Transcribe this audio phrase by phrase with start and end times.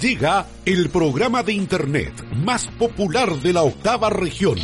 [0.00, 4.58] Llega el programa de Internet más popular de la octava región.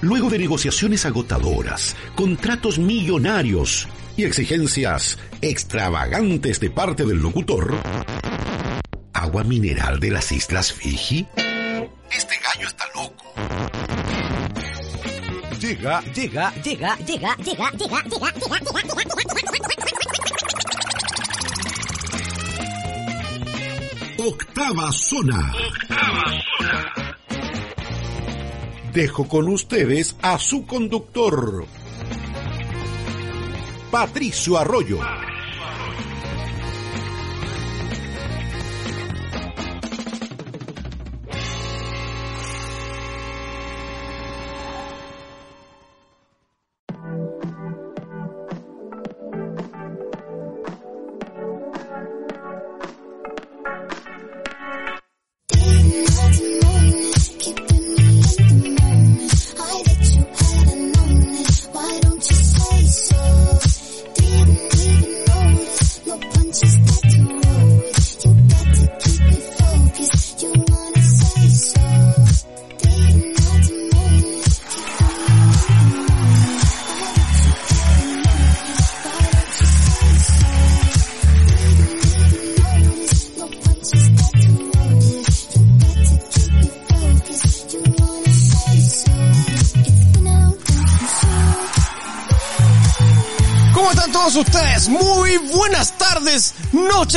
[0.00, 3.86] Luego de negociaciones agotadoras, contratos millonarios
[4.16, 7.74] y exigencias extravagantes de parte del locutor,
[9.12, 11.26] ¿agua mineral de las Islas Fiji?
[15.70, 18.60] Llega, llega, llega, llega, llega, llega, llega,
[24.18, 25.52] Octava zona.
[25.54, 26.90] Octava zona.
[28.92, 31.64] Dejo con ustedes a su conductor,
[33.92, 35.29] Patricio Arroyo.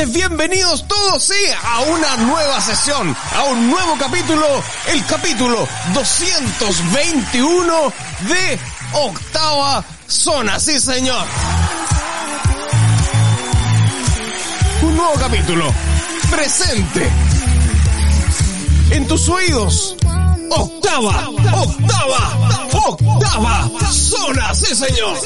[0.01, 4.43] Bienvenidos todos sí, a una nueva sesión, a un nuevo capítulo,
[4.87, 7.93] el capítulo 221
[8.27, 8.59] de
[8.93, 11.23] Octava Zona, sí señor.
[14.81, 15.71] Un nuevo capítulo,
[16.31, 17.07] presente,
[18.89, 19.95] en tus oídos,
[20.49, 22.57] Octava, Octava,
[22.87, 25.19] Octava Zona, sí señor.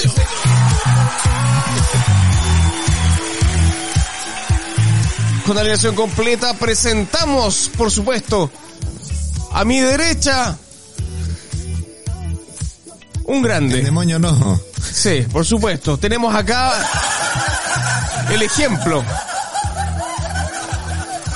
[5.47, 8.51] Con la alineación completa presentamos, por supuesto,
[9.53, 10.57] a mi derecha,
[13.23, 13.79] un grande.
[13.79, 14.59] El demonio no.
[14.91, 15.97] Sí, por supuesto.
[15.97, 16.73] Tenemos acá
[18.29, 19.05] el ejemplo.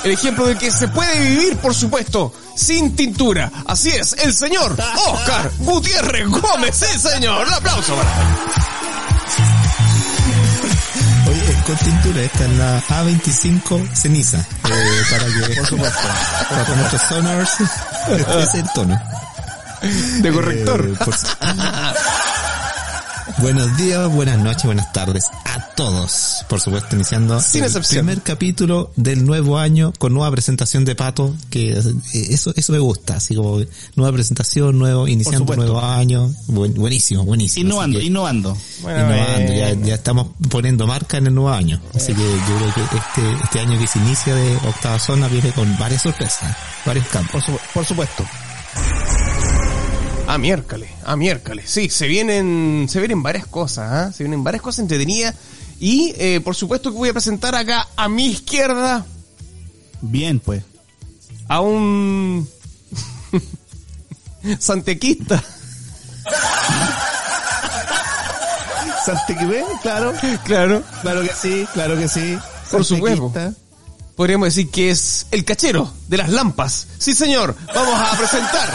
[0.04, 3.50] El ejemplo de que se puede vivir, por supuesto, sin tintura.
[3.66, 6.76] Así es, el señor Oscar Gutiérrez Gómez.
[6.76, 7.46] Sí, señor.
[7.46, 8.71] Un aplauso para
[11.72, 12.22] con tintura.
[12.22, 14.38] Esta es la A25 ceniza.
[14.38, 16.08] Eh, para que, por supuesto,
[16.50, 17.50] para nuestros sonars,
[18.10, 19.00] este es el tono.
[20.20, 20.88] De corrector.
[20.88, 20.96] Eh,
[23.42, 26.46] Buenos días, buenas noches, buenas tardes a todos.
[26.48, 31.34] Por supuesto, iniciando Sin el primer capítulo del nuevo año con nueva presentación de Pato,
[31.50, 31.82] que eh,
[32.12, 33.60] eso eso me gusta, así como
[33.96, 37.66] nueva presentación, nuevo iniciando nuevo año, buenísimo, buenísimo.
[37.66, 38.56] Innovando, innovando.
[38.78, 41.80] innovando, ya, ya estamos poniendo marca en el nuevo año.
[41.96, 45.50] Así que yo creo que este este año que se inicia de Octava Zona viene
[45.50, 47.42] con varias sorpresas, varios campos.
[47.74, 48.24] por supuesto.
[50.26, 51.70] A miércoles, a miércoles.
[51.70, 54.12] Sí, se vienen, se vienen varias cosas, ¿ah?
[54.12, 55.34] Se vienen varias cosas entretenidas.
[55.78, 59.04] Y, eh, por supuesto que voy a presentar acá a mi izquierda.
[60.00, 60.62] Bien, pues.
[61.48, 62.48] A un...
[64.58, 65.42] Santequista.
[69.04, 69.64] ¿Santequibé?
[69.82, 70.12] Claro.
[70.44, 70.82] Claro.
[71.02, 72.38] Claro que sí, claro que sí.
[72.70, 73.54] Por supuesto
[74.22, 76.86] podríamos decir que es el cachero de las lampas.
[76.96, 78.70] Sí, señor, vamos a presentar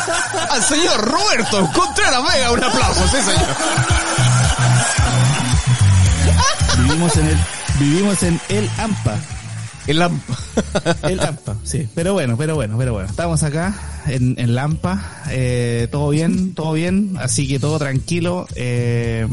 [0.52, 2.52] al señor Roberto Contreras Vega.
[2.52, 3.56] Un aplauso, sí, señor.
[6.80, 7.38] Vivimos en el,
[7.80, 9.20] vivimos en el AMPA.
[9.88, 10.38] El AMPA.
[11.04, 11.88] El AMPA, sí.
[11.96, 13.10] Pero bueno, pero bueno, pero bueno.
[13.10, 13.74] Estamos acá
[14.08, 15.24] en, en Lampa.
[15.30, 17.16] Eh, todo bien, todo bien.
[17.22, 18.48] Así que todo tranquilo.
[18.56, 19.26] Eh,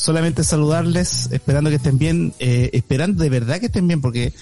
[0.00, 4.32] solamente saludarles, esperando que estén bien, eh, esperando de verdad que estén bien, porque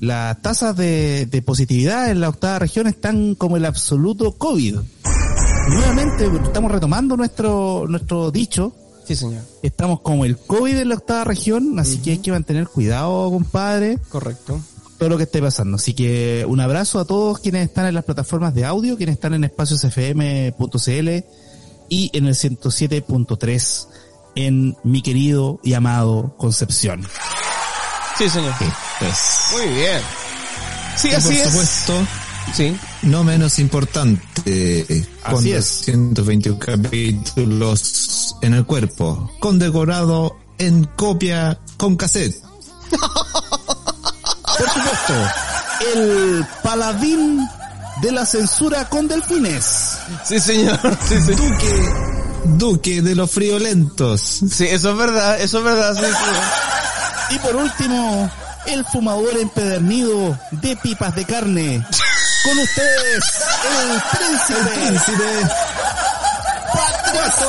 [0.00, 4.76] las tasas de, positividad en la octava región están como el absoluto COVID.
[5.68, 8.72] Nuevamente estamos retomando nuestro, nuestro dicho.
[9.06, 9.42] Sí, señor.
[9.62, 13.98] Estamos como el COVID en la octava región, así que hay que mantener cuidado, compadre.
[14.08, 14.60] Correcto.
[14.98, 15.76] Todo lo que esté pasando.
[15.76, 19.34] Así que un abrazo a todos quienes están en las plataformas de audio, quienes están
[19.34, 21.08] en espaciosfm.cl
[21.88, 23.86] y en el 107.3
[24.36, 27.06] en mi querido y amado Concepción.
[28.16, 28.54] Sí, señor.
[29.04, 29.18] Pues.
[29.52, 30.00] Muy bien.
[30.96, 32.06] Sí, así por supuesto,
[32.54, 32.76] sí.
[33.02, 35.66] no menos importante, así con es.
[35.84, 42.36] 121 capítulos en el cuerpo, condecorado en copia con cassette.
[44.56, 45.14] Por supuesto,
[45.96, 47.44] el paladín
[48.02, 49.98] de la censura con delfines.
[50.24, 50.78] Sí, señor.
[51.08, 51.32] Sí, sí.
[51.32, 51.92] Duque,
[52.44, 54.20] Duque de los friolentos.
[54.20, 55.94] Sí, eso es verdad, eso es verdad.
[55.94, 56.04] Sí.
[57.34, 58.30] Y por último,
[58.66, 61.86] el fumador empedernido de pipas de carne.
[62.44, 63.24] Con ustedes,
[63.64, 64.60] el príncipe.
[64.60, 65.48] El príncipe.
[66.72, 67.48] Patricio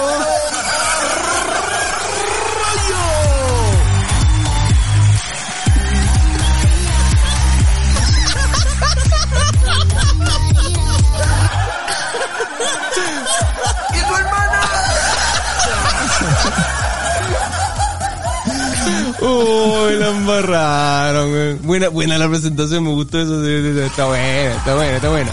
[19.28, 21.54] Uy, la embarraron, güey.
[21.56, 23.44] Buena, buena la presentación, me gustó eso.
[23.46, 25.32] Está buena, está buena, está buena.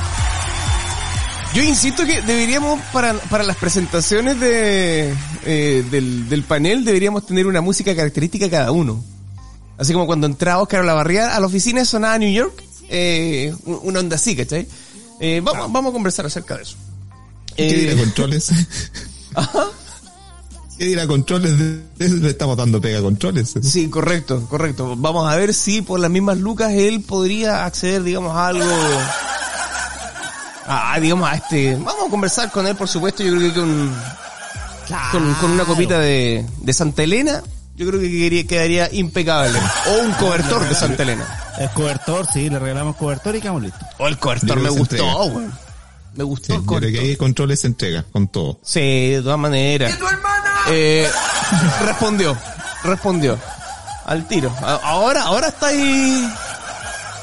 [1.54, 7.46] Yo insisto que deberíamos, para, para las presentaciones de, eh, del, del panel, deberíamos tener
[7.46, 9.04] una música característica cada uno.
[9.76, 14.00] Así como cuando entraba Oscar Olavarría a la oficina sonaba New York, eh, un- una
[14.00, 14.66] onda así, ¿cachai?
[15.20, 16.76] Eh, vamos, vamos a conversar acerca de eso.
[17.54, 17.94] ¿Qué Eh, dirá
[20.82, 20.82] controles?
[20.82, 21.52] ¿Qué dirá controles?
[22.22, 23.54] Le estamos dando pega a controles.
[23.62, 24.94] Sí, correcto, correcto.
[24.96, 28.64] Vamos a ver si por las mismas lucas él podría acceder, digamos, a algo.
[30.66, 31.74] A, digamos, a este.
[31.76, 33.22] Vamos a conversar con él, por supuesto.
[33.22, 33.94] Yo creo que con,
[35.10, 37.42] con, con una copita de, de Santa Elena,
[37.76, 39.58] yo creo que quedaría, quedaría impecable.
[39.88, 41.26] O un cobertor de Santa Elena.
[41.58, 43.82] El cobertor, sí, le regalamos cobertor y quedamos listos.
[43.98, 45.52] O el cobertor Yo me que gustó, weón.
[46.14, 47.04] Me gustó Sí, el yo creo que cobertor.
[47.10, 48.60] ahí controles se entrega con todo.
[48.62, 48.80] Sí,
[49.10, 49.98] de todas maneras.
[50.68, 51.08] Eh,
[51.84, 52.36] respondió,
[52.84, 53.38] respondió.
[54.04, 54.52] Al tiro.
[54.60, 56.28] Ahora, ahora está ahí.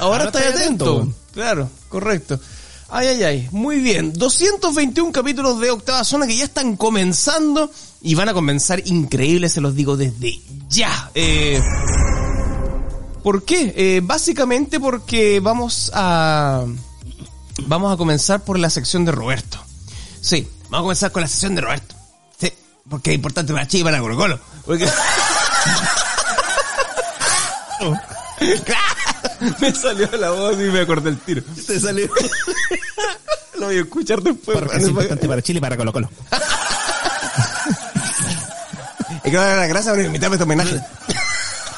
[0.00, 0.96] Ahora está está ahí atento.
[0.98, 1.14] atento.
[1.34, 2.40] Claro, correcto.
[2.88, 3.48] Ay, ay, ay.
[3.52, 4.12] Muy bien.
[4.14, 7.70] 221 capítulos de Octava Zona que ya están comenzando
[8.02, 11.10] y van a comenzar increíbles, se los digo desde ya.
[11.14, 11.60] Eh,
[13.22, 13.72] ¿Por qué?
[13.76, 16.64] Eh, básicamente porque vamos a...
[17.66, 19.58] Vamos a comenzar por la sección de Roberto.
[20.22, 21.94] Sí, vamos a comenzar con la sección de Roberto.
[22.90, 24.38] Porque es importante para Chile y para Colo Colo.
[24.66, 24.86] Porque...
[29.60, 31.42] me salió la voz y me acordé el tiro.
[31.66, 32.08] Te salió.
[33.58, 34.58] Lo voy a escuchar después.
[34.58, 36.08] Porque es importante para Chile y para Colo Colo.
[39.22, 40.80] Y quiero dar las gracias por invitarme a este homenaje.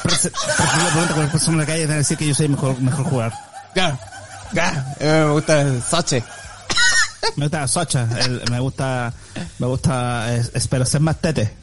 [0.03, 1.97] Pero se- pero si le pregunto a cualquier persona en la calle, te van a
[1.97, 3.33] decir que yo soy mejor, mejor jugador.
[3.73, 3.99] Claro,
[4.53, 4.81] claro.
[5.01, 6.23] Eh, me gusta Sache.
[7.35, 9.13] Me gusta Socha, el- me gusta,
[9.59, 11.55] me gusta, es- espero ser más tete.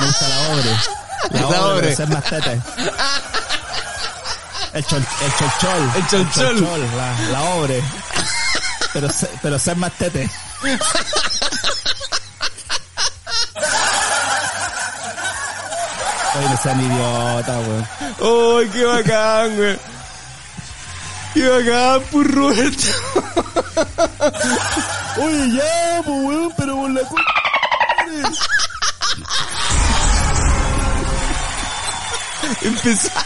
[0.00, 0.76] Me gusta la obre.
[1.30, 1.80] La La obre, obre.
[1.82, 2.60] pero ser más tete.
[4.74, 5.90] El chol, el cholchol.
[5.96, 6.80] El cholchol.
[6.96, 7.82] la, la obre.
[8.92, 10.28] Pero, se- pero ser más tete.
[16.34, 17.88] Oye, no sean idiota, weón.
[18.62, 19.78] ¡Ay, qué bacán, güey!
[21.34, 22.86] ¡Qué bacán, por Roberto!
[25.18, 27.16] Oye, ya, pues, weón, pero por la cu-
[32.62, 33.24] Empezamos.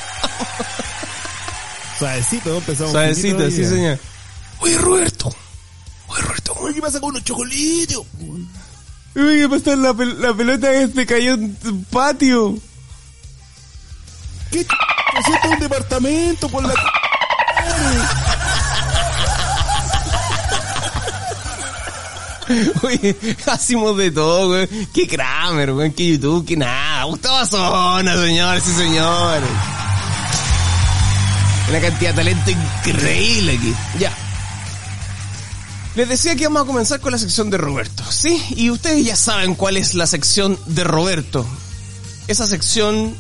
[1.99, 2.93] Suavecito, empezamos.
[2.93, 3.99] Suavecito, sí, señor.
[4.61, 5.35] Oye, Roberto.
[6.09, 6.53] Oye, Roberto.
[6.61, 8.03] Oye, ¿qué pasa con unos chocolitos?
[9.17, 9.77] Oye, ¿qué pasa?
[9.77, 12.59] La, pel- la pelota que se cayó en tu patio.
[14.51, 14.69] ¿Qué ch...
[15.19, 16.75] Es un departamento por la...
[22.83, 23.17] Oye,
[23.47, 24.69] hacemos de todo, güey.
[24.93, 25.93] Qué Kramer, güey.
[25.93, 27.05] Qué YouTube, qué nada.
[27.05, 29.51] Gustavo Zona, señores y señores.
[31.69, 33.75] Una cantidad de talento increíble aquí.
[33.99, 34.13] Ya.
[35.97, 38.41] Les decía que vamos a comenzar con la sección de Roberto, ¿sí?
[38.51, 41.47] Y ustedes ya saben cuál es la sección de Roberto.
[42.29, 43.17] Esa sección,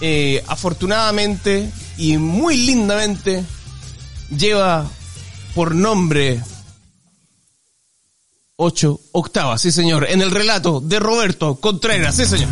[0.00, 3.44] eh, afortunadamente y muy lindamente,
[4.34, 4.88] lleva
[5.54, 6.40] por nombre
[8.56, 12.48] ocho octavas, sí señor, en el relato de Roberto Contreras, sí señor.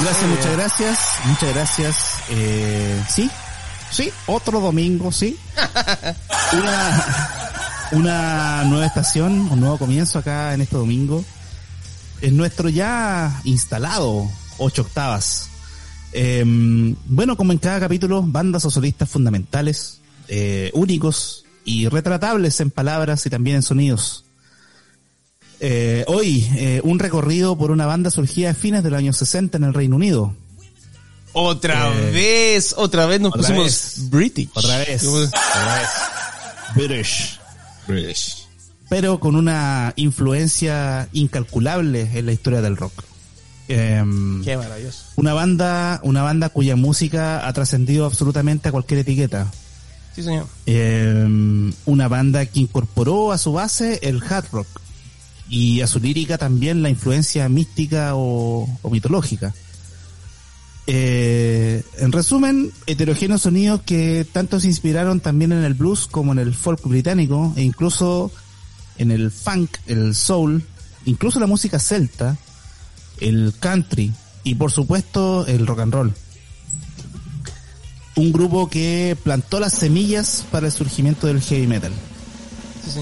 [0.00, 0.98] Gracias, muchas gracias.
[1.24, 1.96] Muchas gracias.
[2.28, 3.30] Eh, sí,
[3.90, 5.36] sí, otro domingo, sí.
[7.92, 11.24] Una, nueva estación, un nuevo comienzo acá en este domingo.
[12.20, 14.28] Es nuestro ya instalado
[14.58, 15.48] ocho octavas.
[16.12, 16.42] Eh,
[17.06, 23.26] bueno, como en cada capítulo, bandas o solistas fundamentales, eh, únicos y retratables en palabras
[23.26, 24.26] y también en sonidos.
[25.60, 29.56] Eh, hoy, eh, un recorrido por una banda surgida a fines de los años 60
[29.56, 30.34] en el Reino Unido.
[31.38, 34.10] Otra Eh, vez, otra vez nos otra pusimos vez.
[34.10, 34.48] British.
[34.54, 35.04] Otra vez.
[35.04, 35.74] Otra
[36.78, 37.38] vez.
[37.86, 38.46] British.
[38.88, 42.92] Pero con una influencia incalculable en la historia del rock.
[43.68, 45.04] Em, Qué maravilloso.
[45.16, 49.50] una banda, una banda cuya música ha trascendido absolutamente a cualquier etiqueta.
[50.14, 50.46] Sí, señor.
[50.66, 54.68] Eh, una banda que incorporó a su base el hard rock
[55.48, 59.52] y a su lírica también la influencia mística o, o mitológica.
[60.86, 66.38] Eh, en resumen, heterogéneos sonidos que tanto se inspiraron también en el blues como en
[66.38, 68.30] el folk británico e incluso
[68.98, 70.62] en el funk, el soul,
[71.04, 72.36] incluso la música celta,
[73.20, 74.12] el country
[74.44, 76.14] y por supuesto el rock and roll
[78.16, 81.92] un grupo que plantó las semillas para el surgimiento del heavy metal.
[82.92, 83.00] Sí.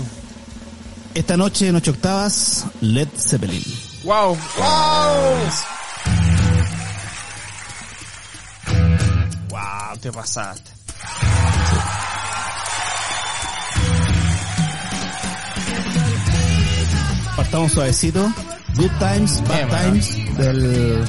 [1.15, 3.63] Esta noche en ocho octavas, Led Zeppelin.
[4.03, 4.37] Wow.
[4.59, 6.34] Wow.
[9.55, 10.69] Wow, te pasaste.
[17.37, 18.33] Partamos suavecito.
[18.75, 21.05] Good Times, Bad Times, del,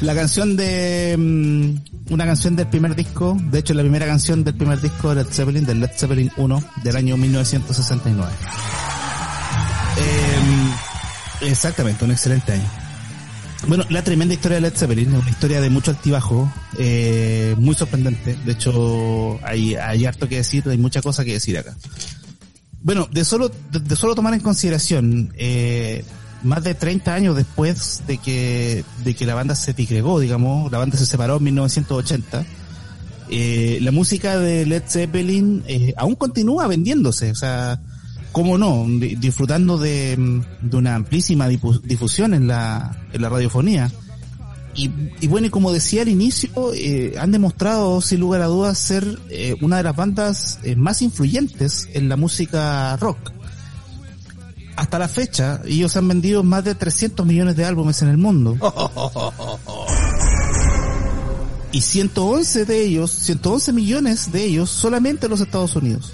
[0.00, 4.54] la canción de, mm, una canción del primer disco, de hecho la primera canción del
[4.54, 8.32] primer disco de Led Zeppelin, del Led Zeppelin 1, del año 1969.
[9.96, 12.85] Eh, exactamente, un excelente año.
[13.68, 18.36] Bueno, la tremenda historia de Led Zeppelin, una historia de mucho altibajo, eh, muy sorprendente.
[18.44, 21.76] De hecho, hay, hay harto que decir, hay mucha cosa que decir acá.
[22.82, 26.04] Bueno, de solo, de, solo tomar en consideración, eh,
[26.44, 30.78] más de 30 años después de que, de que la banda se disgregó, digamos, la
[30.78, 32.46] banda se separó en 1980,
[33.28, 37.80] eh, la música de Led Zeppelin eh, aún continúa vendiéndose, o sea,
[38.36, 43.30] cómo no, Di- disfrutando de, mm, de una amplísima difu- difusión en la, en la
[43.30, 43.90] radiofonía.
[44.74, 44.90] Y,
[45.22, 49.18] y bueno, y como decía al inicio, eh, han demostrado, sin lugar a dudas, ser
[49.30, 53.16] eh, una de las bandas eh, más influyentes en la música rock.
[54.76, 58.54] Hasta la fecha, ellos han vendido más de 300 millones de álbumes en el mundo.
[61.72, 66.12] Y 111 de ellos, 111 millones de ellos solamente en los Estados Unidos.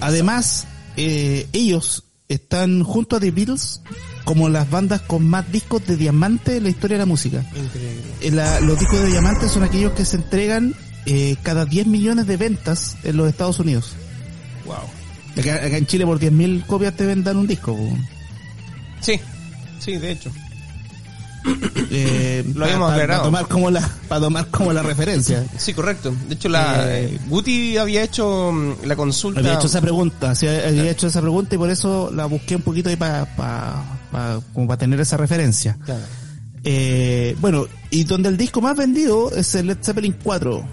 [0.00, 0.66] Además,
[0.96, 3.80] eh, ellos están junto a The Beatles
[4.24, 7.44] como las bandas con más discos de diamante en la historia de la música.
[7.54, 8.02] Increíble.
[8.22, 10.74] Eh, la- los discos de diamante son aquellos que se entregan
[11.06, 13.92] eh, cada 10 millones de ventas en los Estados Unidos.
[14.64, 14.76] Wow.
[15.38, 17.76] Acá, acá en Chile por 10.000 copias te vendan un disco.
[19.02, 19.20] Sí.
[19.80, 20.30] Sí, de hecho.
[21.96, 23.20] Eh, Lo habíamos pa- aclarado.
[23.22, 25.44] pa tomar como la, para tomar como la referencia.
[25.56, 26.12] Sí, correcto.
[26.28, 29.38] De hecho, la Eh, Guti había hecho mm, la consulta.
[29.40, 32.62] Había hecho esa pregunta, sí, había hecho esa pregunta y por eso la busqué un
[32.62, 33.28] poquito ahí para
[34.52, 35.76] como para tener esa referencia.
[35.84, 36.00] Claro.
[36.64, 40.66] Eh, bueno, y donde el disco más vendido es el Led Zeppelin 4.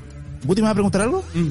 [0.45, 1.23] ¿Guti me va a preguntar algo?
[1.35, 1.47] Mm.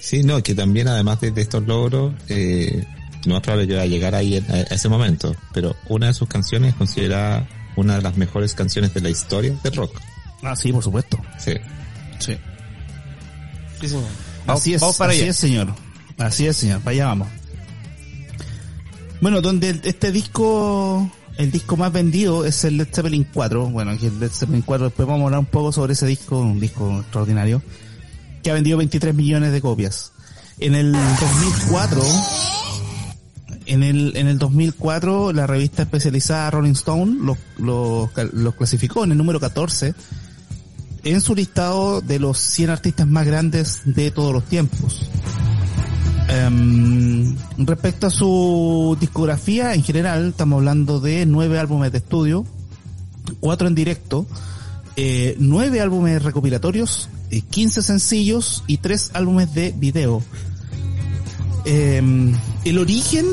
[0.00, 2.86] Sí, no, que también además de, de estos logros, eh,
[3.26, 6.06] no es probable que va a llegar ahí en- a, a ese momento, pero una
[6.06, 7.46] de sus canciones es considerada
[7.78, 10.00] una de las mejores canciones de la historia del rock.
[10.42, 11.18] Ah, sí, por supuesto.
[11.38, 11.54] Sí.
[12.18, 12.36] Sí.
[13.80, 14.04] Sí, señor.
[14.46, 15.30] Vamos, así es, vamos para así allá.
[15.30, 15.74] es, señor.
[16.18, 16.80] Así es, señor.
[16.80, 17.28] Para allá vamos.
[19.20, 23.66] Bueno, donde este disco, el disco más vendido es el Led Zeppelin 4.
[23.66, 26.38] Bueno, aquí el Led Zeppelin 4, después vamos a hablar un poco sobre ese disco,
[26.40, 27.62] un disco extraordinario,
[28.42, 30.12] que ha vendido 23 millones de copias.
[30.60, 32.02] En el 2004,
[33.68, 39.12] en el, en el 2004, la revista especializada Rolling Stone los lo, lo clasificó en
[39.12, 39.94] el número 14
[41.04, 45.08] en su listado de los 100 artistas más grandes de todos los tiempos.
[46.28, 52.44] Em, respecto a su discografía en general, estamos hablando de nueve álbumes de estudio,
[53.40, 54.26] cuatro en directo,
[54.96, 60.22] eh, nueve álbumes recopilatorios, eh, 15 sencillos y tres álbumes de video.
[61.64, 62.34] Em,
[62.64, 63.24] el origen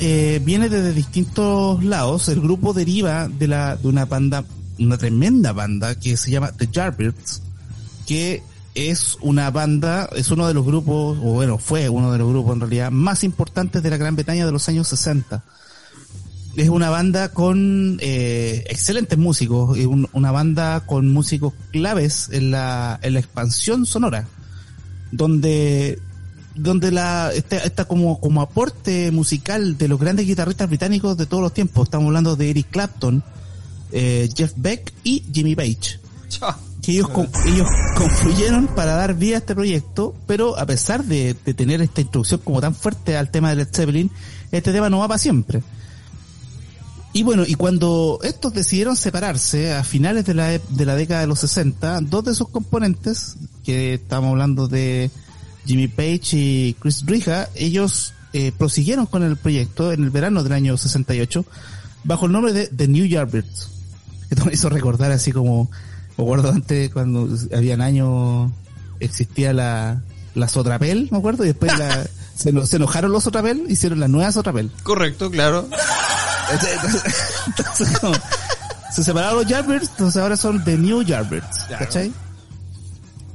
[0.00, 2.28] eh, viene desde distintos lados.
[2.28, 4.44] El grupo deriva de la de una banda,
[4.78, 7.42] una tremenda banda que se llama The Yardbirds,
[8.06, 8.42] que
[8.74, 12.54] es una banda, es uno de los grupos, o bueno, fue uno de los grupos
[12.54, 15.42] en realidad más importantes de la Gran Bretaña de los años 60.
[16.56, 22.98] Es una banda con eh, excelentes músicos, un- una banda con músicos claves en la,
[23.02, 24.26] en la expansión sonora,
[25.12, 25.98] donde
[26.54, 31.42] donde la está, está como como aporte musical de los grandes guitarristas británicos de todos
[31.42, 31.84] los tiempos.
[31.88, 33.22] Estamos hablando de Eric Clapton,
[33.92, 35.98] eh, Jeff Beck y Jimmy Page
[36.82, 41.34] que ellos, con- ellos confluyeron para dar vida a este proyecto, pero a pesar de,
[41.44, 44.10] de tener esta introducción como tan fuerte al tema de Led Zeppelin,
[44.52, 45.62] este tema no va para siempre.
[47.12, 51.20] Y bueno, y cuando estos decidieron separarse a finales de la, e- de la década
[51.20, 55.10] de los 60, dos de sus componentes, que estamos hablando de
[55.66, 60.52] Jimmy Page y Chris Rija, ellos eh, prosiguieron con el proyecto en el verano del
[60.52, 61.44] año 68
[62.04, 63.70] bajo el nombre de The New Yardbirds.
[64.30, 65.70] Esto me hizo recordar así como,
[66.16, 68.50] me acuerdo antes cuando habían años,
[69.00, 70.02] existía la,
[70.34, 72.04] la Sotrapel, me acuerdo, y después la,
[72.34, 74.70] se, se enojaron los Sotrapel, hicieron la nueva Sotrapel.
[74.82, 75.68] Correcto, claro.
[76.52, 77.02] Entonces,
[77.46, 78.14] entonces, como,
[78.92, 81.84] se separaron los Yardbirds, entonces ahora son The New Yardbirds, Claro.
[81.84, 82.12] ¿cachai?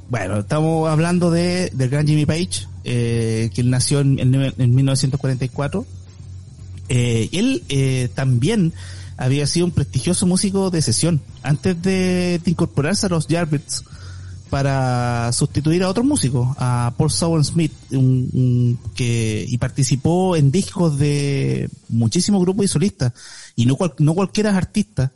[0.09, 5.85] Bueno, estamos hablando de del gran Jimmy Page, eh, que nació en, en- en 1944.
[6.89, 8.73] Eh, él eh, también
[9.17, 13.83] había sido un prestigioso músico de sesión antes de, incorporarse a los Yardbirds
[14.49, 20.97] para sustituir a otro músico, a Paul Sowen Smith, un- que y participó en discos
[20.97, 23.13] de muchísimos grupos y solistas,
[23.55, 25.11] y no, cual- no cualquiera artista.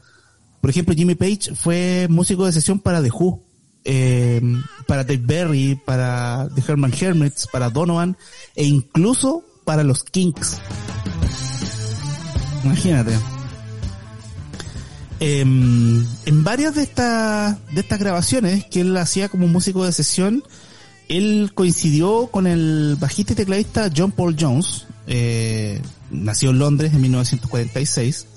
[0.62, 3.42] Por ejemplo, Jimmy Page fue músico de sesión para The Who,
[3.86, 4.42] eh,
[4.88, 8.18] para Dave Berry, para The Herman Hermits, para Donovan,
[8.56, 10.58] e incluso para los Kinks.
[12.64, 13.12] Imagínate.
[15.20, 20.44] Em, en varias de estas de estas grabaciones que él hacía como músico de sesión,
[21.08, 27.02] él coincidió con el bajista y tecladista John Paul Jones, eh, nació en Londres en
[27.02, 28.28] 1946,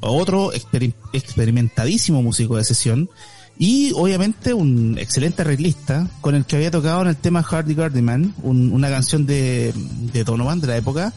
[0.00, 3.10] otro experim- experimentadísimo músico de sesión
[3.58, 8.34] y obviamente un excelente arreglista con el que había tocado en el tema Hardy Gardyman,
[8.42, 9.72] un- una canción de,
[10.12, 11.12] de Donovan de la época,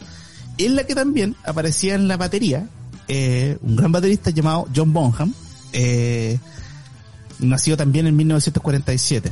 [0.58, 2.66] en la que también aparecía en la batería
[3.08, 5.32] eh, un gran baterista llamado John Bonham,
[5.72, 6.38] eh,
[7.40, 9.30] nacido también en 1947.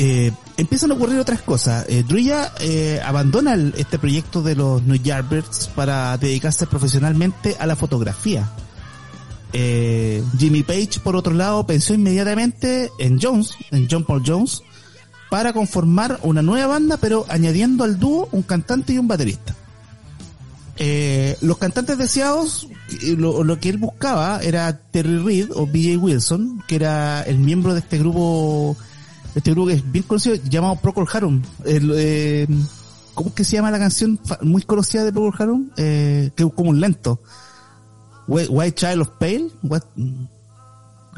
[0.00, 1.84] Eh, empiezan a ocurrir otras cosas.
[1.88, 2.04] Eh,
[2.60, 8.48] eh, abandona el- este proyecto de los New Yardbirds para dedicarse profesionalmente a la fotografía.
[9.52, 14.62] Eh, Jimmy Page, por otro lado, pensó inmediatamente en Jones, en John Paul Jones,
[15.30, 19.54] para conformar una nueva banda, pero añadiendo al dúo un cantante y un baterista.
[20.80, 22.68] Eh, los cantantes deseados,
[23.16, 27.80] lo, que él buscaba era Terry Reid o BJ Wilson, que era el miembro de
[27.80, 28.76] este grupo,
[29.34, 31.42] este grupo que es bien conocido, llamado Procol Harum.
[31.64, 32.46] Eh,
[33.14, 35.70] ¿Cómo es que se llama la canción muy conocida de Procol Harum?
[35.76, 37.20] Eh, que es como un lento.
[38.28, 39.82] White, Child of Pale, What-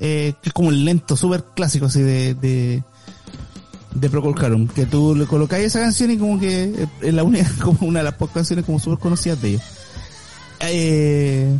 [0.01, 5.14] eh, que es como el lento, súper clásico así de, de, Procol Harum, que tú
[5.14, 8.35] le colocáis esa canción y como que es la única, como una de las pocas
[8.37, 9.62] canciones como súper conocidas de ellos.
[10.61, 11.55] Eh,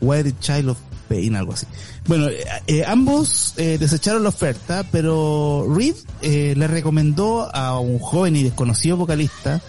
[0.00, 1.66] White Child of Pain, algo así.
[2.06, 7.98] Bueno, eh, eh, ambos eh, desecharon la oferta, pero Reed eh, le recomendó a un
[7.98, 9.60] joven y desconocido vocalista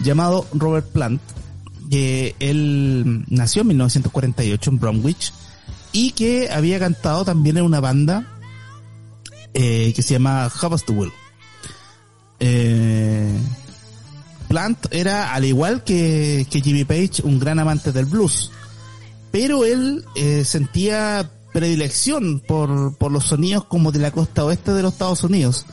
[0.00, 1.20] llamado Robert Plant,
[1.88, 5.32] que él nació en 1948 en Bromwich
[5.92, 8.26] y que había cantado también en una banda
[9.54, 10.50] eh, que se llama
[10.88, 11.12] Will.
[12.40, 13.36] Eh,
[14.48, 18.50] Plant era, al igual que, que Jimmy Page, un gran amante del blues.
[19.30, 24.82] Pero él eh, sentía predilección por, por los sonidos como de la costa oeste de
[24.82, 25.66] los Estados Unidos.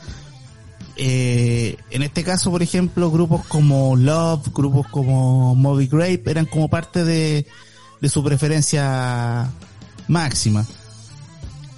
[0.96, 6.68] Eh, en este caso, por ejemplo, grupos como Love, grupos como Moby Grape eran como
[6.68, 7.46] parte de,
[8.00, 9.50] de su preferencia
[10.08, 10.66] máxima.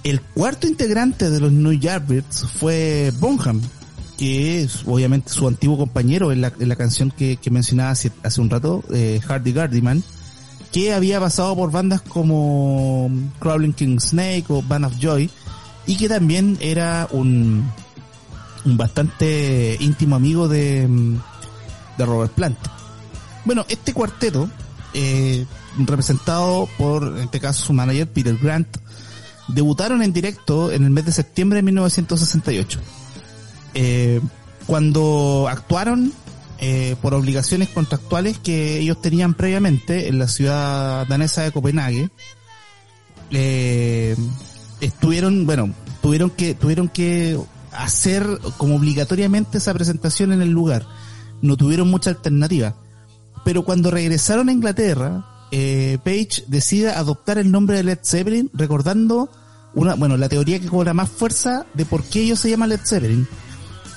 [0.03, 3.61] El cuarto integrante de los New Yardbirds fue Bonham,
[4.17, 8.49] que es obviamente su antiguo compañero en la, en la canción que, mencionaba hace, un
[8.49, 10.03] rato, eh, Hardy Gardyman,
[10.71, 15.29] que había pasado por bandas como Crawling King Snake o Band of Joy,
[15.85, 17.69] y que también era un,
[18.65, 21.17] un bastante íntimo amigo de, mm,
[21.97, 22.57] de Robert Plant.
[23.45, 24.49] Bueno, este cuarteto,
[24.93, 25.45] eh,
[25.77, 28.67] representado por, en este caso, su manager, Peter Grant,
[29.47, 32.79] debutaron en directo en el mes de septiembre de 1968.
[33.73, 34.21] Eh,
[34.65, 36.13] cuando actuaron
[36.59, 42.09] eh, por obligaciones contractuales que ellos tenían previamente en la ciudad danesa de Copenhague,
[43.31, 44.15] eh,
[44.81, 47.39] estuvieron, bueno, tuvieron que, tuvieron que
[47.71, 48.25] hacer
[48.57, 50.85] como obligatoriamente esa presentación en el lugar.
[51.41, 52.75] No tuvieron mucha alternativa.
[53.45, 59.29] Pero cuando regresaron a Inglaterra, eh, Page decide adoptar el nombre de Led Zeppelin, recordando
[59.73, 62.81] una, bueno, la teoría que cobra más fuerza de por qué ellos se llaman Led
[62.83, 63.27] Zeppelin.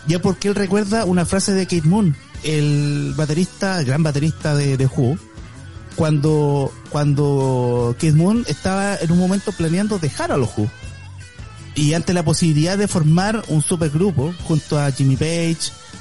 [0.06, 4.76] Ya porque él recuerda una frase de Kate Moon, el baterista, el gran baterista de,
[4.76, 5.16] de Who,
[5.96, 10.68] cuando, cuando Keith Moon estaba en un momento planeando dejar a los Who.
[11.74, 15.56] Y ante la posibilidad de formar un supergrupo junto a Jimmy Page,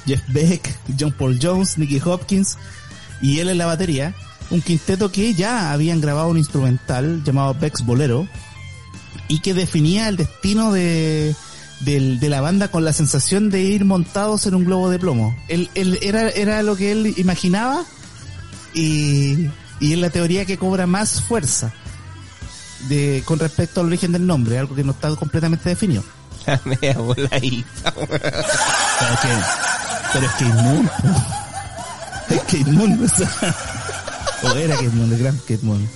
[0.06, 2.58] Jeff Beck, John Paul Jones, Nicky Hopkins
[3.22, 4.14] y él en la batería,
[4.50, 8.28] un quinteto que ya habían grabado un instrumental llamado Bex Bolero
[9.28, 11.34] y que definía el destino de,
[11.80, 15.34] de la banda con la sensación de ir montados en un globo de plomo.
[15.48, 17.82] Él- era, era lo que él imaginaba
[18.74, 19.48] y,
[19.80, 21.72] y es la teoría que cobra más fuerza
[22.88, 26.02] de, con respecto al origen del nombre, algo que no está completamente definido.
[26.46, 28.08] La media voladita, weón.
[28.10, 29.28] Pero es que,
[30.12, 30.44] pero es que
[32.34, 32.98] es que Moon,
[34.42, 35.88] o era Kate Moon, el gran Moon.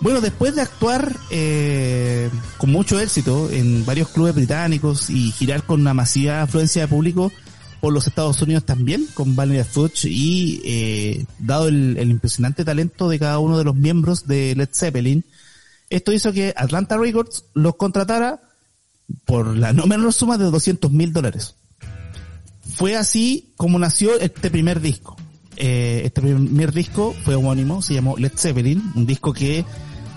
[0.00, 5.80] Bueno, después de actuar eh, con mucho éxito en varios clubes británicos y girar con
[5.80, 7.32] una masiva afluencia de público
[7.80, 13.08] por los Estados Unidos también, con Vanilla Fudge, y eh, dado el, el impresionante talento
[13.08, 15.24] de cada uno de los miembros de Led Zeppelin,
[15.90, 18.40] esto hizo que Atlanta Records los contratara
[19.24, 21.54] por la no menor suma de 200 mil dólares.
[22.74, 25.16] Fue así como nació este primer disco.
[25.56, 29.64] Eh, este primer disco fue homónimo, se llamó Led Zeppelin, un disco que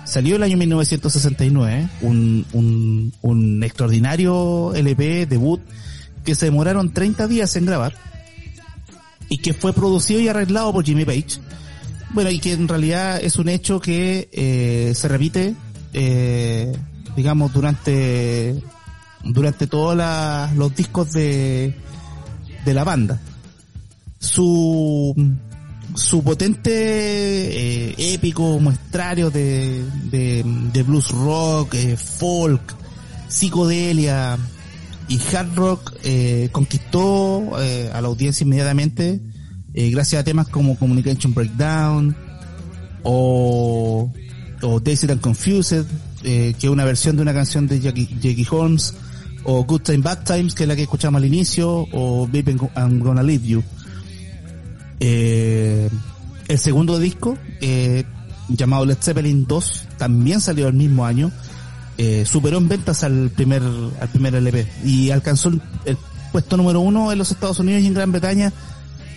[0.06, 5.62] salió el año 1969, un, un, un extraordinario LP debut
[6.24, 7.96] que se demoraron 30 días en grabar
[9.30, 11.40] y que fue producido y arreglado por Jimmy Page.
[12.14, 15.56] Bueno, y que en realidad es un hecho que eh, se repite,
[15.94, 16.72] eh,
[17.16, 18.62] digamos, durante
[19.24, 19.96] durante todos
[20.56, 21.74] los discos de,
[22.66, 23.20] de la banda.
[24.20, 25.16] Su,
[25.96, 32.76] su potente, eh, épico muestrario de, de, de blues rock, eh, folk,
[33.28, 34.38] psicodelia
[35.08, 39.22] y hard rock eh, conquistó eh, a la audiencia inmediatamente
[39.74, 42.16] eh, gracias a temas como Communication Breakdown
[43.04, 44.12] o,
[44.62, 45.86] o Dazed and Confused,
[46.24, 48.94] eh, que es una versión de una canción de Jackie, Jackie Holmes,
[49.44, 53.00] o Good Time Bad Times, que es la que escuchamos al inicio, o Baby I'm
[53.00, 53.64] Gonna Leave You.
[55.00, 55.90] Eh,
[56.48, 58.04] el segundo disco, eh,
[58.50, 61.32] llamado Led Zeppelin 2, también salió el mismo año,
[62.26, 65.98] superó en ventas al primer, al primer LP y alcanzó el
[66.32, 68.52] puesto número uno en los Estados Unidos y en Gran Bretaña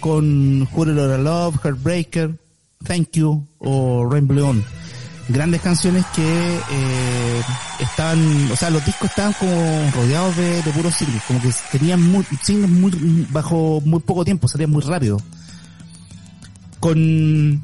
[0.05, 2.39] con It Oughta Love, Heartbreaker,
[2.87, 4.63] Thank You o Rainbow On.
[5.31, 7.43] Grandes canciones que eh,
[7.81, 9.51] estaban, o sea, los discos estaban como
[9.95, 14.69] rodeados de, puros singles, como que tenían muy, singles muy, bajo muy poco tiempo, salían
[14.69, 15.17] muy rápido.
[16.81, 17.63] Con,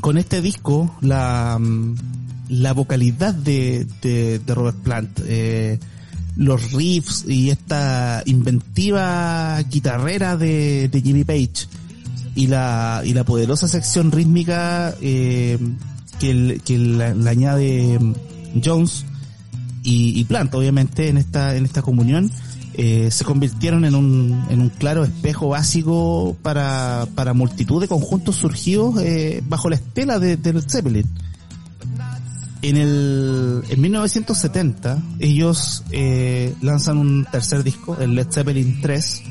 [0.00, 1.60] con este disco, la,
[2.48, 5.78] la vocalidad de, de, de Robert Plant, eh,
[6.36, 11.68] los riffs y esta inventiva guitarrera de, de Jimmy Page
[12.34, 15.58] y la, y la poderosa sección rítmica eh,
[16.18, 18.14] que, que la, añade mm,
[18.64, 19.04] Jones
[19.86, 22.30] y, Plant obviamente en esta, en esta comunión
[22.72, 28.36] eh, se convirtieron en un, en un claro espejo básico para, para multitud de conjuntos
[28.36, 31.06] surgidos eh, bajo la estela de, de Led Zeppelin.
[32.64, 39.22] En el, en 1970, ellos eh, lanzan un tercer disco, el Led Zeppelin 3,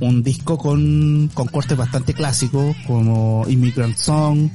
[0.00, 4.48] un disco con, con cortes bastante clásicos, como Immigrant Song,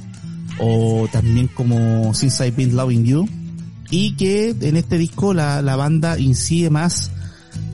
[0.58, 3.28] o también como Since I've Been Loving You,
[3.88, 7.12] y que en este disco la, la banda incide más,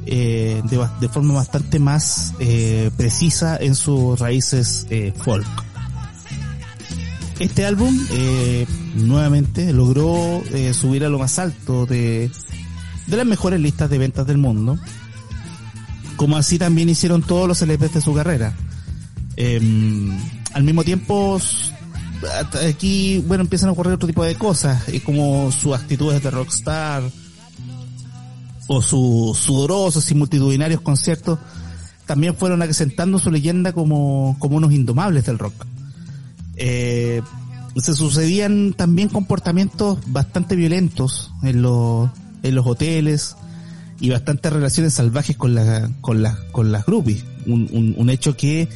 [0.04, 5.46] eh, de, de forma bastante más eh, precisa en sus raíces eh, folk.
[7.38, 8.66] Este álbum eh,
[9.06, 12.30] nuevamente logró eh, subir a lo más alto de,
[13.06, 14.78] de las mejores listas de ventas del mundo,
[16.16, 18.54] como así también hicieron todos los LPs de su carrera.
[19.36, 20.18] Em,
[20.52, 21.40] al mismo tiempo,
[22.68, 27.02] aquí, bueno, empiezan a ocurrir otro tipo de cosas, como sus actitudes de rockstar,
[28.68, 31.38] o sus sudorosos y multitudinarios conciertos,
[32.06, 35.54] también fueron acrecentando su leyenda como, como unos indomables del rock.
[36.56, 37.22] Eh,
[37.80, 42.10] se sucedían también comportamientos bastante violentos en los,
[42.42, 43.36] en los hoteles
[44.00, 47.24] y bastantes relaciones salvajes con la, con las, con las groupies.
[47.46, 48.68] Un, un, un hecho que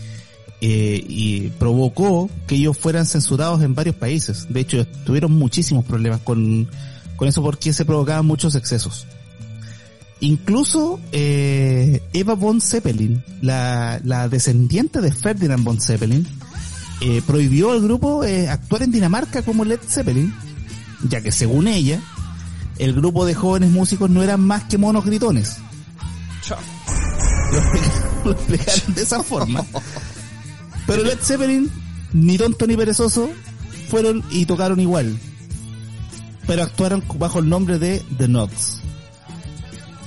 [0.64, 4.46] eh, y provocó que ellos fueran censurados en varios países.
[4.48, 6.68] De hecho, tuvieron muchísimos problemas con,
[7.16, 9.06] con eso porque se provocaban muchos excesos.
[10.20, 16.28] Incluso eh, Eva von Zeppelin, la, la descendiente de Ferdinand von Zeppelin,
[17.02, 20.32] eh, prohibió al grupo eh, actuar en Dinamarca como Led Zeppelin,
[21.08, 22.00] ya que según ella,
[22.78, 25.56] el grupo de jóvenes músicos no eran más que monos gritones.
[27.52, 29.64] Lo explicaron- lo explicaron de esa forma.
[30.86, 31.70] Pero Led Zeppelin,
[32.12, 33.30] ni tonto ni perezoso,
[33.88, 35.18] fueron y tocaron igual.
[36.46, 38.80] Pero actuaron bajo el nombre de The Knots.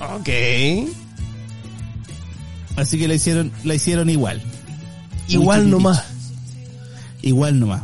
[0.00, 0.28] Ok.
[2.76, 4.42] Así que la hicieron, la hicieron igual.
[5.28, 6.04] Igual nomás.
[7.26, 7.82] Igual nomás.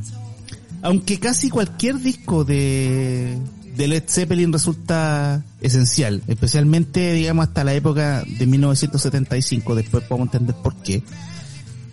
[0.83, 3.39] Aunque casi cualquier disco de,
[3.77, 10.55] de Led Zeppelin resulta esencial, especialmente digamos hasta la época de 1975, después podemos entender
[10.57, 11.03] por qué.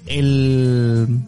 [0.06, 1.20] El,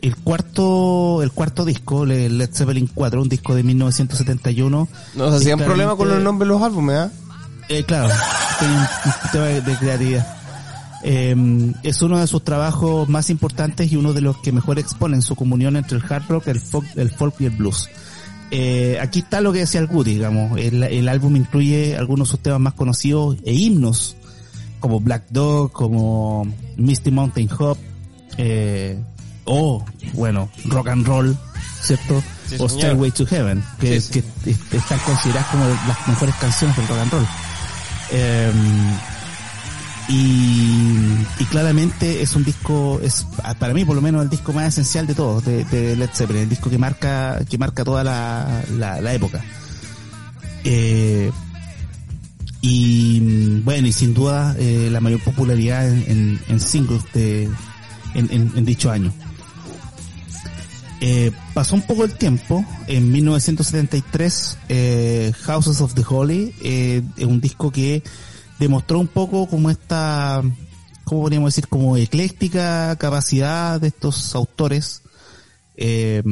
[0.00, 4.88] el cuarto, el cuarto disco, le- Led Zeppelin 4, un disco de 1971.
[5.14, 7.10] Nos hacían es problema con los nombres de los álbumes, ¿ah?
[7.68, 8.08] eh, claro,
[8.62, 10.37] un, un tema de creatividad.
[11.04, 15.22] Eh, es uno de sus trabajos más importantes y uno de los que mejor exponen
[15.22, 17.88] su comunión entre el hard rock, el folk, el folk y el blues.
[18.50, 20.58] Eh, aquí está lo que decía el Goody, digamos.
[20.58, 24.16] El, el álbum incluye algunos de sus temas más conocidos e himnos,
[24.80, 27.76] como Black Dog, como Misty Mountain Hop,
[28.38, 28.98] eh,
[29.44, 29.84] o,
[30.14, 31.36] bueno, Rock and Roll,
[31.82, 32.22] ¿cierto?
[32.48, 32.68] Sí, o.
[32.68, 34.22] Stairway to Heaven, que, Sí, sí.
[34.44, 37.26] que est- están consideradas como las mejores canciones del rock and roll.
[38.12, 38.52] Eh,
[40.08, 43.26] y, y claramente es un disco, es
[43.58, 46.42] para mí por lo menos el disco más esencial de todos, de, de Led Zeppelin,
[46.42, 49.44] el disco que marca, que marca toda la, la, época.
[50.64, 51.30] Eh,
[52.60, 57.44] y bueno, y sin duda eh, la mayor popularidad en, en, en singles de,
[58.14, 59.12] en, en, en dicho año.
[61.00, 67.24] Eh, pasó un poco el tiempo, en 1973 eh, Houses of the Holy eh, es
[67.24, 68.02] un disco que
[68.58, 70.42] demostró un poco como esta,
[71.04, 71.68] ¿cómo podríamos decir?
[71.68, 75.02] Como ecléctica capacidad de estos autores
[75.76, 76.22] eh,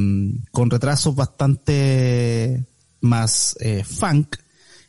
[0.51, 2.65] con retrasos bastante
[3.01, 4.37] más eh, funk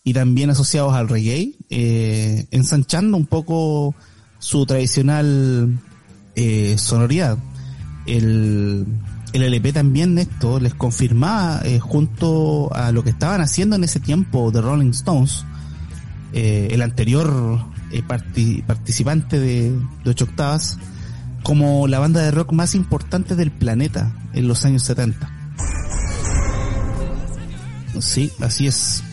[0.04, 3.94] y también asociados al reggae, eh, ensanchando un poco
[4.40, 5.80] su tradicional
[6.36, 7.38] eh, sonoridad.
[8.06, 8.86] El,
[9.34, 14.00] el LP también esto les confirmaba eh, junto a lo que estaban haciendo en ese
[14.00, 15.44] tiempo The Rolling Stones,
[16.34, 17.60] eh, el anterior
[17.92, 19.72] eh, parti- participante de,
[20.04, 20.78] de Ocho Octavas,
[21.44, 25.30] como la banda de rock más importante del planeta en los años 70.
[28.00, 29.04] Sí, así es.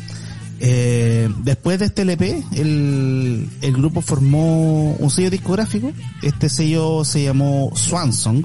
[0.61, 5.93] Eh, después de este LP, el, el grupo formó un sello discográfico.
[6.23, 8.45] Este sello se llamó Swansong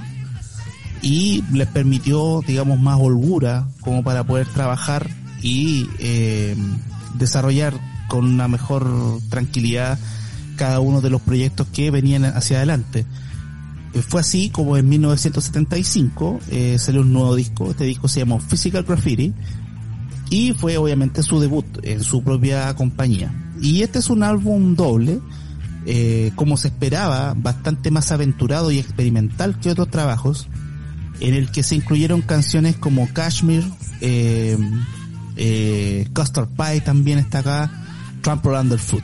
[1.02, 5.10] y les permitió, digamos, más holgura como para poder trabajar
[5.42, 6.56] y eh,
[7.16, 7.74] desarrollar
[8.10, 8.86] con una mejor
[9.30, 9.98] tranquilidad
[10.58, 13.06] cada uno de los proyectos que venían hacia adelante.
[13.94, 17.72] Eh, Fue así como en 1975 eh, salió un nuevo disco.
[17.72, 19.34] Este disco se llamó Physical Graffiti
[20.30, 23.34] y fue obviamente su debut en su propia compañía.
[23.62, 25.22] Y este es un álbum doble,
[25.86, 30.48] eh, como se esperaba, bastante más aventurado y experimental que otros trabajos,
[31.22, 33.64] en el que se incluyeron canciones como Kashmir,
[34.02, 34.58] eh,
[36.14, 37.89] Custard Pie también está acá,
[38.30, 39.04] Trample Underfoot.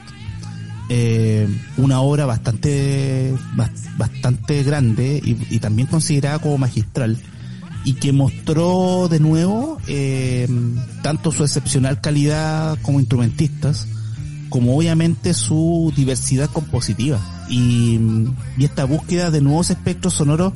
[0.88, 7.18] Eh, una obra bastante bas- bastante grande y, también considerada como magistral
[7.84, 10.46] y que mostró de nuevo eh,
[11.02, 13.88] tanto su excepcional calidad como instrumentistas
[14.48, 17.98] como obviamente su diversidad compositiva y,
[18.56, 20.52] y esta búsqueda de nuevos espectros sonoros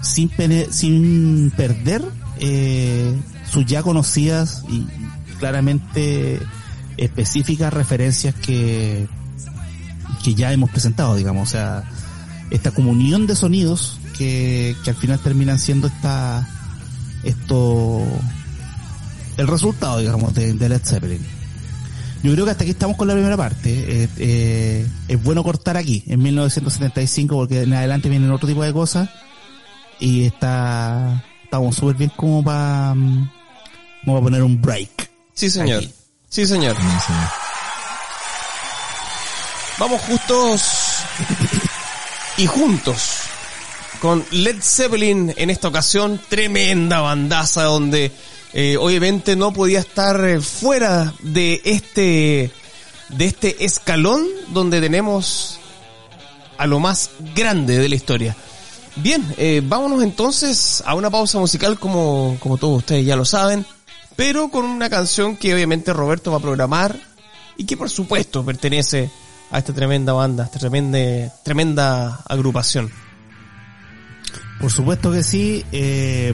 [0.00, 0.30] sin,
[0.70, 2.02] sin perder
[2.40, 3.14] eh,
[3.50, 4.86] sus ya conocidas y
[5.38, 6.40] claramente
[6.96, 9.08] específicas referencias que,
[10.22, 11.84] que ya hemos presentado, digamos, o sea,
[12.50, 16.48] esta comunión de sonidos que, que al final terminan siendo esta,
[17.22, 18.02] esto,
[19.36, 21.20] el resultado, digamos, de, de Led Zeppelin.
[22.24, 23.70] Yo creo que hasta aquí estamos con la primera parte.
[23.70, 28.72] Eh, eh, es bueno cortar aquí, en 1975, porque en adelante vienen otro tipo de
[28.72, 29.10] cosas.
[30.00, 33.30] Y está, estamos súper bien como para, mm,
[34.06, 35.10] como para poner un break.
[35.34, 35.82] Sí, señor.
[35.82, 35.92] Aquí.
[36.34, 36.76] Sí, señor.
[36.76, 37.12] Sí.
[39.78, 40.62] Vamos justos
[42.36, 43.20] y juntos
[44.00, 48.10] con Led Zeppelin en esta ocasión, tremenda bandaza donde
[48.52, 52.50] eh, obviamente no podía estar eh, fuera de este
[53.10, 55.60] de este escalón donde tenemos
[56.58, 58.36] a lo más grande de la historia.
[58.96, 63.64] Bien, eh, vámonos entonces a una pausa musical como, como todos ustedes ya lo saben,
[64.16, 66.98] pero con una canción que obviamente Roberto va a programar
[67.56, 69.10] y que por supuesto pertenece
[69.50, 70.98] a esta tremenda banda, esta tremenda,
[71.42, 72.90] tremenda agrupación.
[74.60, 75.64] Por supuesto que sí.
[75.72, 76.32] eh,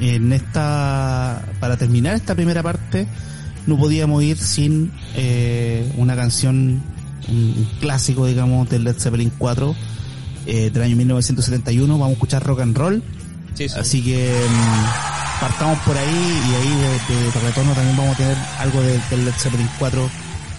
[0.00, 3.06] en esta, para terminar esta primera parte,
[3.66, 6.82] no podíamos ir sin eh, una canción,
[7.28, 9.76] un clásico, digamos, del Led Zeppelin 4
[10.46, 11.92] eh, del año 1971.
[11.92, 13.02] Vamos a escuchar rock and roll.
[13.76, 16.74] Así que mm, partamos por ahí y ahí
[17.08, 20.10] de, de- de retorno también vamos a tener algo de- del Led Zeppelin 4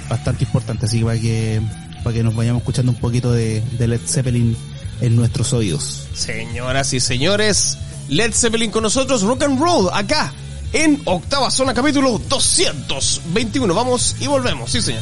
[0.10, 0.86] bastante importante.
[0.86, 1.62] Así que para que,
[2.04, 4.56] para que nos vayamos escuchando un poquito de, de Led Zeppelin
[5.02, 6.08] en nuestros oídos.
[6.14, 7.78] Señoras y señores,
[8.10, 10.34] Led Zeppelin con nosotros, rock and roll, acá,
[10.74, 13.74] en Octava Zona, capítulo 221.
[13.74, 15.02] Vamos y volvemos, sí señor.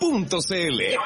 [0.00, 0.98] .cl.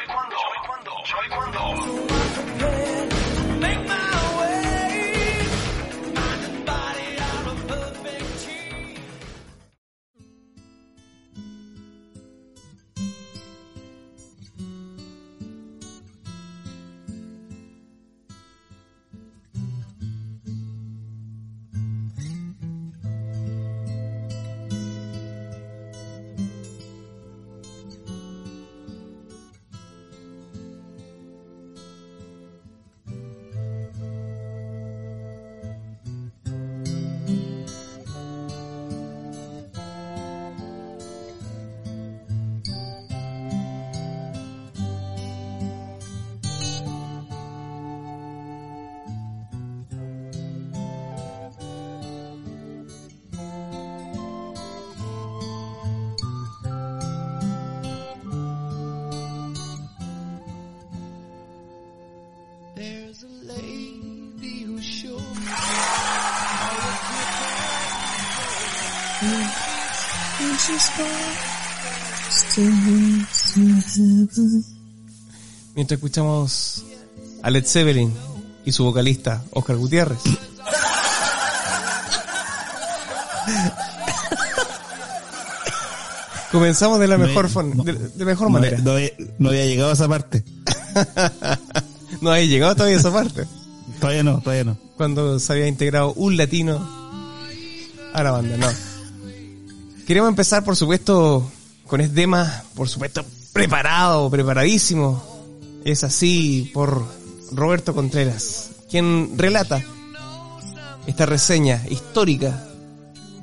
[75.74, 76.84] Mientras escuchamos
[77.42, 78.12] a Led Zeppelin
[78.64, 80.18] y su vocalista Oscar Gutiérrez.
[86.52, 88.78] Comenzamos de la mejor, forma, de, de mejor No, manera.
[88.78, 90.44] no había- no había llegado a esa parte.
[92.22, 93.44] No había llegado todavía a esa parte.
[94.00, 94.78] Todavía no, todavía no.
[94.96, 96.78] Cuando se había integrado un latino
[98.14, 98.68] a la banda, no.
[100.06, 101.50] Queremos empezar, por supuesto,
[101.86, 103.22] con este tema, por supuesto,
[103.56, 105.22] preparado, preparadísimo.
[105.82, 107.06] Es así por
[107.52, 109.82] Roberto Contreras, quien relata
[111.06, 112.68] esta reseña histórica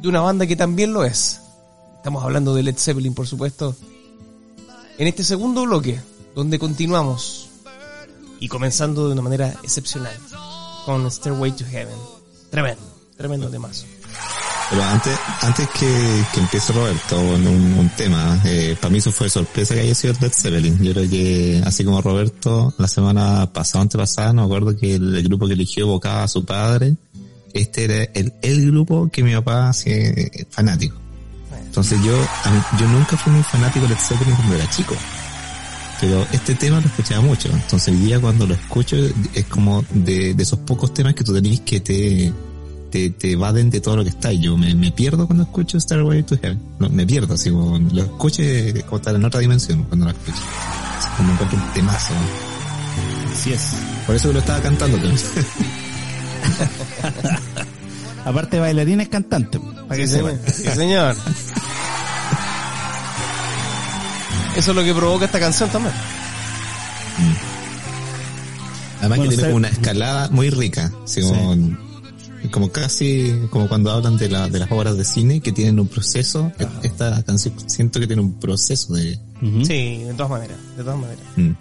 [0.02, 1.42] de una banda que también lo es.
[1.96, 3.76] Estamos hablando de Led Zeppelin, por supuesto.
[5.00, 6.00] En este segundo bloque,
[6.36, 7.50] donde continuamos
[8.40, 10.16] y comenzando de una manera excepcional
[10.86, 11.98] con Stairway to Heaven.
[12.52, 12.84] Tremendo,
[13.18, 13.88] tremendo temazo.
[14.74, 19.12] Pero antes, antes que, que empiece Roberto con un, un tema, eh, para mí eso
[19.12, 20.82] fue sorpresa que haya sido Led Zeppelin.
[20.84, 25.16] Yo creo que, así como Roberto, la semana pasada, antepasada, no me acuerdo que el,
[25.16, 26.96] el grupo que eligió evocaba a su padre.
[27.54, 30.96] Este era el, el grupo que mi papá hacía eh, fanático.
[31.66, 34.96] Entonces yo, mí- yo nunca fui muy fanático de Led Zeppelin cuando era chico.
[36.02, 37.48] Pero este tema lo escuchaba mucho.
[37.54, 38.96] Entonces hoy día cuando lo escucho
[39.36, 42.34] es como de, de esos pocos temas que tú tenés que te,
[42.94, 44.32] te, te evaden de todo lo que está.
[44.32, 46.62] Y yo me, me pierdo cuando escucho Starway to Heaven.
[46.78, 50.12] No, me pierdo, así como lo escucho y como estar en otra dimensión cuando lo
[50.12, 50.38] escucho.
[51.00, 52.14] Así como encuentro un temazo.
[53.34, 53.72] Así es.
[54.06, 55.00] Por eso que lo estaba cantando.
[58.26, 60.40] Aparte bailarín es cantante, para que Sí, señor.
[60.46, 61.16] Sí, señor.
[64.56, 65.96] Eso es lo que provoca esta canción también.
[69.00, 70.92] Además Bueno, que tiene como una escalada muy rica.
[71.04, 71.56] Así como,
[72.54, 75.88] como casi como cuando hablan de, la, de las obras de cine que tienen un
[75.88, 76.52] proceso.
[76.84, 79.20] Esta canción siento que tiene un proceso de...
[79.64, 81.26] Sí, de todas maneras, de todas maneras.
[81.36, 81.52] mm.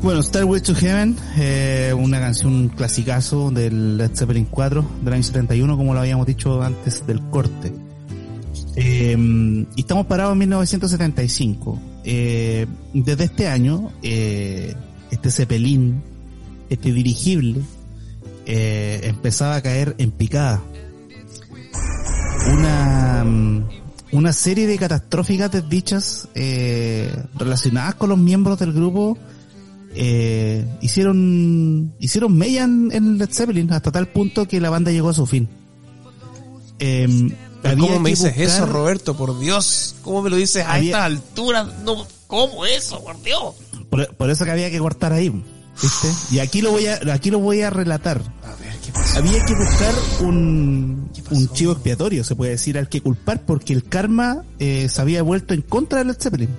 [0.00, 5.76] Bueno, Starway to Heaven, eh, una canción clasicazo del Led Zeppelin 4 del año 71,
[5.76, 7.72] como lo habíamos dicho antes del corte.
[8.76, 11.78] Eh, y estamos parados en 1975.
[12.04, 14.74] Eh, desde este año, eh,
[15.10, 16.00] este Zeppelin,
[16.70, 17.60] este dirigible,
[18.46, 20.62] eh, empezaba a caer en picada.
[22.52, 23.68] Una, mm,
[24.12, 29.18] una serie de catastróficas desdichas eh, relacionadas con los miembros del grupo
[29.94, 35.14] eh, hicieron hicieron mella en, Led Zeppelin hasta tal punto que la banda llegó a
[35.14, 35.48] su fin.
[37.62, 39.16] Había ¿Cómo me dices buscar- eso, Roberto?
[39.16, 39.94] Por Dios.
[40.02, 41.68] ¿Cómo me lo dices a Había- estas alturas?
[41.84, 43.54] No, ¿Cómo eso, por Dios?
[43.90, 45.30] Por, por eso que había que cortar ahí,
[45.82, 46.08] ¿viste?
[46.34, 48.20] Y aquí lo voy a, aquí lo voy a relatar.
[48.44, 49.18] A ver, ¿qué pasó?
[49.18, 53.84] Había que buscar un, un chivo expiatorio, se puede decir, al que culpar, porque el
[53.84, 56.50] karma eh, se había vuelto en contra de Led Zeppelin.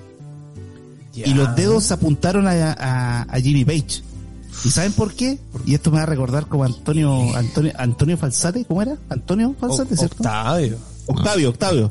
[1.14, 4.02] Y los dedos apuntaron a, a, a Jimmy Page.
[4.64, 5.38] ¿Y saben por qué?
[5.66, 8.96] Y esto me va a recordar como Antonio, Antonio, Antonio Falsate, ¿cómo era?
[9.10, 10.16] Antonio Falsate, O- ¿cierto?
[10.18, 10.78] Octavio.
[11.06, 11.88] Octavio, Octavio.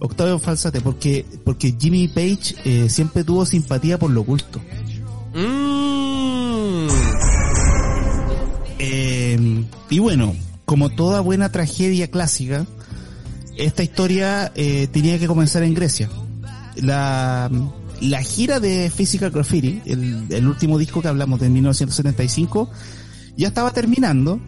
[0.00, 4.60] Octavio Falsate, porque, porque Jimmy Page eh, siempre tuvo simpatía por lo oculto.
[5.34, 6.23] Mm.
[8.86, 12.66] Eh, y bueno, como toda buena tragedia clásica,
[13.56, 16.10] esta historia eh, tenía que comenzar en Grecia.
[16.76, 17.50] La,
[18.00, 22.68] la gira de Physical Graffiti, el, último disco que hablamos de 1975,
[23.36, 24.40] ya estaba terminando,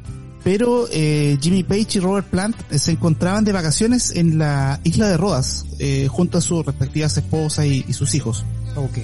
[0.44, 5.08] pero eh, Jimmy Page y Robert Plant eh, se encontraban de vacaciones en la isla
[5.08, 8.44] de Rodas, eh, junto a sus respectivas esposas y- y sus hijos.
[8.74, 8.98] Ok.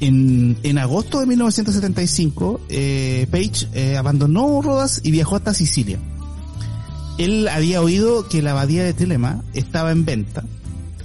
[0.00, 5.98] En, en agosto de 1975, eh, Page eh, abandonó Rodas y viajó hasta Sicilia.
[7.18, 10.44] Él había oído que la abadía de Telema estaba en venta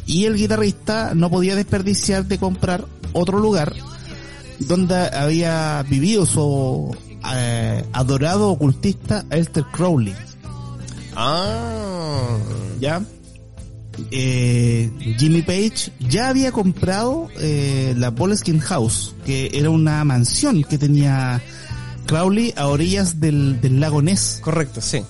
[0.06, 3.74] y el guitarrista no podía desperdiciar de comprar otro lugar
[4.60, 6.96] donde había vivido su
[7.34, 10.14] eh, adorado ocultista Elster Crowley.
[11.16, 12.38] Ah.
[12.80, 13.02] ¿ya?
[14.12, 20.78] Eh, Jimmy Page ya había comprado eh, la Boleskine House, que era una mansión que
[20.78, 21.42] tenía
[22.08, 25.02] Crowley a orillas del, del lago Ness, Correcto, sí.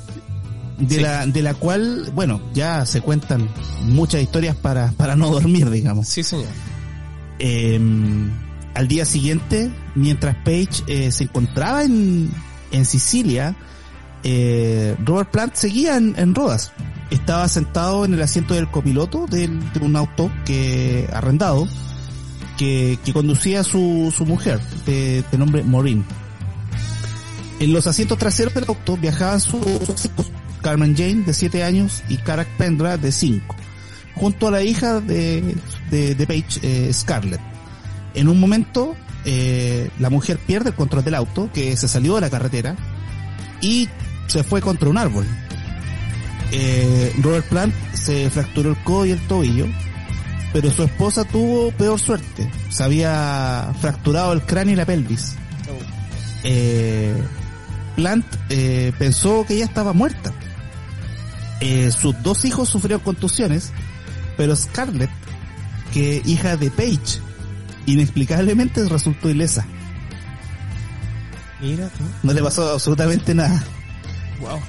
[0.80, 1.02] de, Sí.
[1.02, 3.48] la, de la cual, bueno, ya se cuentan
[3.84, 6.08] muchas historias para, para no dormir, digamos.
[6.08, 6.48] Sí, señor.
[7.40, 7.80] Eh,
[8.74, 12.30] al día siguiente, mientras Page eh, se encontraba en,
[12.72, 13.56] en Sicilia,
[14.24, 16.72] eh, Robert Plant seguía en, en Rodas.
[17.10, 19.50] Estaba sentado en el asiento del copiloto de
[19.82, 21.68] un auto que arrendado
[22.58, 26.04] que, que conducía su, su mujer, de, de nombre Maureen.
[27.60, 30.32] En los asientos traseros del auto viajaban sus hijos,
[30.62, 33.56] Carmen Jane, de 7 años, y Karak Pendra, de 5,
[34.16, 35.56] junto a la hija de,
[35.90, 37.42] de, de Page, eh, Scarlett.
[38.16, 38.96] En un momento,
[39.26, 42.76] eh, la mujer pierde el control del auto, que se salió de la carretera,
[43.62, 43.88] y
[44.28, 45.26] se fue contra un árbol.
[46.56, 49.66] Eh, Robert Plant se fracturó el codo y el tobillo,
[50.54, 52.50] pero su esposa tuvo peor suerte.
[52.70, 55.36] Se había fracturado el cráneo y la pelvis.
[56.44, 57.16] Eh,
[57.96, 60.32] Plant eh, pensó que ella estaba muerta.
[61.60, 63.72] Eh, sus dos hijos sufrieron contusiones,
[64.38, 65.10] pero Scarlett,
[65.92, 67.20] que hija de Page,
[67.88, 69.66] inexplicablemente resultó ilesa.
[71.62, 72.04] Mira tú.
[72.22, 73.64] No le pasó absolutamente nada.
[74.40, 74.60] Wow.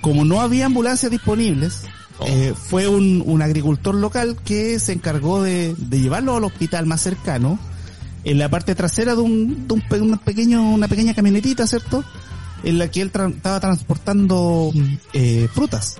[0.00, 1.82] Como no había ambulancias disponibles,
[2.26, 7.00] eh, fue un, un agricultor local que se encargó de, de llevarlo al hospital más
[7.00, 7.58] cercano,
[8.24, 12.04] en la parte trasera de un, de un una pequeño, una pequeña camionetita, ¿cierto?
[12.64, 14.72] En la que él tra- estaba transportando
[15.12, 15.96] eh, frutas.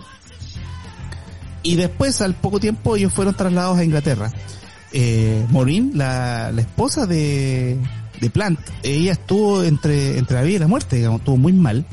[1.62, 4.32] Y después, al poco tiempo, ellos fueron trasladados a Inglaterra.
[4.92, 7.78] Eh, Maureen, la, la esposa de,
[8.20, 11.84] de Plant, ella estuvo entre, entre la vida y la muerte, digamos, estuvo muy mal.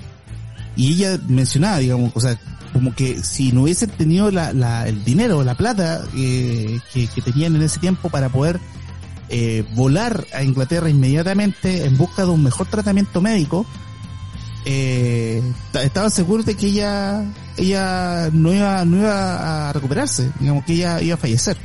[0.76, 2.38] Y ella mencionaba, digamos, o sea,
[2.74, 7.56] como que si no hubiesen tenido la, la, el dinero, la plata eh, que, tenían
[7.56, 8.60] en ese tiempo para poder
[9.30, 13.66] eh, volar a Inglaterra inmediatamente en busca de un mejor tratamiento médico,
[14.66, 17.24] eh, ta- estaban seguros de que ella,
[17.56, 21.56] ella no iba, no iba a recuperarse, digamos que ella iba a fallecer.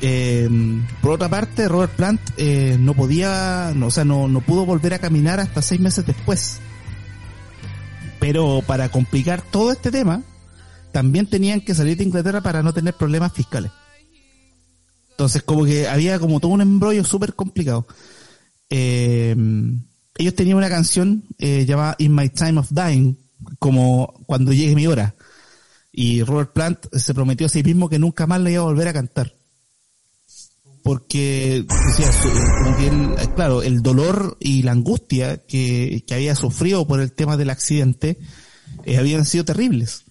[0.00, 0.48] Eh,
[1.00, 4.94] por otra parte, Robert Plant eh, no podía, no, o sea, no, no pudo volver
[4.94, 6.60] a caminar hasta seis meses después.
[8.28, 10.22] Pero para complicar todo este tema,
[10.92, 13.70] también tenían que salir de Inglaterra para no tener problemas fiscales.
[15.12, 17.86] Entonces, como que había como todo un embrollo súper complicado.
[18.68, 19.34] Eh,
[20.18, 23.16] ellos tenían una canción eh, llamada In My Time of Dying,
[23.58, 25.14] como cuando llegue mi hora.
[25.90, 28.88] Y Robert Plant se prometió a sí mismo que nunca más le iba a volver
[28.88, 29.32] a cantar.
[30.88, 37.36] Porque, como claro, el dolor y la angustia que, que había sufrido por el tema
[37.36, 38.16] del accidente
[38.86, 40.04] eh, habían sido terribles.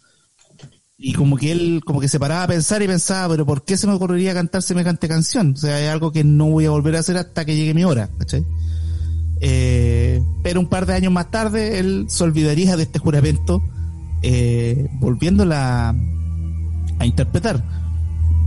[0.96, 3.76] Y como que él, como que se paraba a pensar y pensaba, pero ¿por qué
[3.76, 5.54] se me ocurriría cantar semejante canción?
[5.54, 7.84] O sea, es algo que no voy a volver a hacer hasta que llegue mi
[7.84, 8.46] hora, ¿cachai?
[9.42, 13.64] Eh, pero un par de años más tarde él se olvidaría de este juramento,
[14.22, 15.96] eh, volviéndola
[17.00, 17.87] a interpretar.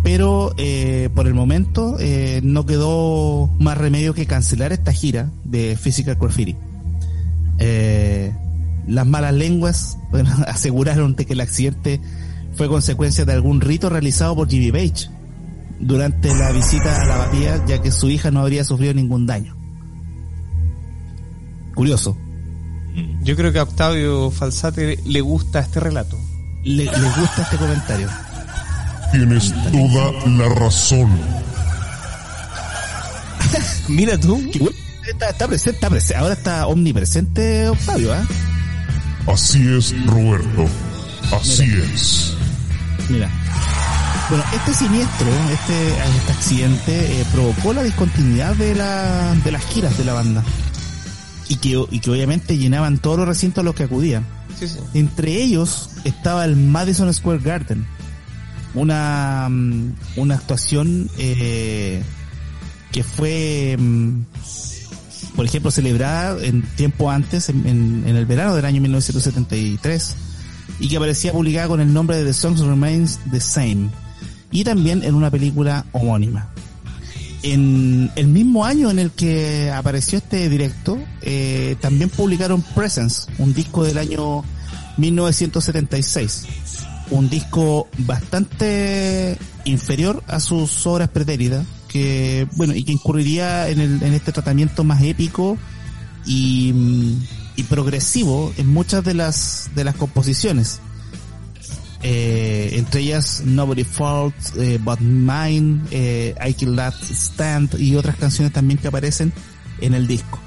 [0.03, 5.77] Pero eh, por el momento eh, no quedó más remedio que cancelar esta gira de
[5.77, 6.57] Physical Graffiti.
[7.59, 8.33] Eh,
[8.87, 12.01] las malas lenguas bueno, aseguraron de que el accidente
[12.55, 15.09] fue consecuencia de algún rito realizado por Jimmy Page
[15.79, 19.57] durante la visita a la abadía, ya que su hija no habría sufrido ningún daño.
[21.75, 22.17] Curioso.
[23.23, 26.19] Yo creo que a Octavio Falsate le gusta este relato.
[26.65, 28.09] Le, le gusta este comentario.
[29.13, 31.11] Tienes toda la razón.
[33.89, 34.51] Mira tú.
[34.51, 34.77] Que, bueno,
[35.11, 38.25] Está, está presente, está presente, ahora está omnipresente Octavio, ¿ah?
[39.27, 40.67] Así es, Roberto.
[41.33, 42.35] Así es.
[43.09, 43.29] Mira.
[44.29, 49.99] Bueno, este siniestro, este, este accidente, eh, provocó la discontinuidad de, la, de las giras
[49.99, 50.45] de la banda.
[51.49, 54.25] Y que, y que obviamente llenaban todos los recintos a los que acudían.
[54.59, 54.79] Sí, sí.
[54.95, 57.85] Entre ellos estaba el Madison Square Garden.
[58.75, 62.03] Una, mm, una actuación eh,
[62.93, 64.23] que fue, mm,
[65.37, 70.15] por ejemplo, celebrada en tiempo antes, en, en- el verano del año 1973,
[70.79, 73.91] y que aparecía publicada con el nombre de The Songs Remains the Same,
[74.53, 76.49] y también en una película homónima.
[77.43, 83.55] En el mismo año en el que apareció este directo, eh, también publicaron Presence, un
[83.55, 84.45] disco del año
[84.99, 86.45] 1976.
[87.11, 94.03] Un disco bastante inferior a sus obras pretéritas, que, bueno, y que incurriría en, el,
[94.03, 95.59] en este tratamiento más épico
[96.25, 100.81] y, mm, progresivo en muchas de las, de las composiciones.
[102.03, 108.17] Eh, entre ellas Nobody Faults, eh, But Mine, eh, I Kill That Stand y otras
[108.17, 109.33] canciones también que aparecen
[109.83, 110.39] en el disco.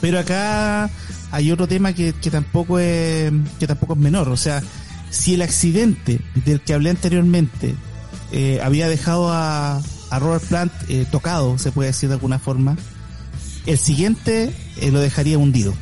[0.00, 0.88] Pero acá
[1.30, 4.62] hay otro tema que tampoco es, que tampoco es menor, o sea,
[5.14, 7.74] si el accidente del que hablé anteriormente
[8.32, 12.76] eh, había dejado a, a Robert Plant eh, tocado, se puede decir de alguna forma,
[13.66, 15.72] el siguiente eh, lo dejaría hundido.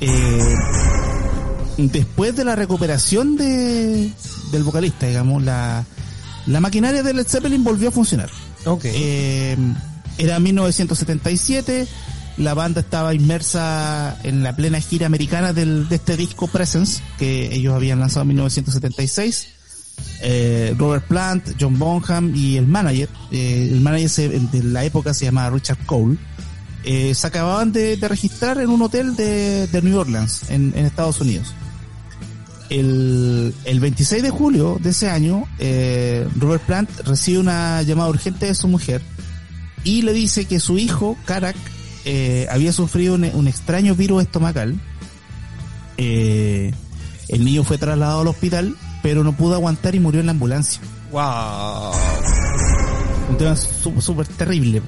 [0.00, 0.54] Eh,
[1.78, 4.12] después de la recuperación de,
[4.52, 5.84] del vocalista, digamos, la,
[6.46, 8.28] la maquinaria de Led Zeppelin volvió a funcionar.
[8.66, 8.84] Ok.
[8.84, 9.56] Eh,
[10.18, 11.88] era 1977,
[12.36, 17.54] la banda estaba inmersa en la plena gira americana del, de este disco Presence, que
[17.54, 19.48] ellos habían lanzado en 1976.
[20.22, 25.26] Eh, Robert Plant, John Bonham y el manager, eh, el manager de la época se
[25.26, 26.16] llamaba Richard Cole,
[26.82, 30.86] eh, se acababan de, de registrar en un hotel de, de New Orleans, en, en
[30.86, 31.54] Estados Unidos.
[32.70, 35.44] El, el 26 de julio de ese año,
[36.36, 39.02] Robert Plant recibe una llamada urgente de su mujer
[39.84, 41.56] y le dice que su hijo, Karak,
[42.04, 44.80] eh, había sufrido un, un extraño virus estomacal.
[45.96, 46.72] Eh,
[47.28, 50.80] el niño fue trasladado al hospital, pero no pudo aguantar y murió en la ambulancia.
[51.10, 51.92] Wow.
[53.30, 54.80] Un tema súper terrible.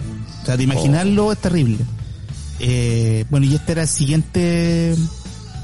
[0.43, 1.79] O sea, de imaginarlo es terrible.
[2.59, 4.95] Eh, bueno, y este era el siguiente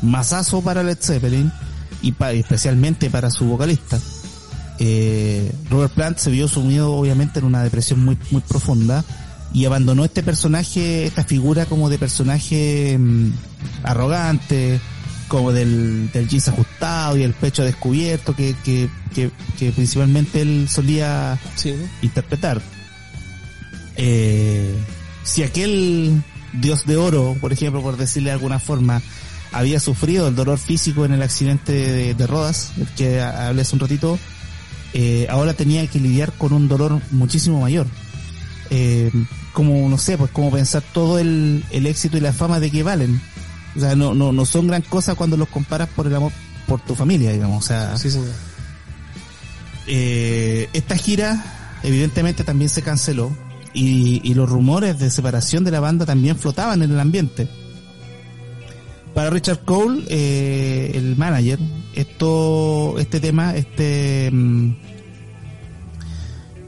[0.02, 1.52] masazo para Led Zeppelin
[2.02, 3.98] y pa- especialmente para su vocalista.
[4.78, 9.04] Eh, Robert Plant se vio sumido obviamente en una depresión muy, muy profunda
[9.54, 13.30] y abandonó este personaje, esta figura como de personaje mm,
[13.84, 14.80] arrogante,
[15.28, 20.66] como del, del jeans ajustado y el pecho descubierto que, que, que, que principalmente él
[20.68, 21.74] solía Sí.
[22.02, 22.60] interpretar.
[23.96, 24.74] Eh,
[25.24, 26.22] si aquel
[26.54, 29.02] dios de oro, por ejemplo, por decirle de alguna forma,
[29.52, 33.62] había sufrido el dolor físico en el accidente de, de Rodas, el que ha- hablé
[33.62, 34.18] hace un ratito,
[34.94, 37.86] eh, ahora tenía que lidiar con un dolor muchísimo mayor.
[38.70, 39.10] Eh,
[39.52, 42.82] como, no sé, pues como pensar todo el, el éxito y la fama de que
[42.82, 43.20] valen.
[43.76, 46.32] O sea, no, no, no son gran cosa cuando los comparas por el amor
[46.66, 47.64] por tu familia, digamos.
[47.64, 48.28] O sea, Sí, señor.
[49.86, 53.34] eh, esta gira evidentemente también se canceló
[53.74, 57.48] y, y los rumores de separación de la banda también flotaban en el ambiente.
[59.14, 61.58] Para Richard Cole, eh, el manager,
[61.94, 64.72] esto, este tema, este, mm,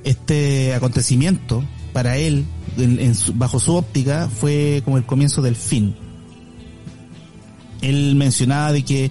[0.05, 1.64] este acontecimiento
[1.95, 2.45] para él,
[2.77, 5.95] en- en su- bajo su óptica, fue como el comienzo del fin.
[7.81, 9.11] Él mencionaba de que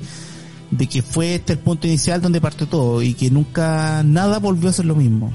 [0.72, 4.70] de que fue este el punto inicial donde partió todo y que nunca nada volvió
[4.70, 5.32] a ser lo mismo.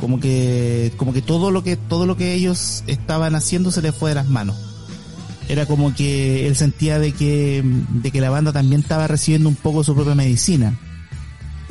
[0.00, 3.94] Como que como que todo lo que todo lo que ellos estaban haciendo se les
[3.94, 4.56] fue de las manos.
[5.48, 9.56] Era como que él sentía de que de que la banda también estaba recibiendo un
[9.56, 10.78] poco su propia medicina.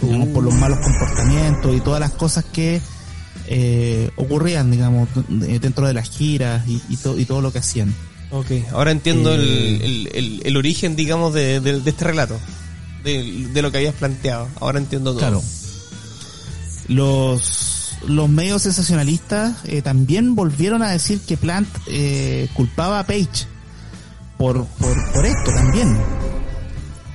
[0.02, 2.80] Digamos, por los malos comportamientos y todas las cosas que
[3.48, 7.60] eh, ocurrían, digamos, d- dentro de las giras y, y, to- y todo lo que
[7.60, 7.94] hacían.
[8.32, 12.38] Ok, ahora entiendo el, Eh, el, el, el origen, digamos, de, de, de este relato.
[13.04, 14.50] De, de lo que habías planteado.
[14.60, 15.20] Ahora entiendo todo.
[15.20, 15.44] Claro.
[16.88, 23.46] Los, los medios sensacionalistas eh, también volvieron a decir que Plant eh, culpaba a Page
[24.38, 25.98] por, por, por esto también.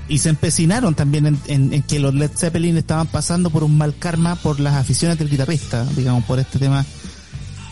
[0.08, 3.78] Y se empecinaron también en, en- en que los Led Zeppelin estaban pasando por un
[3.78, 6.84] mal karma por las aficiones del guitarrista, digamos, por este tema,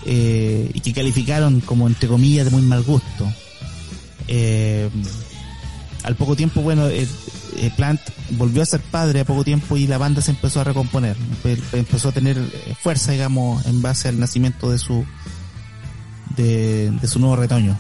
[0.07, 3.31] eh, y que calificaron como, entre comillas, de muy mal gusto.
[4.29, 4.89] Eh,
[6.05, 7.07] al poco tiempo, bueno, eh,
[7.77, 8.01] Plant
[8.31, 11.61] volvió a ser padre a poco tiempo y la banda se empezó a recomponer, Empe-
[11.73, 12.39] empezó a tener
[12.81, 15.05] fuerza, digamos, en base al nacimiento de su
[16.37, 17.77] de su nuevo retoño.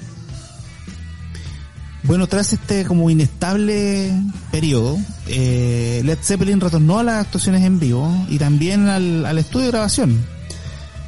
[2.02, 4.10] Bueno, tras este como inestable
[4.50, 9.66] periodo, eh, Led Zeppelin retornó a las actuaciones en vivo y también al, al estudio
[9.66, 10.24] de grabación.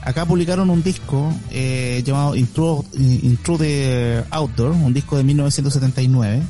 [0.03, 2.85] Acá publicaron un disco eh, llamado Intro
[3.59, 6.43] the Outdoor, un disco de 1979.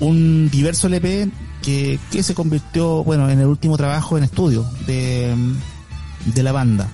[0.00, 1.28] Un diverso LP
[1.62, 5.34] que, que se convirtió, bueno, en el último trabajo en estudio de,
[6.26, 6.88] de la banda.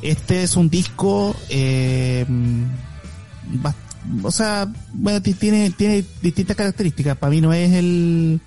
[0.00, 2.24] Este es un disco, eh,
[3.60, 3.74] bas-
[4.22, 7.16] o sea, bueno, ti- tiene, tiene distintas características.
[7.16, 8.40] Para mí no es el,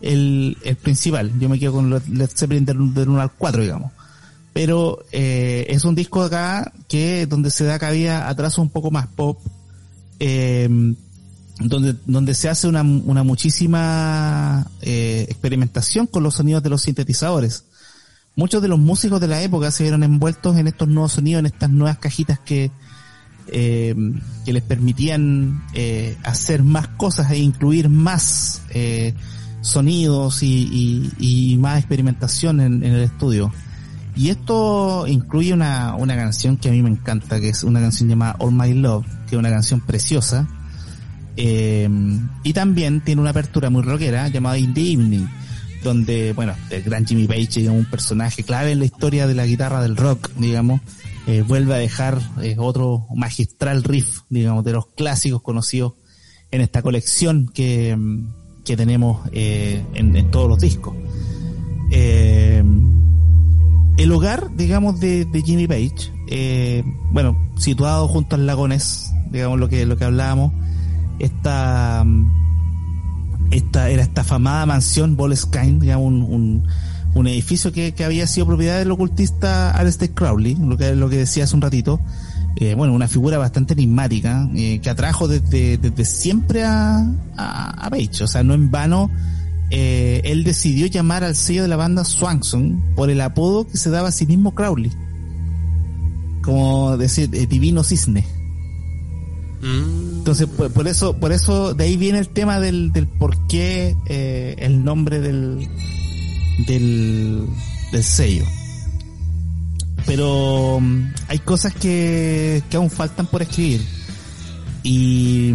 [0.00, 1.32] el, el principal.
[1.38, 3.92] Yo me quedo con Led Zeppelin del, del 1 al 4, digamos.
[4.52, 8.90] Pero eh, es un disco acá que donde se da cabida a trazos un poco
[8.90, 9.38] más pop,
[10.18, 10.94] eh,
[11.58, 17.64] donde, donde se hace una, una muchísima eh, experimentación con los sonidos de los sintetizadores.
[18.34, 21.46] Muchos de los músicos de la época se vieron envueltos en estos nuevos sonidos, en
[21.46, 22.70] estas nuevas cajitas que,
[23.48, 23.94] eh,
[24.44, 29.14] que les permitían eh, hacer más cosas e incluir más eh,
[29.60, 33.52] sonidos y, y- y más experimentación en, en el estudio.
[34.14, 38.08] Y esto incluye una, una canción que a mí me encanta, que es una canción
[38.08, 40.48] llamada All My Love, que es una canción preciosa.
[41.36, 41.88] Eh,
[42.42, 45.26] y también tiene una apertura muy rockera llamada In the Evening,
[45.84, 49.44] donde, bueno, el gran Jimmy Page, digamos, un personaje clave en la historia de la
[49.44, 50.80] guitarra del rock, digamos,
[51.26, 55.94] eh, vuelve a dejar eh, otro magistral riff, digamos, de los clásicos conocidos
[56.52, 60.94] en esta colección que, mm, que tenemos eh, en, todos los discos.
[63.98, 66.12] El hogar, digamos, de, Jimmy Page,
[67.10, 70.52] bueno, situado junto al lago Ness, digamos lo que, lo que hablábamos,
[71.18, 76.68] esta, mm, esta era esta afamada mansión Boleskine, digamos, un,
[77.16, 81.16] un edificio que, que había sido propiedad del ocultista Aleister Crowley, lo que, lo que
[81.16, 81.98] decía hace un ratito,
[82.56, 86.98] eh, bueno, una figura bastante enigmática, eh, que atrajo desde, desde siempre a,
[87.36, 89.10] a, a Page, o sea, no en vano,
[89.70, 93.88] eh, él decidió llamar al sello de la banda Swanson por el apodo que se
[93.88, 94.92] daba a sí mismo Crowley.
[96.42, 98.24] Como decir, divino cisne.
[99.62, 103.96] Entonces, por, por eso, por eso, de ahí viene el tema del, del por qué
[104.58, 105.68] el nombre del,
[106.66, 107.46] del,
[108.02, 108.44] sello.
[110.06, 113.82] Pero mm, hay cosas que, que aún faltan por escribir.
[114.82, 115.52] Y,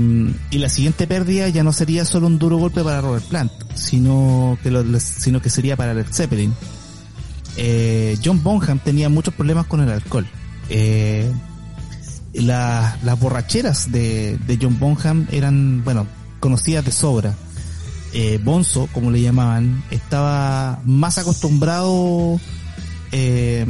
[0.52, 4.58] y la siguiente pérdida ya no sería solo un duro golpe para Robert Plant, sino
[4.62, 6.54] que, lo- sino que sería para Led Zeppelin.
[7.56, 10.28] Eh, John Bonham tenía muchos problemas con el alcohol.
[10.70, 11.32] Eh,
[12.34, 16.08] la- las borracheras de, de John Bonham eran, bueno,
[16.42, 17.34] conocidas de sobra.
[18.14, 22.40] Eh, Bonzo, como le llamaban, estaba más acostumbrado,
[23.14, 23.66] eh,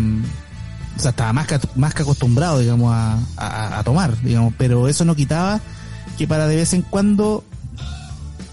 [0.97, 4.87] o sea, estaba más que, más que acostumbrado, digamos, a, a- a tomar, digamos, pero
[4.87, 5.59] eso no quitaba
[6.17, 7.43] que para de vez en cuando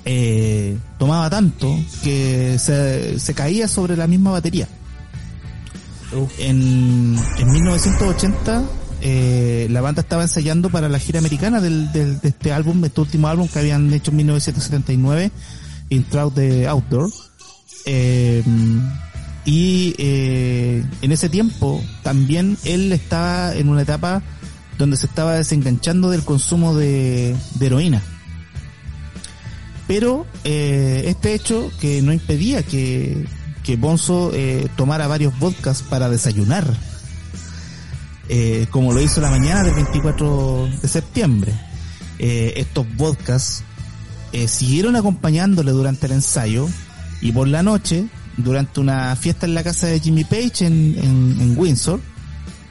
[0.04, 4.68] eh, tomaba tanto que se, se caía sobre la misma batería.
[6.38, 8.62] En, en 1980
[9.02, 13.00] eh, la banda estaba ensayando para la gira americana del, del- de este álbum, este
[13.00, 15.30] último álbum que habían hecho en 1979,
[15.90, 17.10] Intro the Outdoor.
[17.86, 18.42] Eh,
[19.44, 24.22] y eh, en ese tiempo también él estaba en una etapa
[24.76, 28.02] donde se estaba desenganchando del consumo de, de heroína.
[29.86, 33.26] Pero eh, este hecho que no impedía que,
[33.64, 36.66] que Bonzo eh, tomara varios vodkas para desayunar,
[38.28, 41.54] eh, como lo hizo la mañana del 24 de septiembre.
[42.18, 43.64] Eh, estos vodkas
[44.32, 46.68] eh, siguieron acompañándole durante el ensayo
[47.20, 48.06] y por la noche,
[48.36, 52.00] durante una fiesta en la casa de Jimmy Page en, en, Windsor,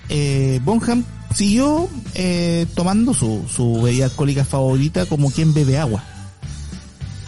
[0.10, 1.03] eh, Bonham
[1.36, 6.03] siguió eh, tomando su, su bebida alcohólica favorita como quien bebe agua.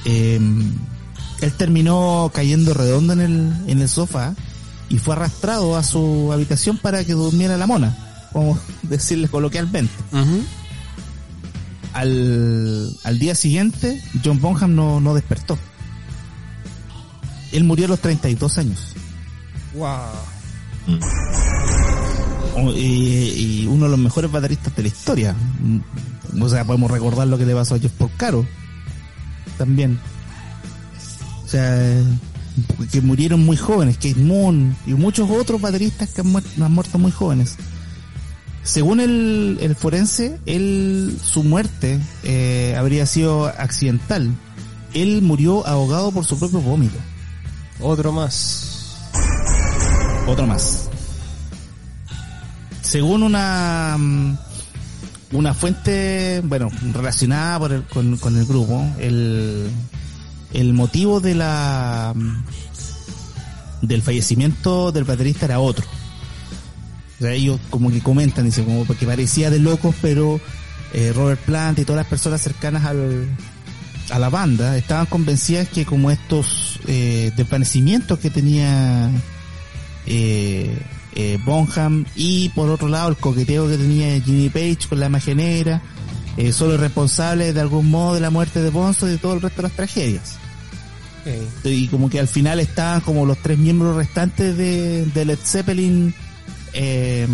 [0.06, 0.40] Eh,
[1.42, 4.34] él terminó cayendo redondo en el, en el sofá
[4.90, 7.96] y fue arrastrado a su habitación para que durmiera la mona,
[8.32, 9.94] como decirle coloquialmente.
[11.94, 15.58] Al, al día siguiente, John Bonham no, no despertó.
[17.52, 18.94] Él murió a los 32 años.
[19.76, 19.90] Wow.
[22.56, 25.36] o- y, y uno de los mejores bateristas de la historia.
[25.62, 28.46] Mm, O sea, podemos recordar lo que le pasó a Jeff Porcaro.
[29.58, 30.00] También.
[31.44, 32.04] O sea,
[32.92, 37.56] que murieron muy jóvenes, Kate Moon y muchos otros bateristas que han muerto muy jóvenes.
[38.70, 44.32] Según el, el forense, él, su muerte eh, habría sido accidental.
[44.94, 47.00] Él murió ahogado por su propio vómito.
[47.80, 48.96] Otro más.
[50.28, 50.88] Otro más.
[52.84, 54.38] Según una mm,
[55.32, 59.68] una fuente, bueno, relacionada por el- con, con el grupo, el,
[60.54, 62.44] el motivo de la mm,
[63.88, 65.86] del fallecimiento del baterista era otro.
[67.20, 70.40] O sea, ellos como que comentan, dicen, como porque parecía de locos, pero
[70.94, 73.28] eh, Robert Plant y todas las personas cercanas al,
[74.12, 79.10] a la banda estaban convencidas que como estos eh, desvanecimientos que tenía
[80.06, 80.78] eh,
[81.16, 85.36] eh, Bonham y por otro lado el coqueteo que tenía Jimmy Page con la magia
[85.36, 85.82] negra
[86.38, 89.34] eh, son los responsables de algún modo de la muerte de Bonzo y de todo
[89.34, 90.38] el resto de las tragedias.
[91.64, 96.16] Y como que al final estaban como los tres miembros restantes de, de Led Zeppelin
[96.74, 97.28] eh,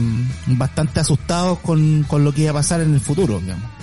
[0.47, 3.75] bastante asustados con, con lo que iba a pasar en el futuro digamos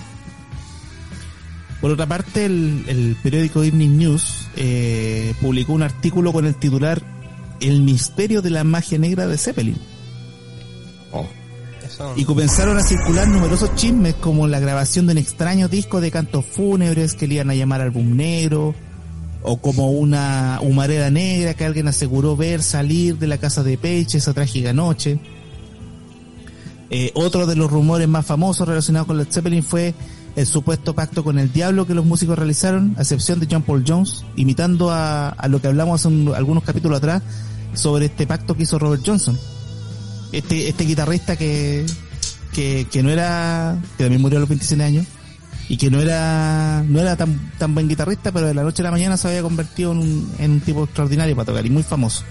[1.83, 7.01] por otra parte, el, el periódico Evening News eh, publicó un artículo con el titular
[7.59, 9.75] El misterio de la magia negra de Zeppelin.
[11.85, 12.13] Eso.
[12.15, 16.45] Y comenzaron a circular numerosos chismes como la grabación de un extraño disco de cantos
[16.45, 18.73] fúnebres que le iban a llamar álbum negro,
[19.41, 24.19] o como una humareda negra que alguien aseguró ver salir de la casa de Page
[24.19, 25.19] esa trágica noche.
[26.95, 29.95] Eh, otro de los rumores más famosos relacionados con Led Zeppelin fue
[30.35, 33.83] el supuesto pacto con el diablo que los músicos realizaron, a excepción de John Paul
[33.87, 37.23] Jones, imitando a, a lo que hablamos hace un- algunos capítulos atrás
[37.73, 39.37] sobre este pacto que hizo Robert Johnson.
[40.31, 41.83] Este, este guitarrista que,
[42.53, 45.05] que, que no era, que también murió a los 27 años,
[45.69, 48.85] y que no era, no era tan, tan buen guitarrista, pero de la noche a
[48.85, 51.81] la mañana se había convertido en un, en un tipo extraordinario para tocar y muy
[51.83, 52.23] famoso.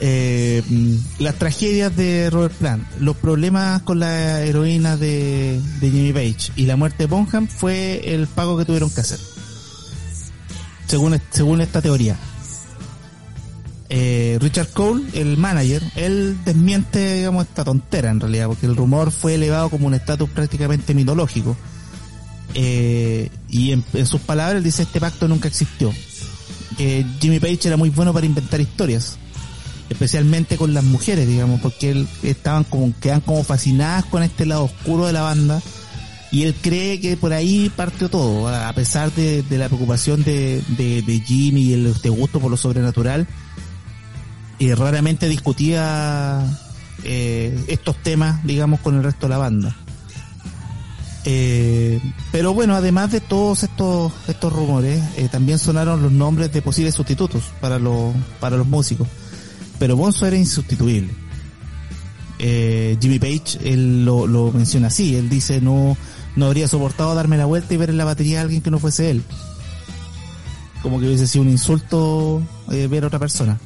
[0.00, 6.52] Eh, mm, las tragedias de Robert Plant, los problemas con la heroína de, Jimmy Page
[6.56, 9.18] y la muerte de Bonham fue el pago que tuvieron que hacer.
[10.86, 12.16] Según, según esta teoría.
[13.88, 19.10] Eh, Richard Cole, el manager, él desmiente, digamos, esta tontera en realidad, porque el rumor
[19.10, 21.56] fue elevado como un estatus prácticamente mitológico.
[22.54, 25.92] Eh, y en, sus palabras él dice este pacto nunca existió.
[26.76, 29.18] Que Jimmy Page era muy bueno para inventar historias
[29.92, 34.64] especialmente con las mujeres, digamos, porque él estaban como, quedan como fascinadas con este lado
[34.64, 35.62] oscuro de la banda
[36.32, 40.62] y él cree que por ahí partió todo, a pesar de, de la preocupación de,
[40.78, 43.28] de, de Jimmy y el este gusto por lo sobrenatural,
[44.58, 46.40] y raramente discutía
[47.04, 49.76] eh, estos temas, digamos, con el resto de la banda.
[51.24, 52.00] Eh,
[52.32, 56.94] pero bueno, además de todos estos estos rumores, eh, también sonaron los nombres de posibles
[56.94, 59.06] sustitutos para los para los músicos.
[59.82, 61.12] Pero Bonzo era insustituible.
[62.38, 65.96] Eh, Jimmy Page, él lo, menciona así, él dice no
[66.36, 68.78] no habría soportado darme la vuelta y ver en la batería a alguien que no
[68.78, 69.24] fuese él.
[70.84, 73.58] Como que hubiese sido un insulto eh, ver a otra persona.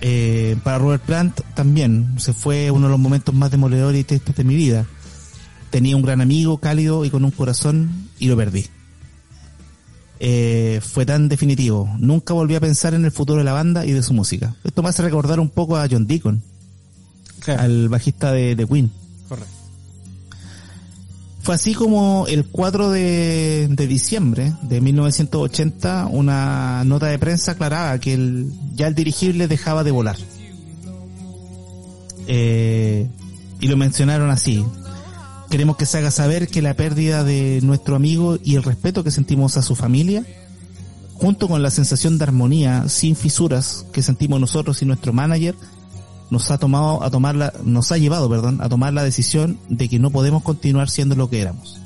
[0.00, 4.34] Eh, para Robert Plant también se fue uno de los momentos más demoledores y tristes
[4.34, 4.84] de mi vida.
[5.70, 8.66] Tenía un gran amigo, cálido y con un corazón y lo perdí.
[10.18, 11.88] Eh, fue tan definitivo.
[11.98, 14.54] Nunca volví a pensar en el futuro de la banda y de su música.
[14.64, 16.42] Esto me hace recordar un poco a John Deacon,
[17.40, 17.62] Claro.
[17.62, 18.90] al bajista de, de Queen.
[19.28, 19.50] Correcto.
[21.42, 27.98] Fue así como el 4 de, de diciembre de 1980 una nota de prensa aclaraba
[28.00, 30.16] que el, ya el dirigible dejaba de volar.
[32.26, 33.06] Eh,
[33.60, 34.64] y lo mencionaron así.
[35.50, 39.10] Queremos que se haga saber que la pérdida de nuestro amigo y el respeto que
[39.10, 40.24] sentimos a su familia,
[41.14, 45.54] junto con la sensación de armonía sin fisuras que sentimos nosotros y nuestro manager,
[46.30, 49.88] nos ha tomado a tomar la, nos ha llevado, perdón, a tomar la decisión de
[49.88, 51.80] que no podemos continuar siendo lo que éramos.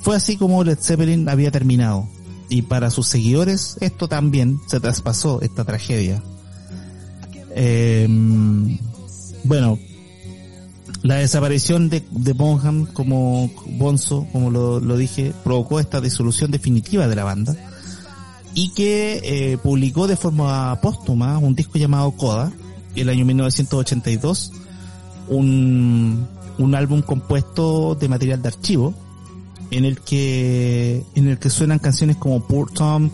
[0.00, 2.06] Fue así como Led Zeppelin había terminado.
[2.50, 6.22] Y para sus seguidores esto también se traspasó, esta tragedia.
[7.56, 8.06] Eh,
[9.44, 9.78] bueno,
[11.04, 17.14] la desaparición de, de Bonham como Bonzo, como lo, dije, provocó esta disolución definitiva de
[17.14, 17.54] la banda
[18.54, 22.50] y que eh, publicó de forma póstuma un disco llamado Coda,
[22.96, 24.52] el año 1982,
[25.28, 26.26] un,
[26.56, 28.94] un álbum compuesto de material de archivo
[29.70, 33.10] en el que en el que suenan canciones como Poor Tom,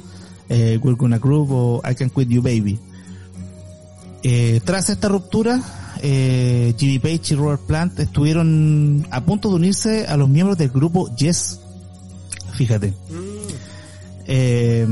[0.49, 2.79] eh, We're Gonna Groove o I Can Quit You Baby.
[4.23, 5.61] Eh, tras esta ruptura,
[6.03, 10.71] eh, Jimmy Page y Robert Plant estuvieron a punto de unirse a los miembros del
[10.71, 11.61] grupo Yes.
[12.55, 12.95] Fíjate.
[14.27, 14.83] Eh,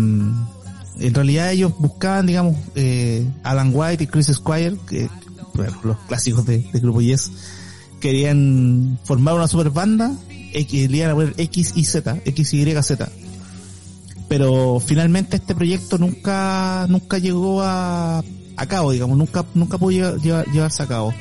[1.00, 4.76] en realidad ellos buscaban, digamos, eh, Alan White y Chris Squire,
[5.54, 7.30] bueno, los clásicos de- del grupo Yes,
[8.00, 10.12] querían formar una super banda,
[11.12, 13.08] a poner X y Z, X, Y, Z.
[14.28, 18.22] Pero finalmente este proyecto nunca, nunca llegó a,
[18.58, 21.14] a cabo, digamos, nunca, nunca pudo llevar- llevar- llevarse a cabo.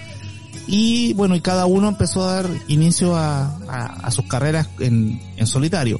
[0.67, 5.21] Y bueno, y cada uno empezó a dar inicio a, a, a sus carreras en,
[5.37, 5.99] en solitario.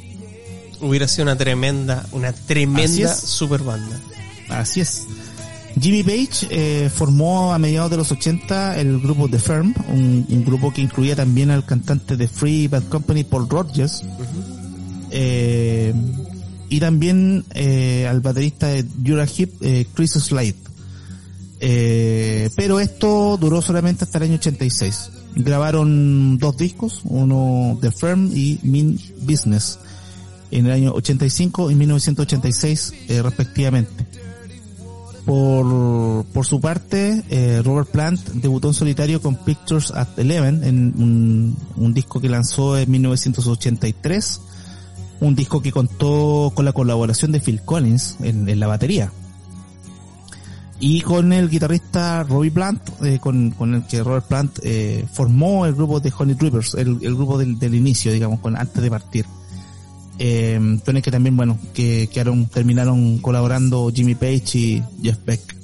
[0.82, 2.84] Hubiera sido una tremenda, una tremenda
[3.16, 4.00] super banda.
[4.50, 5.06] Así es.
[5.80, 10.44] Jimmy Page eh, formó a mediados de los 80 el grupo The Firm, un, un
[10.46, 14.04] grupo que incluía también al cantante de Free Bad Company Paul Rogers
[15.12, 15.94] eh,
[16.70, 20.56] y también eh, al baterista de Jura Hip eh, Chris Slade.
[21.60, 25.12] Eh, pero esto duró solamente hasta el año 86.
[25.36, 29.80] Grabaron dos discos, uno The Firm y Mean Business,
[30.52, 34.06] en el año 85 y 1986 eh, respectivamente.
[35.26, 40.94] Por, por su parte, eh, Robert Plant debutó en solitario con Pictures at Eleven en
[40.98, 44.42] un, un disco que lanzó en 1983,
[45.20, 49.12] un disco que contó con la colaboración de Phil Collins en, en la batería.
[50.80, 55.66] Y con el guitarrista Robbie Plant, eh, con, con el que Robert Plant eh, formó
[55.66, 58.90] el grupo de Honey Drippers, el, el grupo del, del inicio, digamos, con, antes de
[58.90, 59.26] partir
[60.20, 65.56] eh, que también, bueno, que quedaron, terminaron colaborando Jimmy Page y Jeff Beck.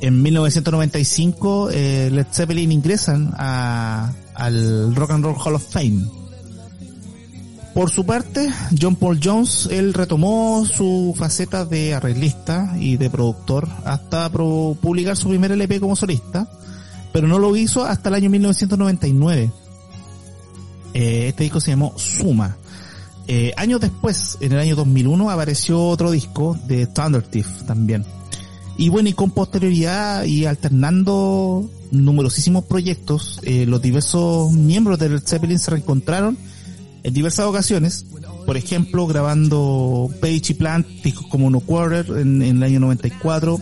[0.00, 6.02] En 1995, eh, Led Zeppelin ingresan a, al Rock and Roll Hall of Fame.
[7.74, 13.66] Por su parte, John Paul Jones, él retomó su faceta de arreglista y de productor
[13.84, 16.50] hasta publicar su primer LP como solista,
[17.12, 19.50] pero no lo hizo hasta el año 1999.
[20.92, 22.56] Eh, este disco se llamó Suma.
[23.26, 27.24] Eh, años después, en el año 2001, apareció otro disco de Thunder
[27.66, 28.04] también.
[28.76, 35.22] Y bueno, y con posterioridad y alternando numerosísimos proyectos, eh, los diversos miembros de Led
[35.24, 36.36] Zeppelin se reencontraron
[37.02, 38.06] en diversas ocasiones.
[38.46, 43.60] Por ejemplo, grabando Page y Plant, discos como No Quarter en, el año 94,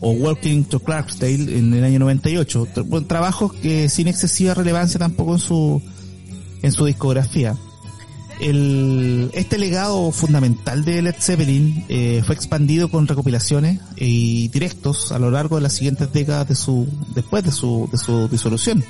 [0.00, 2.68] o Walking to Clarksdale en el año 98.
[2.74, 5.82] Tra- bueno, trabajos que sin excesiva relevancia tampoco en su,
[6.62, 7.56] en su discografía.
[8.40, 15.20] El, este legado fundamental de Led Zeppelin eh, fue expandido con recopilaciones y directos a
[15.20, 18.82] lo largo de las siguientes décadas de su, después de su, de su disolución.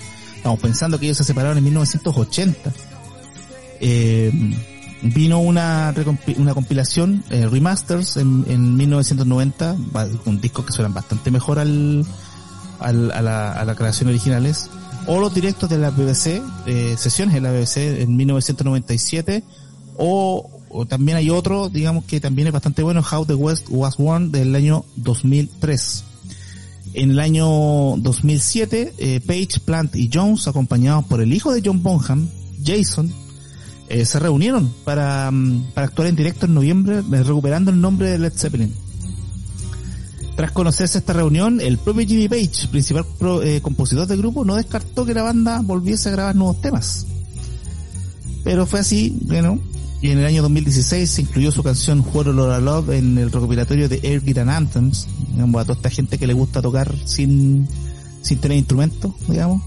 [0.43, 2.73] Estamos pensando que ellos se separaron en 1980.
[3.81, 4.33] Eh,
[5.03, 5.95] vino una,
[6.37, 12.05] una compilación, eh, remasters en, en 1990, va- con discos que suenan bastante mejor al,
[12.81, 14.69] al- a, la, a las creaciones originales,
[15.07, 19.45] o los directos de la BBC, eh, sesiones de la BBC en 1997,
[19.99, 23.95] o, o también hay otro, digamos que también es bastante bueno, How the West Was
[23.97, 26.05] Won del año 2003.
[26.95, 27.47] En el año
[27.97, 32.29] 2007, eh, Page, Plant y Jones, acompañados por el hijo de John Bonham,
[32.65, 33.11] Jason,
[33.89, 38.11] eh, se reunieron para, mm, para actuar en directo en noviembre, eh, recuperando el nombre
[38.11, 38.75] de Led Zeppelin.
[40.37, 44.57] Tras conocerse esta reunión, el propio Jimmy Page, principal pro- eh, compositor del grupo, no
[44.57, 47.07] descartó que la banda volviese a grabar nuevos temas.
[48.45, 49.59] Pero fue así, bueno,
[50.03, 53.17] y en el año 2016 se incluyó su canción What a Lot of Love en
[53.19, 56.93] el recopilatorio de Air Guitar Anthems, digamos, a toda esta gente que le gusta tocar
[57.05, 57.69] sin,
[58.21, 59.63] sin tener instrumentos, digamos.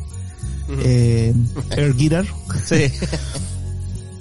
[0.84, 1.34] Eh,
[1.72, 2.26] Air Guitar.
[2.66, 2.76] Sí.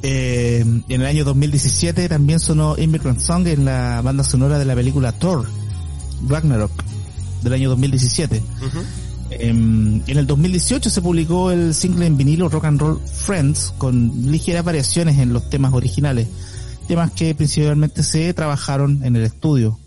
[0.07, 4.75] Eh, en el año 2017 también sonó Immigrant Song en la banda sonora de la
[4.75, 5.49] película Thor,
[6.29, 6.71] Ragnarok,
[7.43, 8.37] del año 2017.
[8.37, 8.43] Em,
[9.41, 14.65] en el 2018 se publicó el single en vinilo Rock and Roll Friends con ligeras
[14.65, 16.29] variaciones en los temas originales,
[16.87, 19.79] temas que principalmente se trabajaron en el estudio.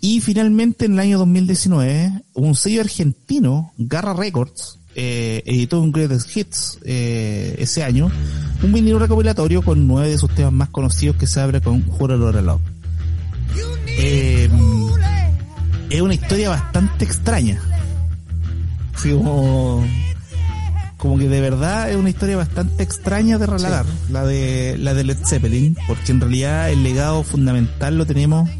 [0.00, 6.36] Y finalmente en el año 2019 un sello argentino, Garra Records, eh, editó un Greatest
[6.36, 8.10] Hits eh, ese año,
[8.62, 12.16] un vinilo recopilatorio con nueve de sus temas más conocidos que se abre con Jura
[12.16, 12.60] Lore Love.
[13.86, 14.48] Eh,
[15.90, 17.60] es una historia bastante extraña.
[19.02, 19.84] Como,
[20.96, 25.04] como que de verdad es una historia bastante extraña de relatar, la de la de
[25.04, 28.50] Led Zeppelin, porque en realidad el legado fundamental lo tenemos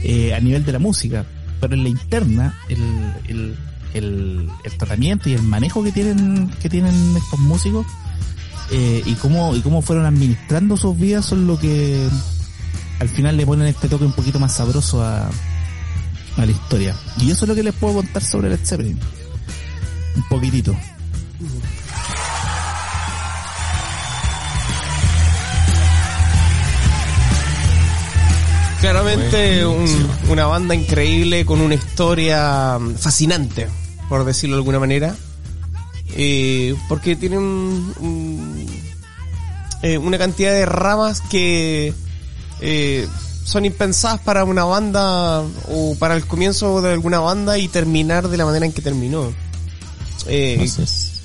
[0.00, 1.26] eh, a nivel de la música,
[1.60, 2.78] pero en la interna, el,
[3.28, 3.56] el,
[3.94, 7.86] el, el tratamiento y el manejo que tienen, que tienen estos músicos,
[8.70, 12.08] eh, y cómo, y cómo fueron administrando sus vidas son lo que
[13.00, 15.28] al final le ponen este toque un poquito más sabroso a,
[16.36, 16.94] a la historia.
[17.18, 18.98] Y eso es lo que les puedo contar sobre Led Zeppelin.
[20.16, 20.76] Un poquitito.
[28.80, 33.68] Claramente un- una banda increíble con una historia fascinante,
[34.08, 35.14] por decirlo de alguna manera.
[36.14, 38.66] Eh, porque tienen un- un-
[39.82, 41.94] eh, una cantidad de ramas que
[42.64, 43.08] eh,
[43.44, 48.36] son impensadas para una banda o para el comienzo de alguna banda y terminar de
[48.36, 49.32] la manera en que terminó.
[50.28, 50.56] Eh,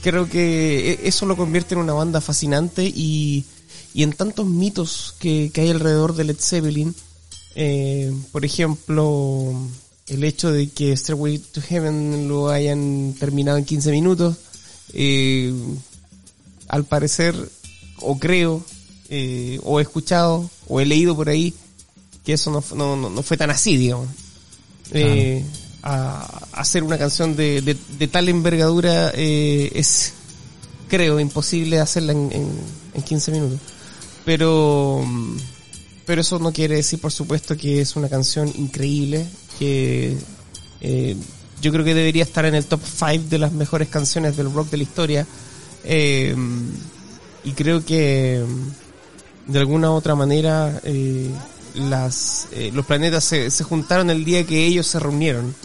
[0.02, 3.46] creo que e- eso lo convierte en una banda fascinante y,
[3.94, 6.96] y en tantos mitos que, que hay alrededor de Led Zeppelin.
[7.56, 9.54] Eh, por ejemplo,
[10.08, 14.36] el hecho de que Stairway to Heaven lo hayan terminado en 15 minutos.
[14.94, 15.54] eh,
[16.70, 17.34] al parecer,
[18.02, 18.62] o creo,
[19.10, 21.54] eh, o he escuchado, o he leído por ahí,
[22.26, 24.08] que eso no, no, no- no fue tan así, digamos.
[24.92, 25.46] Eh,
[25.88, 30.14] a, hacer una canción de, de, tal envergadura eh, es,
[30.90, 32.50] creo, imposible hacerla en, en,
[32.94, 33.60] en 15 minutos.
[34.26, 35.06] Pero,
[36.06, 39.26] pero eso no quiere decir, por supuesto, que es una canción increíble,
[39.58, 40.18] que
[40.82, 41.16] eh,
[41.62, 44.70] yo creo que debería estar en el top 5 de las mejores canciones del rock
[44.70, 45.28] de la historia.
[45.86, 46.36] Eh,
[47.46, 48.44] y creo que
[49.46, 50.82] de alguna u otra manera
[51.76, 55.56] las los planetas se, se juntaron el día que ellos se reunieron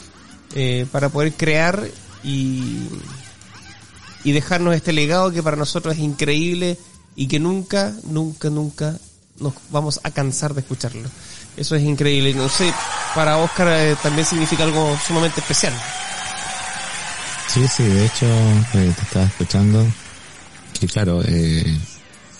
[0.54, 1.88] eh, para poder crear
[2.22, 2.88] y
[4.24, 6.78] y dejarnos este legado que para nosotros es increíble
[7.16, 8.96] y que nunca nunca nunca
[9.40, 11.08] nos vamos a cansar de escucharlo
[11.56, 12.72] eso es increíble y no sé
[13.14, 15.74] para Oscar eh, también significa algo sumamente especial
[17.52, 19.86] Sí, sí, de hecho, eh, te estaba escuchando.
[20.80, 21.62] Que claro, eh,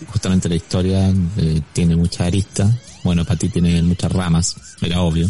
[0.07, 2.75] justamente la historia eh, tiene muchas aristas.
[3.05, 5.29] Bueno, para ti tiene muchas ramas, era obvio.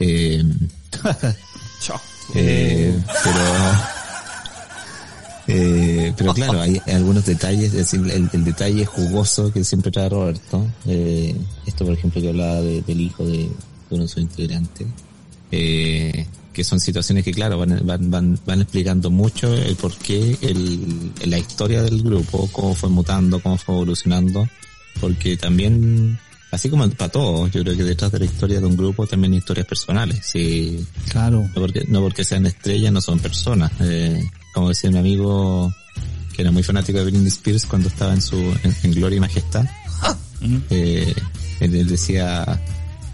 [2.34, 3.40] Eh, pero,
[5.48, 10.66] eh, pero claro, hay algunos detalles, es decir, el, detalle jugoso que siempre trae Roberto.
[10.86, 13.50] Eh, esto, por ejemplo, que hablaba de- del hijo de, de
[13.90, 14.86] uno de sus integrantes.
[15.52, 20.36] Eh, que son situaciones que, claro, van, van, van, van explicando mucho el por qué,
[20.40, 24.48] el, la historia del grupo, cómo fue mutando, cómo fue evolucionando,
[25.00, 26.18] porque también,
[26.50, 29.32] así como para todos, yo creo que detrás de la historia de un grupo también
[29.32, 30.20] hay historias personales.
[30.24, 31.42] Sí, Claro.
[31.54, 33.70] no porque, no porque sean estrellas, no son personas.
[33.80, 35.72] Eh, como decía mi amigo,
[36.34, 39.20] que era muy fanático de Britney Spears cuando estaba en su, en, en Gloria y
[39.20, 39.66] Majestad,
[40.70, 41.14] eh,
[41.60, 42.44] él, él decía,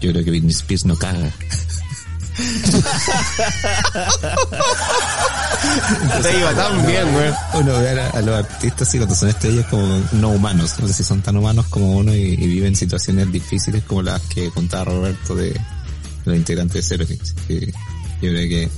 [0.01, 1.31] yo creo que Britney Spears no caga.
[6.21, 9.67] Te iba tan bien güey Uno ve a, a los artistas y cuando son estrellas
[9.67, 13.31] como no humanos, no sé si son tan humanos como uno y, y viven situaciones
[13.31, 15.59] difíciles como las que contaba Roberto de,
[16.25, 17.35] los integrantes de Zero Hits.
[17.47, 18.69] Yo creo que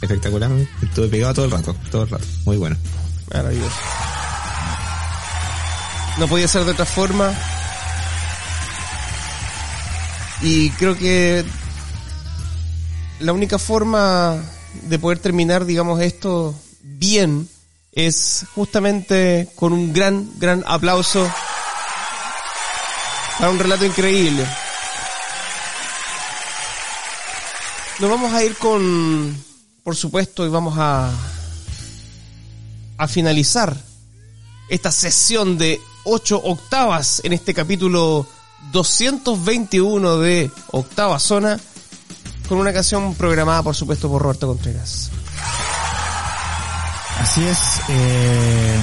[0.00, 0.50] espectacular,
[0.82, 2.76] estuve pegado todo el rato, todo el rato, muy bueno.
[3.32, 3.76] Maravilloso.
[6.18, 7.32] No podía ser de otra forma.
[10.42, 11.44] Y creo que
[13.20, 14.36] la única forma
[14.82, 17.48] de poder terminar, digamos, esto bien
[17.92, 21.30] es justamente con un gran, gran aplauso
[23.38, 24.46] para un relato increíble.
[27.98, 29.34] Nos vamos a ir con,
[29.82, 31.10] por supuesto, y vamos a,
[32.98, 33.74] a finalizar
[34.68, 38.26] esta sesión de 8 octavas en este capítulo
[38.72, 41.58] 221 de Octava Zona
[42.48, 45.10] con una canción programada por supuesto por Roberto Contreras.
[47.20, 47.58] Así es.
[47.88, 48.78] Eh,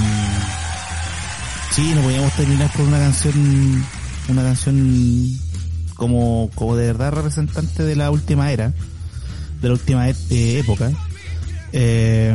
[1.70, 3.84] sí, no podíamos terminar con una canción,
[4.28, 5.38] una canción
[5.94, 8.72] como, como de verdad representante de la última era,
[9.60, 10.90] de la última e- eh, época.
[11.72, 12.32] Eh,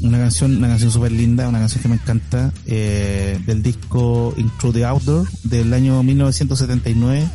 [0.00, 4.72] una canción, una canción súper linda, una canción que me encanta, eh, del disco Intro
[4.72, 7.28] the Outdoor del año 1979.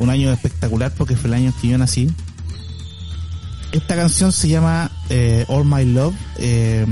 [0.00, 2.10] Un año espectacular porque fue el año en que yo nací.
[3.72, 6.84] Esta canción se llama eh, All My Love, eh,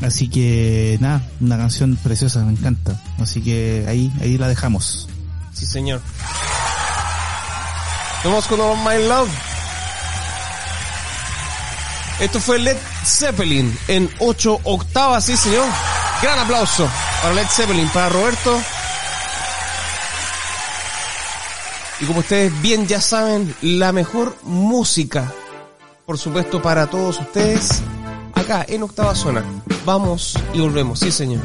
[0.00, 3.00] así que nada, una canción preciosa, me encanta.
[3.18, 5.08] Así que ahí, ahí la dejamos.
[5.52, 6.00] Sí, señor.
[8.24, 9.28] Vamos con All My Love.
[12.20, 15.66] Esto fue Led Zeppelin en 8 octavas, sí, señor.
[16.20, 16.88] Gran aplauso
[17.22, 18.60] para Led Zeppelin, para Roberto.
[22.00, 25.32] Y como ustedes bien ya saben, la mejor música,
[26.08, 27.82] por supuesto, para todos ustedes,
[28.32, 29.44] acá en Octava Zona.
[29.84, 31.42] Vamos y volvemos, sí, señor.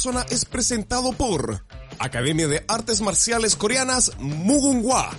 [0.00, 1.62] Zona es presentado por
[1.98, 5.10] Academia de Artes Marciales Coreanas Mugunghwa.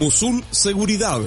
[0.00, 1.20] Musul Seguridad.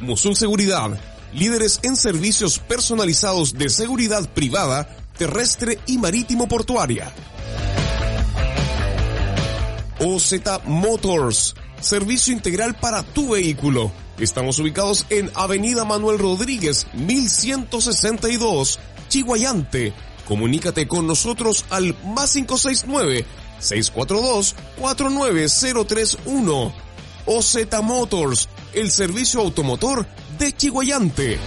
[0.00, 0.98] Musul Seguridad.
[1.34, 4.88] Líderes en servicios personalizados de seguridad privada,
[5.18, 7.12] terrestre y marítimo portuaria.
[10.00, 10.32] OZ
[10.64, 13.92] Motors, servicio integral para tu vehículo.
[14.18, 18.78] Estamos ubicados en Avenida Manuel Rodríguez, 1162,
[19.08, 19.92] Chihuayante.
[20.26, 23.26] Comunícate con nosotros al más 569
[23.58, 26.72] 642 49031.
[27.26, 30.06] OZ Motors, el servicio automotor
[30.38, 31.38] de Chihuayante.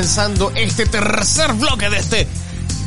[0.00, 2.26] Comenzando este tercer bloque de este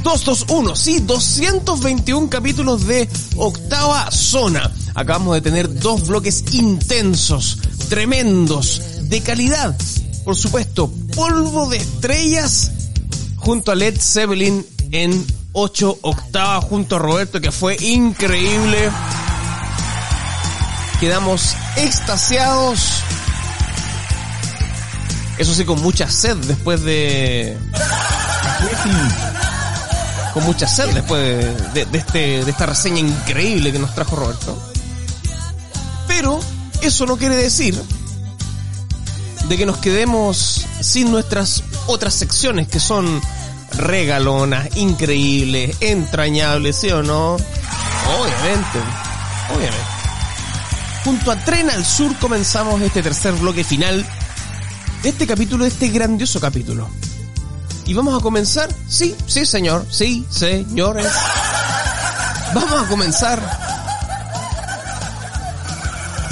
[0.02, 4.72] 221, sí, 221 capítulos de octava zona.
[4.96, 9.78] Acabamos de tener dos bloques intensos, tremendos, de calidad.
[10.26, 12.72] Por supuesto, polvo de estrellas
[13.38, 18.90] junto a Led Zeppelin en 8 octavas junto a Roberto que fue increíble.
[21.00, 23.04] Quedamos extasiados.
[25.38, 27.58] Eso sí, con mucha sed después de...
[30.34, 34.58] Con mucha sed después de, de- este, de esta reseña increíble que nos trajo Roberto.
[36.08, 36.40] Pero
[36.82, 37.80] eso no quiere decir
[39.48, 43.22] de que nos quedemos sin nuestras otras secciones que son
[43.74, 47.34] regalonas, increíbles, entrañables, ¿sí o no?
[47.36, 48.80] Obviamente,
[49.56, 49.86] obviamente.
[51.04, 54.06] Junto a Tren al Sur comenzamos este tercer bloque final
[55.04, 56.90] este capítulo, de este grandioso capítulo.
[57.86, 58.74] ¿Y vamos a comenzar?
[58.88, 61.08] Sí, sí señor, sí, señores.
[62.54, 63.42] Vamos a comenzar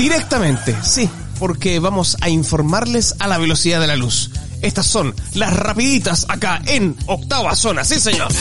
[0.01, 1.07] Directamente, sí,
[1.37, 4.31] porque vamos a informarles a la velocidad de la luz.
[4.63, 8.31] Estas son las rapiditas acá en octava zona, sí señor.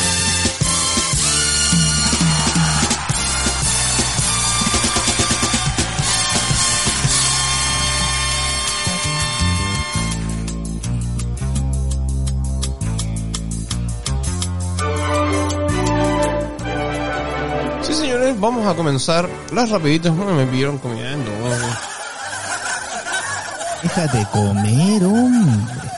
[17.90, 20.12] Sí señores, vamos a comenzar las rapiditas.
[20.14, 21.28] Me pidieron comiendo.
[23.82, 25.90] Déjate comer, hombre.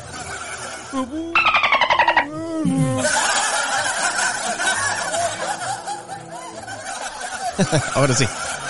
[7.95, 8.27] Ahora sí.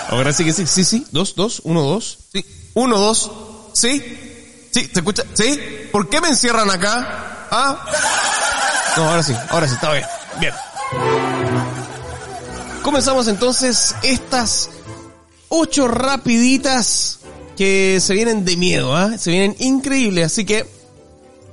[0.09, 0.67] Ahora sí que sí.
[0.67, 1.07] Sí, sí.
[1.11, 1.61] Dos, dos.
[1.63, 2.17] Uno, dos.
[2.33, 2.45] Sí.
[2.73, 3.31] Uno, dos.
[3.71, 4.67] Sí.
[4.71, 4.89] Sí.
[4.93, 5.23] ¿Se escucha?
[5.33, 5.87] Sí.
[5.93, 7.47] ¿Por qué me encierran acá?
[7.49, 7.85] ¿Ah?
[8.97, 9.33] No, ahora sí.
[9.49, 9.75] Ahora sí.
[9.75, 10.05] Está bien.
[10.41, 10.53] Bien.
[12.83, 14.69] Comenzamos entonces estas
[15.47, 17.19] ocho rapiditas
[17.55, 19.17] que se vienen de miedo, ¿ah?
[19.17, 20.25] Se vienen increíbles.
[20.25, 20.65] Así que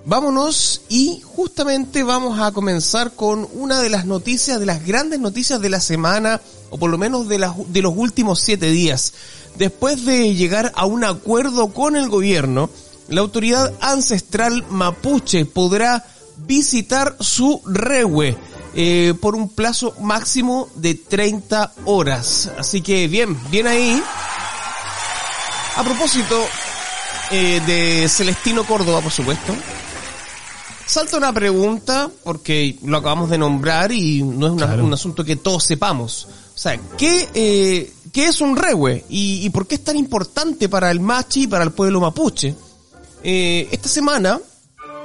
[0.05, 5.61] vámonos y justamente vamos a comenzar con una de las noticias, de las grandes noticias
[5.61, 9.13] de la semana, o por lo menos de, las, de los últimos siete días.
[9.57, 12.71] Después de llegar a un acuerdo con el gobierno,
[13.09, 16.05] la autoridad ancestral mapuche podrá
[16.45, 18.37] visitar su rehue
[18.75, 22.51] eh, por un plazo máximo de 30 horas.
[22.59, 24.03] Así que bien, bien ahí.
[25.77, 26.45] A propósito
[27.31, 29.55] eh, de Celestino Córdoba, por supuesto,
[30.87, 34.85] salta una pregunta, porque lo acabamos de nombrar y no es una- Claro.
[34.85, 36.27] un asunto que todos sepamos.
[36.55, 39.05] O sea, ¿qué, eh, ¿qué es un rehue?
[39.09, 42.55] ¿Y, y por qué es tan importante para el machi y para el pueblo mapuche?
[43.23, 44.39] Eh, esta semana,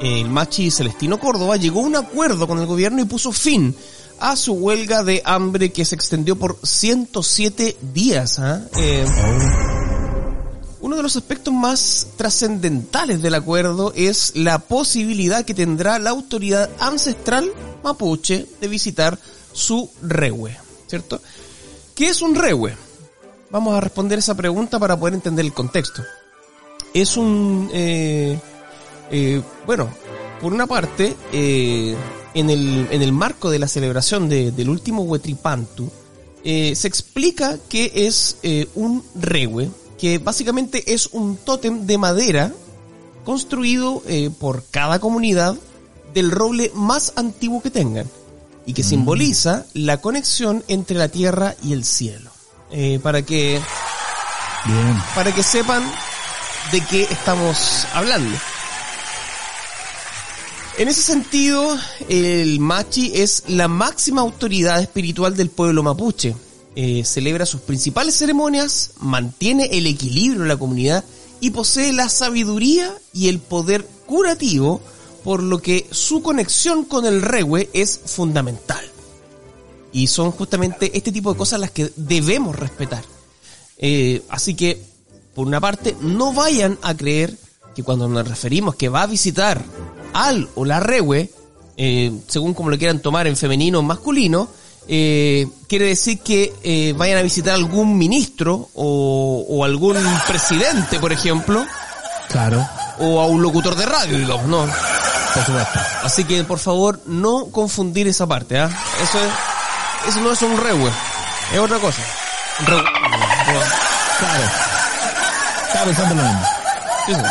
[0.01, 3.75] el machi Celestino Córdoba llegó a un acuerdo con el gobierno y puso fin
[4.19, 8.39] a su huelga de hambre que se extendió por 107 días.
[8.39, 8.61] ¿ah?
[8.77, 9.05] Eh,
[10.81, 16.69] uno de los aspectos más trascendentales del acuerdo es la posibilidad que tendrá la autoridad
[16.79, 17.51] ancestral
[17.83, 19.17] mapuche de visitar
[19.51, 20.57] su rehue,
[20.87, 21.21] ¿cierto?
[21.95, 22.75] ¿Qué es un rehue?
[23.49, 26.03] Vamos a responder esa pregunta para poder entender el contexto.
[26.93, 28.39] Es un, eh,
[29.11, 29.89] eh, bueno,
[30.41, 31.95] por una parte, eh,
[32.33, 35.89] en, el, en el marco de la celebración de- del último Huetripantu,
[36.43, 38.37] eh, se explica que es
[38.75, 42.51] un rehue, que básicamente es un tótem de madera
[43.23, 44.03] construido
[44.39, 45.55] por cada comunidad
[46.13, 48.07] del roble más antiguo que tengan
[48.67, 52.29] y que simboliza la conexión entre la tierra y el cielo.
[53.01, 53.59] Para que
[54.65, 55.03] Bien.
[55.15, 55.83] para que sepan
[56.71, 58.37] de qué estamos hablando.
[60.77, 61.77] En ese sentido,
[62.09, 66.35] el Machi es la máxima autoridad espiritual del pueblo mapuche.
[66.75, 71.05] Eh, celebra sus principales ceremonias, mantiene el equilibrio en la comunidad
[71.39, 74.81] y posee la sabiduría y el poder curativo,
[75.23, 78.83] por lo que su conexión con el rehue es fundamental.
[79.93, 83.05] Y son justamente este tipo de cosas las que debemos respetar.
[83.77, 84.83] Eh, así que,
[85.33, 87.37] por una parte, no vayan a creer
[87.73, 89.63] que cuando nos referimos que va a visitar
[90.15, 91.29] al o la rehue,
[91.77, 94.47] eh, según como lo quieran tomar en femenino o en masculino,
[94.87, 99.97] eh, quiere decir que eh, vayan a visitar algún ministro o, o algún
[100.27, 101.65] presidente, por ejemplo,
[102.29, 102.67] Claro.
[102.99, 104.65] o a un locutor de radio, digamos, ¿no?
[105.33, 105.79] Por supuesto.
[106.03, 108.69] Así que, por favor, no confundir esa parte, ¿ah?
[109.03, 110.89] Eso es, eso no es un rehue,
[111.53, 112.01] es otra cosa.
[112.65, 112.83] Rehue-
[114.17, 114.43] Claro.
[115.67, 116.41] Estaba pensando lo mismo.
[117.05, 117.21] Sí, sí.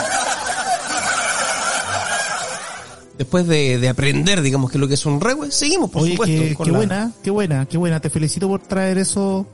[3.19, 6.43] Después de, de aprender, digamos, que lo que es un rehue, seguimos, por Oye, supuesto.
[6.43, 8.01] qué, qué la- buena, qué buena, qué buena.
[8.01, 9.47] Te felicito por traer eso,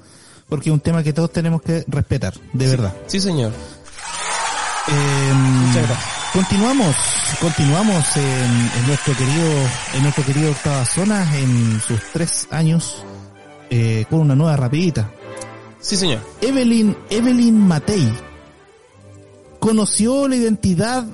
[0.49, 2.95] porque es un tema que todos tenemos que respetar, de verdad.
[3.07, 3.53] Sí, señor.
[4.89, 6.09] Eh, Muchas gracias.
[6.33, 6.97] Continuamos,
[7.41, 9.51] continuamos en, en nuestro querido,
[9.95, 13.03] en nuestro querido octava zona, en sus tres años,
[13.69, 15.11] eh, con una nueva rapidita.
[15.81, 16.21] Sí, señor.
[16.41, 18.11] Evelyn, Evelyn Matei
[19.59, 21.05] conoció la identidad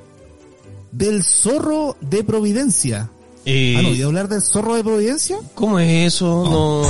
[0.97, 3.11] del zorro de Providencia.
[3.45, 5.37] Eh, ¿Han oído hablar del zorro de Providencia?
[5.55, 6.45] ¿Cómo es eso?
[6.45, 6.83] No.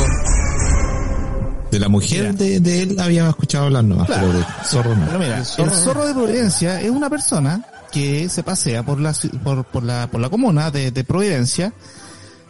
[1.71, 4.29] De la mujer de, de él había escuchado hablar nomás, Claro.
[4.29, 5.07] pero de zorro no.
[5.07, 9.15] Pero mira, El el zorro- de Providencia es una persona que se pasea por la,
[9.43, 11.73] por, por la, por la comuna de, de Providencia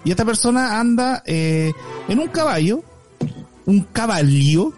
[0.04, 1.72] y esta persona anda eh,
[2.08, 2.82] en un caballo,
[3.64, 4.72] un caballo,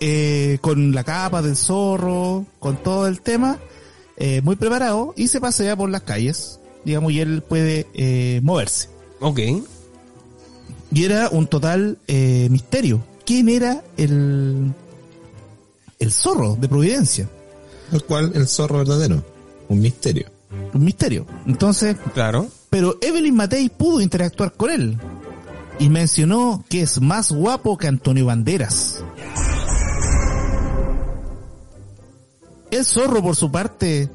[0.00, 3.58] eh, con la capa del zorro, con todo el tema,
[4.16, 8.88] eh, muy preparado y se pasea por las calles, digamos, y él puede eh, moverse.
[9.20, 9.40] Ok.
[10.92, 13.02] Y era un total eh, misterio.
[13.26, 14.72] ¿Quién era el,
[15.98, 17.28] el zorro de Providencia?
[17.92, 19.22] el cual el zorro verdadero.
[19.68, 20.26] Un misterio.
[20.72, 21.26] Un misterio.
[21.46, 22.48] Entonces, Claro.
[22.70, 24.98] pero Evelyn Matei pudo interactuar con él.
[25.78, 29.02] Y mencionó que es más guapo que Antonio Banderas.
[32.74, 34.10] El zorro, por su parte,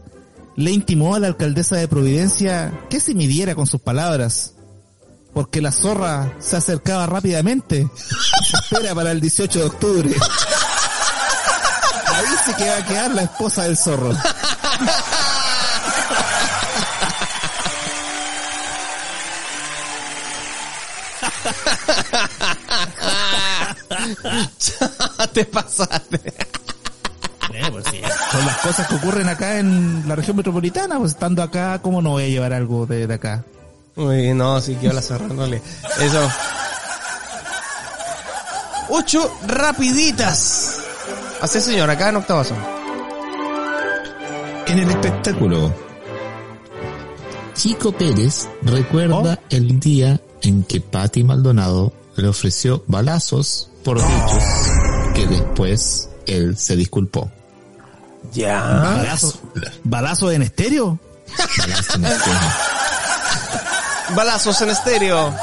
[0.57, 4.55] le intimó a la alcaldesa de Providencia que se midiera con sus palabras.
[5.33, 7.89] Porque la zorra se acercaba rápidamente.
[8.53, 10.13] espera para el 18 de octubre.
[12.05, 14.13] Ahí sí que va a quedar la esposa del zorro.
[25.33, 26.58] Te pasaste.
[27.69, 28.01] Eh, pues sí,
[28.31, 32.11] Son las cosas que ocurren acá en la región metropolitana, pues estando acá, ¿cómo no
[32.11, 33.43] voy a llevar algo de, de acá?
[33.95, 35.61] Uy, no, sí que la cerrándole.
[35.99, 36.29] Eso.
[38.89, 40.79] Ocho rapiditas.
[41.41, 42.55] Así señor, acá en Octavazo.
[44.67, 45.73] En el espectáculo,
[47.55, 54.43] Chico Pérez recuerda el día en que Patti Maldonado le ofreció balazos por dichos
[55.13, 57.31] que después él se disculpó.
[58.33, 58.61] Ya.
[58.61, 59.39] ¿Balazo?
[59.83, 60.99] ¿Balazo en estéreo?
[61.57, 62.03] Balazo en.
[64.15, 65.35] Balazos en estéreo.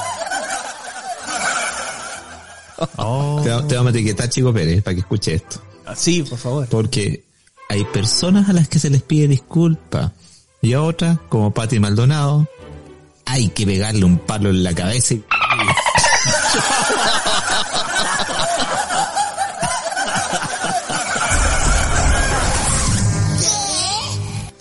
[2.97, 3.41] Oh.
[3.43, 5.61] Te, te vamos a etiquetar Chico Pérez para que escuche esto.
[5.95, 6.67] Sí, por favor.
[6.69, 7.25] Porque
[7.69, 10.13] hay personas a las que se les pide disculpa
[10.61, 12.49] y a otras, como Patti Maldonado,
[13.25, 15.25] hay que pegarle un palo en la cabeza y...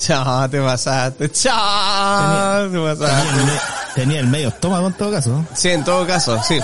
[0.06, 1.32] Chao, te pasaste.
[1.32, 3.44] Chao, te Tenía el, pasaste.
[3.46, 3.60] me-
[3.96, 5.46] tenía el medio estómago en todo caso.
[5.56, 6.60] Sí, en todo caso, sí.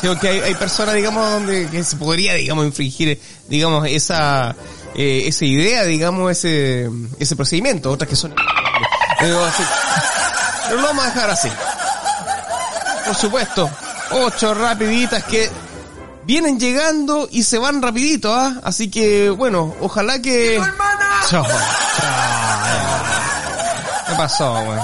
[0.00, 4.54] Sí, porque hay, hay personas, digamos, donde que se podría, digamos, infringir, digamos, esa,
[4.94, 6.88] eh, esa idea, digamos, ese,
[7.18, 7.90] ese procedimiento.
[7.90, 8.34] Otras que son...
[9.20, 9.62] Digo, así.
[10.68, 11.48] Pero lo vamos a dejar así.
[13.04, 13.68] Por supuesto,
[14.12, 15.50] ocho rapiditas que
[16.24, 18.54] vienen llegando y se van rapidito, ¿ah?
[18.62, 20.58] Así que, bueno, ojalá que...
[21.28, 21.44] Chao.
[21.44, 22.06] ¿Qué
[24.20, 24.80] pasó, weón?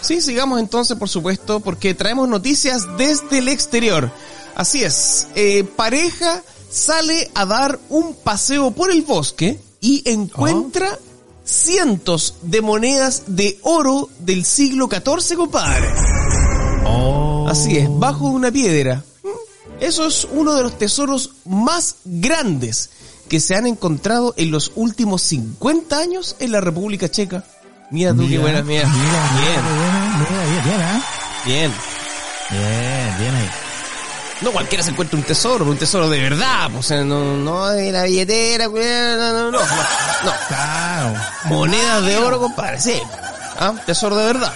[0.00, 4.12] Sí, sigamos entonces, por supuesto, porque traemos noticias desde el exterior.
[4.54, 10.96] Así es, eh, pareja sale a dar un paseo por el bosque y encuentra
[11.44, 15.88] cientos de monedas de oro del siglo XIV, compadre.
[16.86, 17.46] Oh.
[17.48, 19.02] Así es, bajo una piedra.
[19.24, 22.90] Mm, Eso es uno de los tesoros más grandes
[23.34, 27.42] que se han encontrado en los últimos 50 años en la República Checa.
[27.90, 28.86] Mira tú qué buena, mira.
[28.86, 31.04] Mira, mira, Bien, mira, mira, bien, bien, ¿ah?
[31.44, 31.72] bien.
[32.50, 33.50] Bien, bien ahí.
[34.40, 37.66] No cualquiera se encuentra un tesoro, un tesoro de verdad, pues, o sea, no, no
[37.70, 40.32] de la billetera, no, no, no, no, no.
[40.46, 41.18] Claro.
[41.46, 43.00] Monedas de oro, compadre, sí.
[43.58, 43.74] ¿Ah?
[43.84, 44.52] Tesoro de verdad.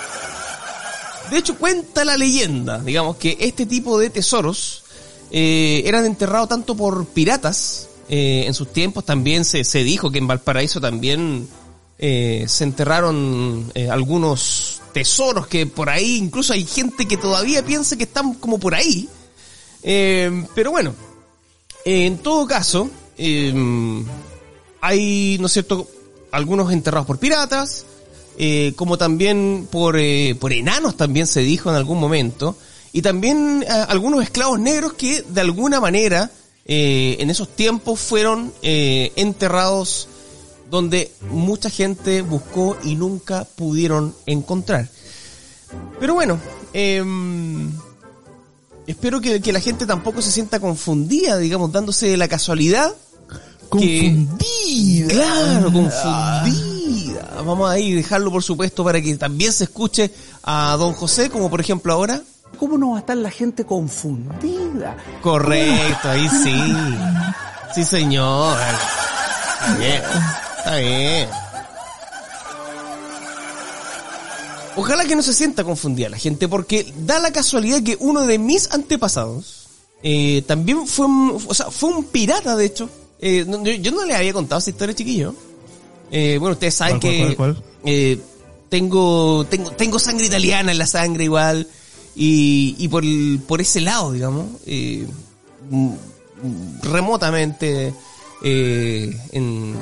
[1.30, 4.84] De hecho, cuenta la leyenda, digamos, que este tipo de tesoros
[5.32, 7.87] eh, eran enterrados tanto por piratas.
[8.08, 11.48] Eh, en sus tiempos también se, se dijo que en Valparaíso también
[12.00, 17.96] eh, se enterraron eh, algunos tesoros que por ahí, incluso hay gente que todavía piensa
[17.96, 19.08] que están como por ahí.
[19.82, 20.94] Pero bueno,
[21.84, 23.52] en todo caso, eh,
[24.80, 25.88] hay, ¿no es cierto?,
[26.30, 27.84] algunos enterrados por piratas,
[28.76, 29.98] como también por,
[30.38, 32.56] por enanos también se dijo en algún momento,
[32.92, 36.30] y también algunos esclavos negros que de alguna manera
[36.68, 40.08] eh, en esos tiempos fueron eh, enterrados
[40.70, 44.88] donde mucha gente buscó y nunca pudieron encontrar.
[45.98, 46.38] Pero bueno,
[46.74, 47.70] em,
[48.86, 52.94] espero que, que la gente tampoco se sienta confundida, digamos, dándose la casualidad.
[53.72, 55.08] que- Confundida.
[55.08, 57.42] Claro, confundida.
[57.44, 60.10] Vamos a dejarlo, por supuesto, para que también se escuche
[60.42, 62.22] a don José, como por ejemplo ahora.
[62.58, 64.96] ¿Cómo no va a estar la gente confundida?
[65.22, 66.74] Correcto, ahí sí.
[67.74, 68.56] Sí, señor.
[69.60, 70.02] Está bien.
[70.58, 71.28] Está bien.
[74.76, 78.38] Ojalá que no se sienta confundida la gente, porque da la casualidad que uno de
[78.38, 79.66] mis antepasados
[80.04, 82.88] eh, también fue un, o sea, fue un pirata, de hecho.
[83.20, 85.34] Eh, no- yo, yo no le había contado esa historia, chiquillo.
[86.12, 87.64] Eh, bueno, ustedes saben ¿Cuál, que cuál, cuál, cuál?
[87.84, 88.20] eh,
[88.68, 91.66] tengo, tengo, tengo sangre italiana en la sangre igual.
[92.20, 93.04] Y, y por,
[93.46, 95.06] por ese lado, digamos, eh,
[96.82, 97.94] remotamente,
[98.42, 99.76] eh, en,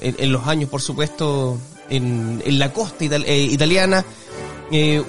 [0.00, 1.58] en, los años, por supuesto,
[1.90, 4.02] en, la costa eh, italiana,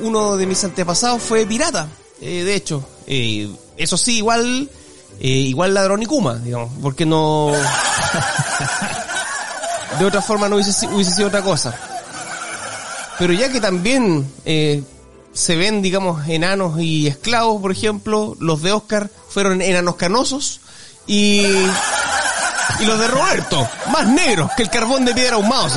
[0.02, 1.88] uno de mis antepasados fue pirata,
[2.20, 2.86] de hecho.
[3.08, 4.70] Eso sí, igual
[5.22, 7.54] igual ladrón y Kuma, digamos, porque no...
[10.00, 11.74] De otra forma no hubiese, hubiese sido otra cosa.
[13.20, 14.28] Pero ya que también
[15.34, 20.62] se ven, digamos, enanos y esclavos, por ejemplo, los de Oscar fueron enanos canosos
[21.08, 25.70] y, y los de Roberto, más negros que el carbón de piedra ahumado.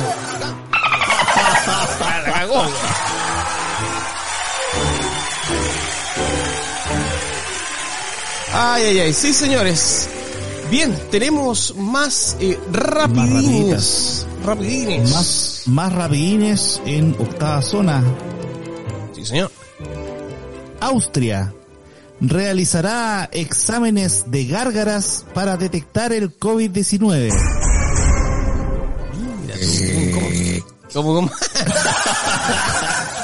[8.53, 10.09] Ay, ay, ay, sí, señores.
[10.71, 14.25] Bien, tenemos más eh, rapidines.
[14.43, 15.11] Rapidines.
[15.11, 18.03] Más, más rapidines en octava zona.
[19.17, 19.51] Sí, señor.
[20.79, 21.51] Austria
[22.21, 27.31] realizará exámenes de gárgaras para detectar el COVID-19.
[29.49, 30.63] Eh,
[30.93, 31.31] ¿Cómo, cómo?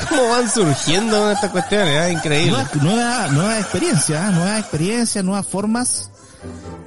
[0.10, 1.96] ¿Cómo van surgiendo estas cuestiones?
[1.96, 2.10] ah?
[2.10, 2.58] Increíble.
[2.82, 4.32] Nueva, nueva, nueva experiencia, ¿eh?
[4.32, 6.10] nuevas experiencias, nuevas formas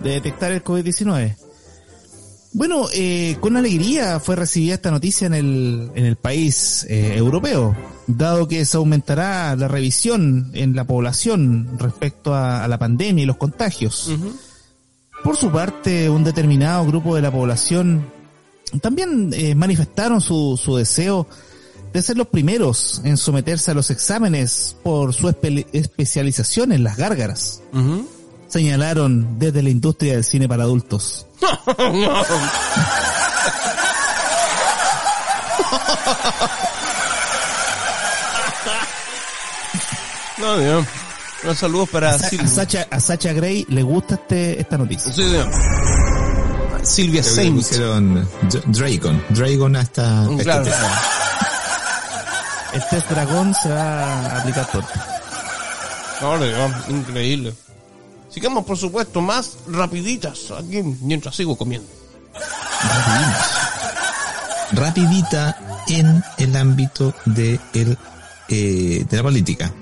[0.00, 1.36] de detectar el COVID-19.
[2.56, 7.76] Bueno, eh, con alegría fue recibida esta noticia en el, en el país eh, europeo,
[8.06, 13.26] dado que se aumentará la revisión en la población respecto a, a la pandemia y
[13.26, 14.10] los contagios.
[15.22, 18.06] Por su parte, un determinado grupo de la población
[18.80, 21.26] también eh, manifestaron su, su deseo
[21.92, 26.96] de ser los primeros en someterse a los exámenes por su espe- especialización en las
[26.96, 27.60] gárgaras.
[28.60, 31.26] Señalaron desde la industria del cine para adultos.
[40.38, 40.86] No, no.
[41.44, 42.48] Unos saludos para A, Sa- a Silvia.
[42.48, 45.12] Sacha, a Sacha Gray le gusta este, esta noticia.
[45.12, 45.50] Sí, señor.
[46.82, 47.56] Silvia Saint.
[47.56, 49.24] pusieron Dra- Dragon.
[49.30, 50.62] Dragon hasta, Mm, Claro.
[50.62, 50.76] este-
[52.74, 54.84] El test dragón se va a aplicar todo.
[56.20, 56.46] No, no,
[56.88, 57.52] increíble.
[58.36, 61.88] Sigamos, por supuesto, más rapiditas aquí mientras sigo comiendo.
[64.72, 67.96] rapidita en el ámbito de, el,
[68.50, 69.72] eh, de la política.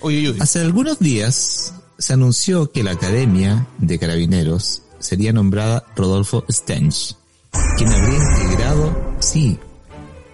[0.00, 0.42] Oye, oye, oye.
[0.42, 7.16] Hace algunos días se anunció que la Academia de Carabineros sería nombrada Rodolfo Stench,
[7.78, 9.58] quien habría integrado, sí,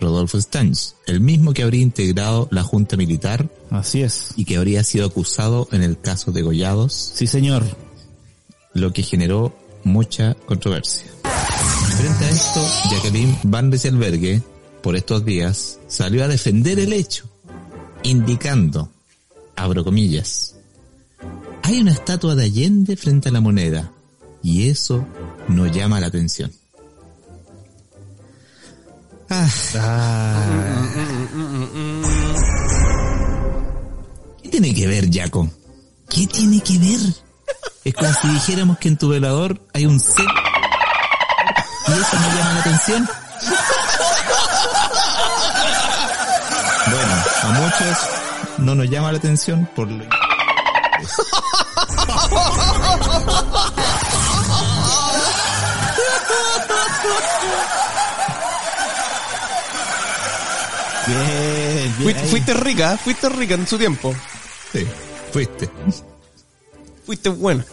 [0.01, 4.31] Rodolfo Stench, el mismo que habría integrado la Junta Militar Así es.
[4.37, 7.65] y que habría sido acusado en el caso de Gollados, Sí, señor.
[8.75, 9.55] lo que generó
[9.85, 11.07] mucha controversia.
[11.97, 14.43] Frente a esto, Jacqueline Van Rieselberghe,
[14.83, 17.29] por estos días, salió a defender el hecho,
[18.05, 18.91] indicando,
[19.57, 20.55] abro comillas,
[21.63, 23.93] hay una estatua de Allende frente a la moneda,
[24.43, 25.07] y eso
[25.49, 26.51] no llama la atención.
[29.31, 29.47] Ah,
[34.49, 35.47] ¿Qué tiene que ver, Jaco?
[36.09, 36.99] ¿Qué tiene que ver?
[37.85, 40.23] Es como si dijéramos que en tu velador hay un C.
[40.23, 43.11] ¿Y eso no llama la atención?
[46.87, 47.99] Bueno, a muchos
[48.57, 49.99] no nos llama la atención por lo...
[61.07, 62.03] Bien, bien.
[62.03, 64.15] Fuiste, fuiste rica, fuiste rica en su tiempo.
[64.73, 64.87] Sí,
[65.33, 65.69] fuiste.
[67.07, 67.65] Fuiste buena.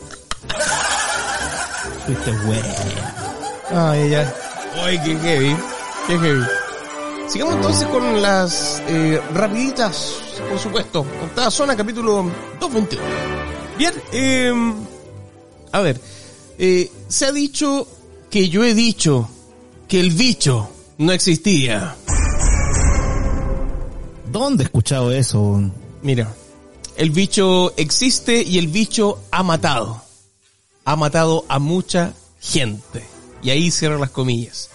[2.05, 2.65] Fuiste bueno.
[3.71, 4.27] Ay, ay, ay.
[4.81, 5.55] Ay, qué heavy.
[6.07, 6.43] Qué heavy.
[7.27, 10.15] Sigamos entonces con las eh, rapiditas,
[10.49, 11.05] por supuesto.
[11.23, 13.03] Octava zona, capítulo 221.
[13.77, 14.53] Bien, eh,
[15.71, 15.99] a ver.
[16.57, 17.87] eh, se ha dicho
[18.29, 19.27] que yo he dicho
[19.87, 20.69] que el bicho
[20.99, 21.95] no existía.
[24.31, 25.61] ¿Dónde he escuchado eso?
[26.01, 26.31] Mira,
[26.97, 30.01] el bicho existe y el bicho ha matado.
[30.85, 33.03] Ha matado a mucha gente.
[33.41, 34.69] Y ahí cierran las comillas.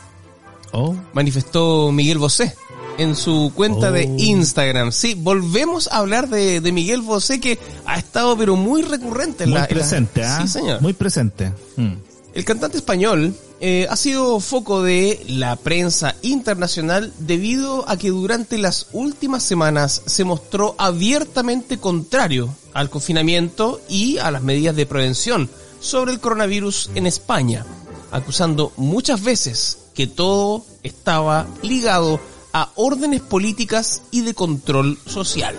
[0.73, 2.55] Oh, manifestó Miguel Bosé
[2.99, 4.15] en su cuenta de Oh.
[4.19, 4.93] Instagram.
[4.93, 9.51] Sí, volvemos a hablar de, de Miguel Bosé que ha estado pero muy recurrente en
[9.51, 9.65] muy la...
[9.65, 10.39] en la- presente, ¿ah?
[10.43, 10.81] Sí, señor.
[10.83, 11.53] Muy presente.
[11.77, 11.93] Mm.
[12.35, 18.57] El cantante español eh, ha sido foco de la prensa internacional debido a que durante
[18.57, 25.51] las últimas semanas se mostró abiertamente contrario al confinamiento y a las medidas de prevención
[25.79, 27.67] sobre el coronavirus en España,
[28.11, 32.19] acusando muchas veces que todo estaba ligado
[32.55, 35.55] a órdenes políticas y de control social.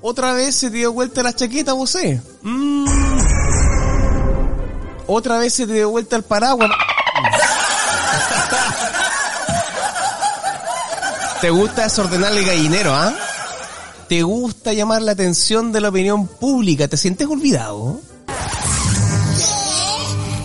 [0.00, 2.20] Otra vez se dio vuelta la chaqueta, José.
[5.06, 6.70] Otra vez se te dio vuelta el paraguas.
[11.40, 13.12] ¿Te gusta desordenar el gallinero, ah?
[14.08, 16.86] ¿Te gusta llamar la atención de la opinión pública?
[16.86, 18.00] ¿Te sientes olvidado?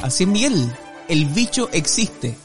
[0.01, 0.75] Así es, Miguel.
[1.07, 2.35] El bicho existe.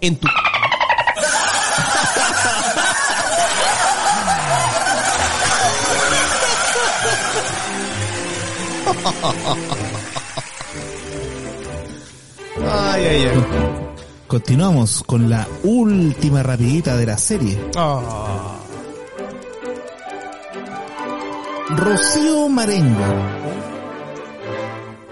[0.00, 0.26] En tu...
[12.68, 13.44] Ay, ay, ay.
[14.26, 17.58] Continuamos con la última rapidita de la serie.
[17.76, 18.56] Ah.
[21.76, 23.04] Rocío Marengo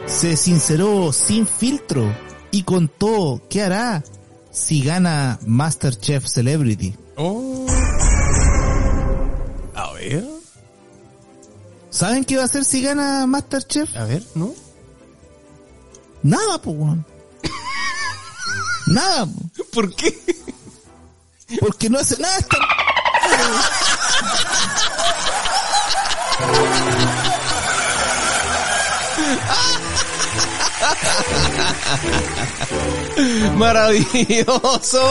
[0.06, 2.12] se sinceró sin filtro
[2.50, 4.02] y contó qué hará
[4.50, 6.96] si gana Masterchef Celebrity.
[7.16, 7.66] Oh.
[9.74, 10.24] A ver.
[11.90, 13.96] ¿Saben qué va a hacer si gana Masterchef?
[13.96, 14.52] A ver, ¿no?
[16.22, 16.76] Nada, pues.
[18.90, 19.64] Nada, po.
[19.72, 20.16] ¿Por qué?
[21.60, 22.38] porque no hace nada.
[22.38, 22.58] esta-
[33.78, 35.02] ¡Maravilloso!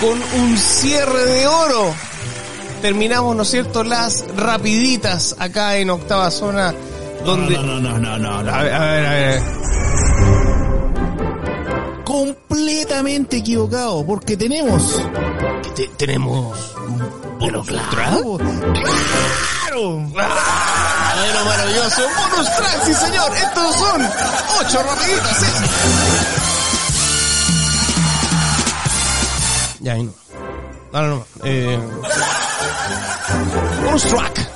[0.00, 1.94] Con un cierre de oro.
[2.82, 6.74] Terminamos, ¿no es cierto?, las rapiditas acá en octava zona.
[7.24, 7.54] Donde...
[7.54, 8.50] No, no, no, no, no, no.
[8.52, 9.42] A ver, a ver, a ver.
[12.04, 15.00] Completamente equivocado, porque tenemos.
[15.74, 16.56] Te- tenemos...
[17.38, 18.38] Pero claro.
[18.38, 18.38] Claro.
[19.98, 22.02] Bueno, maravilloso.
[22.32, 23.32] Bonus track, sí señor.
[23.36, 24.02] Estos son
[24.60, 25.42] ocho rapiditas.
[25.42, 25.46] ¿eh?
[29.80, 30.12] Ya, ahí no.
[30.92, 31.26] No, no, no.
[31.44, 31.78] Eh...
[33.84, 34.48] Bonus track.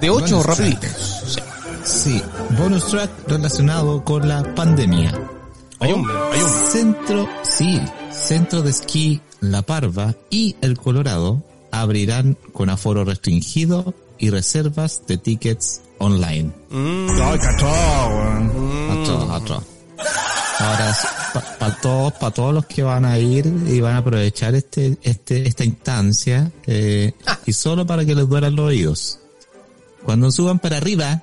[0.00, 1.22] De ocho rapiditas.
[1.28, 1.40] Sí.
[1.84, 2.22] Sí,
[2.58, 5.12] bonus track relacionado con la pandemia.
[5.80, 6.50] Hay un, hay un.
[6.72, 7.80] Centro, sí,
[8.10, 15.18] Centro de Esquí La Parva y El Colorado abrirán con aforo restringido y reservas de
[15.18, 16.52] tickets online.
[16.72, 17.68] Ay, cachó.
[18.90, 19.64] Atroz, atroz.
[20.58, 20.96] Ahora,
[21.58, 25.46] para todos, para todos los que van a ir y van a aprovechar este, este,
[25.46, 27.12] esta instancia, eh,
[27.44, 29.18] y solo para que les duelan los oídos.
[30.04, 31.22] Cuando suban para arriba,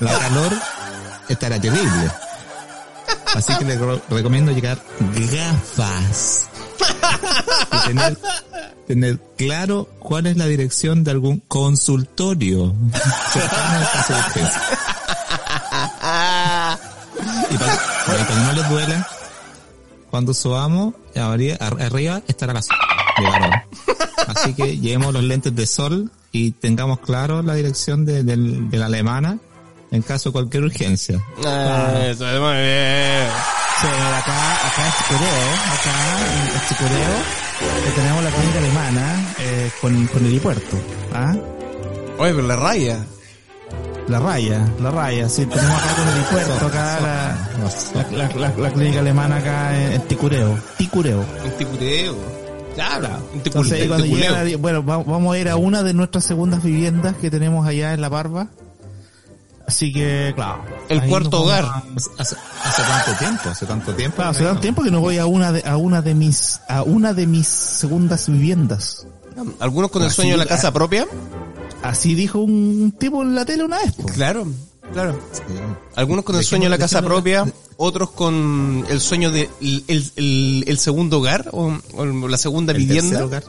[0.00, 0.52] la calor
[1.28, 2.10] estará terrible.
[3.34, 4.78] Así que les re- recomiendo llegar
[5.32, 6.46] gafas.
[7.72, 7.78] Y
[8.86, 12.74] tener, claro cuál es la dirección de algún consultorio.
[17.50, 19.08] Y para, que no les duela,
[20.10, 22.78] cuando subamos, arriba, estará la zona
[23.18, 23.50] de varón.
[24.28, 28.86] Así que llevemos los lentes de sol y tengamos claro la dirección de, de la
[28.86, 29.38] alemana
[29.90, 31.20] en caso de cualquier urgencia.
[31.44, 33.28] Ah, Eso es muy bien.
[33.80, 40.26] Sí, acá, acá en Chicureo, acá en Chicureo, tenemos la clínica alemana eh, con, con
[40.26, 40.76] helipuerto.
[41.14, 41.34] ¿ah?
[42.18, 43.04] Oye, pero la raya.
[44.08, 47.48] La raya, la raya, sí, tenemos acá con helipuerto, acá la,
[47.94, 50.58] la, la, la- la clínica alemana acá en, en Ticureo.
[50.76, 51.24] Ticureo.
[51.44, 52.16] Un ticureo.
[52.74, 53.08] Claro.
[53.34, 57.30] Entonces, cuando llega bueno, va- vamos a ir a una de nuestras segundas viviendas que
[57.30, 58.48] tenemos allá en La Barba.
[59.66, 60.62] Así que, claro.
[60.88, 61.64] El cuarto hogar.
[61.64, 61.82] a-
[62.18, 64.16] Hace, hace tanto tiempo, hace tanto tiempo.
[64.16, 66.82] Claro, hace tanto tiempo que no voy a una de, a una de mis, a
[66.82, 69.06] una de mis segundas viviendas.
[69.60, 71.06] Algunos con el Así, sueño de la casa propia.
[71.82, 73.92] Así dijo un tipo en la tele una vez.
[73.92, 74.06] po.
[74.06, 74.46] Claro,
[74.92, 75.18] claro.
[75.96, 77.46] Algunos con el sueño de la casa propia,
[77.76, 82.72] otros con el sueño de el, el- el- el segundo hogar o, o la segunda
[82.72, 83.24] El vivienda.
[83.24, 83.44] hogar.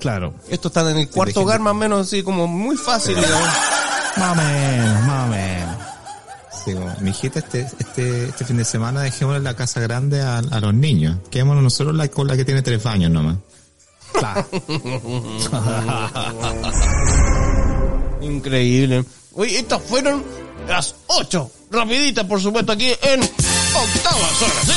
[0.00, 0.34] Claro.
[0.50, 3.16] Estos están en el cuarto hogar más o menos así como muy fácil.
[3.16, 5.76] Más o menos, más o menos.
[6.64, 10.60] Sí, mi hijita, este, este, este fin de semana dejémosle la casa grande a, a
[10.60, 11.18] los niños.
[11.30, 13.36] Quedémonos nosotros la, con la que tiene tres baños nomás.
[14.12, 14.46] Claro.
[18.20, 19.04] Increíble.
[19.34, 20.24] Oye, estas fueron
[20.68, 24.62] las ocho rapiditas, por supuesto, aquí en octava zona.
[24.64, 24.72] ¿sí?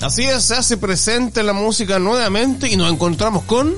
[0.00, 3.74] Así es, se hace presente la música nuevamente y nos encontramos con...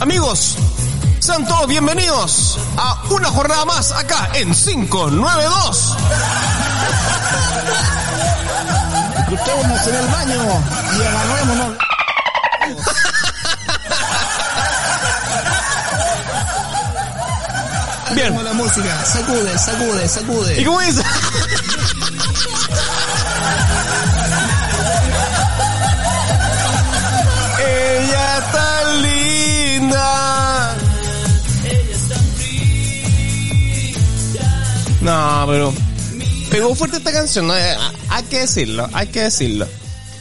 [0.00, 0.54] Amigos,
[1.18, 5.96] sean todos bienvenidos a una jornada más acá en 592.
[9.18, 10.62] Escuchémonos en el baño
[10.96, 11.76] y agarrémonos.
[18.14, 18.44] Bien.
[18.44, 20.60] La música, sacude, sacude, sacude.
[20.60, 20.96] ¿Y cómo es?
[35.08, 35.72] No, pero
[36.50, 37.56] pegó fuerte esta canción, ¿no?
[37.56, 37.76] Eh,
[38.10, 39.66] hay que decirlo, hay que decirlo.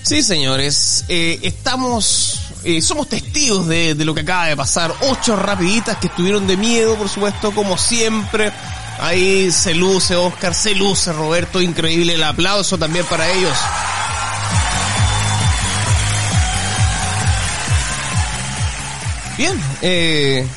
[0.02, 4.94] Sí, señores, eh, estamos, eh, somos testigos de, lo que acaba de pasar.
[5.02, 8.54] Ocho rapiditas que estuvieron de miedo, por supuesto, como siempre.
[9.02, 13.58] Ahí se luce Oscar, se luce Roberto, increíble el aplauso también para ellos.
[19.38, 20.50] Bien,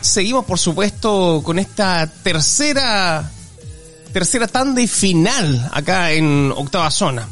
[0.00, 3.30] seguimos por supuesto con esta tercera
[4.12, 7.28] tercera tanda y final acá en octava zona.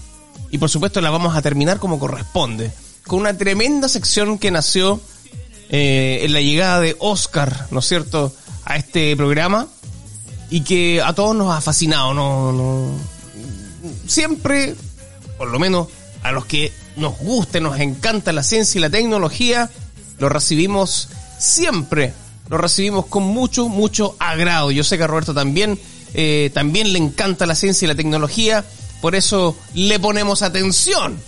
[0.50, 2.70] Y por supuesto la vamos a terminar como corresponde,
[3.06, 5.00] con una tremenda sección que nació
[5.68, 8.32] eh, en la llegada de Oscar, ¿no es cierto?,
[8.64, 9.66] a este programa
[10.50, 12.92] y que a todos nos ha fascinado, no, no
[14.06, 14.74] siempre,
[15.36, 15.88] por lo menos
[16.22, 19.70] a los que nos gusta, nos encanta la ciencia y la tecnología,
[20.18, 22.12] lo recibimos siempre,
[22.48, 24.70] lo recibimos con mucho, mucho agrado.
[24.70, 25.78] Yo sé que a Roberto también,
[26.14, 28.64] eh, también le encanta la ciencia y la tecnología,
[29.00, 31.20] por eso le ponemos atención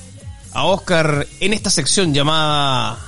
[0.52, 2.98] a Oscar en esta sección llamada...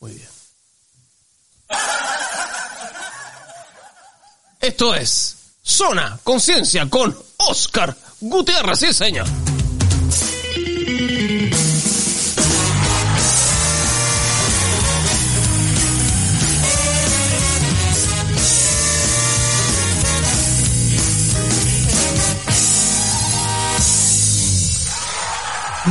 [0.00, 0.28] Muy bien.
[4.60, 9.26] Esto es Zona Conciencia con Oscar Gutiérrez, sí señor.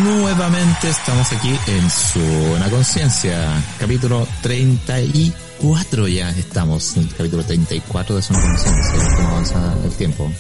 [0.06, 8.22] Nuevamente estamos aquí en Zona Conciencia, capítulo 34 ya estamos, en el capítulo 34 de
[8.22, 10.32] Zona Conciencia, cómo avanza el tiempo.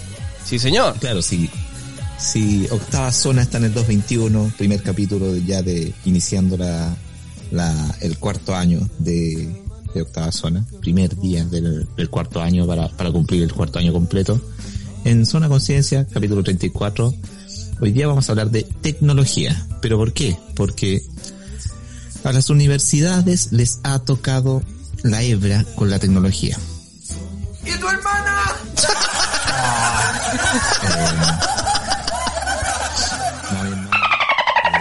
[0.43, 0.99] Sí señor.
[0.99, 1.49] Claro, si,
[2.19, 6.95] si octava zona está en el 221, primer capítulo ya de iniciando la,
[7.49, 9.49] la el cuarto año de,
[9.95, 13.91] de octava zona, primer día del, del cuarto año para, para cumplir el cuarto año
[13.91, 14.39] completo.
[15.05, 17.15] En Zona Conciencia, capítulo 34,
[17.79, 19.67] hoy día vamos a hablar de tecnología.
[19.81, 20.37] ¿Pero por qué?
[20.55, 21.01] Porque
[22.23, 24.63] a las universidades les ha tocado
[25.03, 26.57] la hebra con la tecnología.
[27.65, 28.43] ¿Y tu hermana?
[33.51, 33.89] No, mi hermano,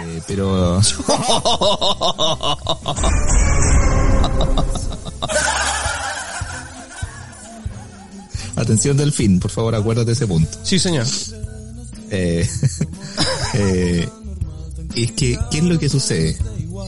[0.07, 0.81] eh, pero
[8.55, 10.57] atención Delfín, por favor acuérdate de ese punto.
[10.63, 11.05] Sí señor.
[12.15, 12.49] Eh,
[13.55, 14.09] eh,
[14.95, 16.37] es que, ¿qué es lo que sucede?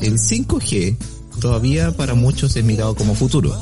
[0.02, 0.95] El 5G
[1.41, 3.56] todavía para muchos es mirado como futuro.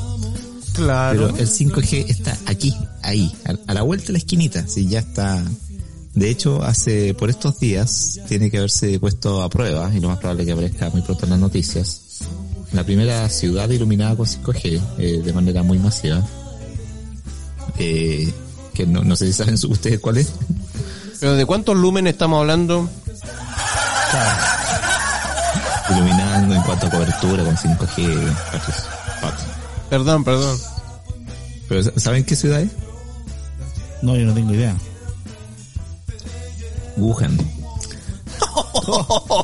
[0.74, 1.30] Claro.
[1.32, 3.32] Pero el 5G está aquí, ahí,
[3.66, 5.42] a, la vuelta de la esquinita, sí, ya está.
[6.14, 10.18] De hecho, hace, por estos días, tiene que haberse puesto a prueba, y lo más
[10.18, 12.02] probable es que aparezca muy pronto en las noticias,
[12.72, 16.26] la primera ciudad iluminada con 5G, eh, de manera muy masiva,
[17.78, 18.32] eh,
[18.74, 20.32] que no, no sé si saben ustedes cuál es.
[21.20, 22.88] Pero ¿de cuántos lúmenes estamos hablando?
[25.90, 28.34] Iluminando en cuanto a cobertura con 5G.
[28.52, 28.74] patos,
[29.20, 29.44] patos.
[29.88, 30.58] Perdón, perdón.
[31.68, 32.70] Pero ¿saben qué ciudad es?
[34.02, 34.76] No, yo no tengo idea.
[36.96, 37.36] Wuhan.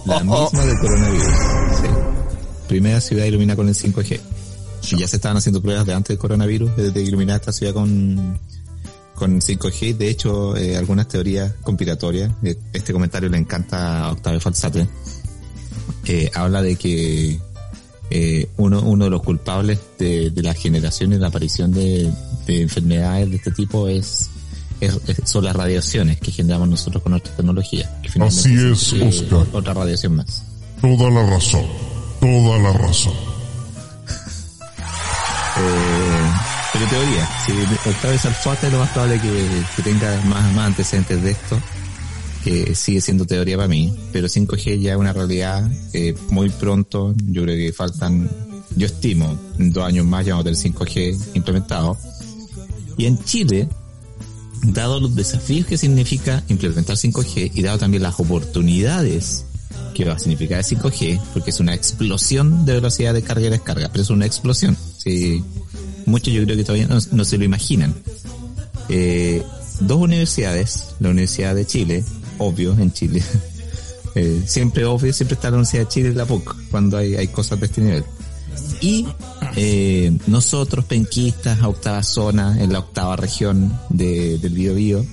[0.06, 1.34] La misma del coronavirus.
[1.80, 1.88] Sí.
[2.68, 4.20] Primera ciudad iluminada con el 5G.
[4.90, 8.38] Y ya se estaban haciendo pruebas de antes del coronavirus, de iluminar esta ciudad con,
[9.14, 9.96] con 5G.
[9.96, 14.88] De hecho, eh, algunas teorías conspiratorias, eh, este comentario le encanta a Octavio Falsate,
[16.06, 17.38] eh, habla de que
[18.10, 22.12] eh, uno, uno de los culpables de, de la generación y la aparición de,
[22.46, 24.28] de enfermedades de este tipo es,
[24.80, 28.00] es- es- son las radiaciones que generamos nosotros con nuestra tecnología.
[28.02, 29.46] que Así es, Oscar.
[29.52, 30.42] Otra radiación más.
[30.80, 31.64] Toda la razón.
[32.20, 33.12] Toda la razón.
[35.54, 35.91] Eh,
[36.86, 37.52] teoría, si
[37.88, 41.60] Octavio Salfate lo más probable que, tenga más, más antecedentes de esto,
[42.44, 47.14] que sigue siendo teoría para mí, pero 5G ya es una realidad eh, muy pronto,
[47.26, 48.28] yo creo que faltan,
[48.76, 51.96] yo estimo, dos años más ya vamos a tener 5G implementado.
[52.96, 53.68] Y en Chile,
[54.62, 59.44] dado los desafíos que significa implementar 5G y dado también las oportunidades
[59.94, 63.50] que va a significar el 5G, porque es una explosión de velocidad de carga y
[63.50, 64.76] descarga, pero es una explosión.
[64.96, 65.44] Sí,
[66.06, 67.94] muchos yo creo que todavía no, no se lo imaginan.
[68.88, 69.42] Eh,
[69.80, 72.04] dos universidades, la Universidad de Chile,
[72.38, 73.22] obvio en Chile,
[74.14, 77.28] eh, siempre obvio, siempre está la Universidad de Chile en la PUC, cuando hay, hay
[77.28, 78.04] cosas de este nivel.
[78.80, 79.06] Y
[79.56, 85.04] eh, nosotros, penquistas, a octava zona, en la octava región de, del Biobío,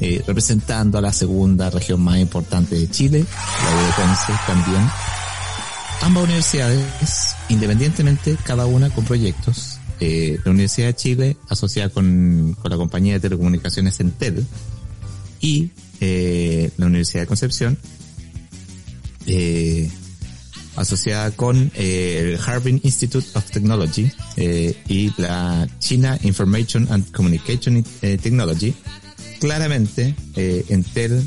[0.00, 4.82] eh, representando a la segunda región más importante de Chile, la también.
[6.00, 6.84] Ambas universidades,
[7.48, 9.71] independientemente, cada una con proyectos.
[10.04, 14.44] Eh, la Universidad de Chile, asociada con, con la compañía de telecomunicaciones Entel,
[15.40, 15.70] y
[16.00, 17.78] eh, la Universidad de Concepción,
[19.26, 19.88] eh,
[20.74, 28.74] asociada con el Harbin Institute of Technology y la China Information and Communication Technology.
[29.38, 31.22] Claramente, Entel,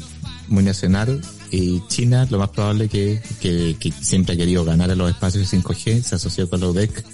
[0.49, 4.95] muy nacional, y China, lo más probable que, que, que siempre ha querido ganar a
[4.95, 7.05] los espacios 5G, se asoció con la UDEC.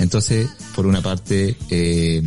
[0.00, 2.22] Entonces, por una parte, eh,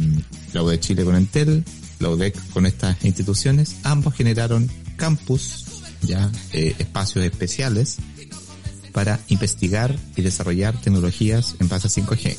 [0.54, 1.66] la UDEC Chile con Entel,
[2.00, 5.66] la UDEC con estas instituciones, ambos generaron campus,
[6.04, 7.98] ya, eh, espacios especiales,
[8.92, 12.38] para investigar y desarrollar tecnologías en base a 5G.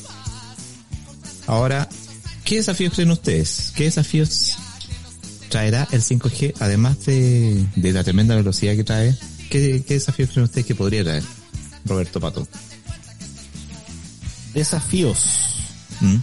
[1.47, 1.89] Ahora,
[2.45, 3.73] ¿qué desafíos creen ustedes?
[3.75, 4.55] ¿Qué desafíos
[5.49, 9.17] traerá el 5G además de, de la tremenda velocidad que trae?
[9.49, 11.23] ¿Qué, qué desafíos creen ustedes que podría traer?
[11.83, 12.47] Roberto Pato.
[14.55, 15.19] Desafíos.
[15.99, 16.15] ¿Mm?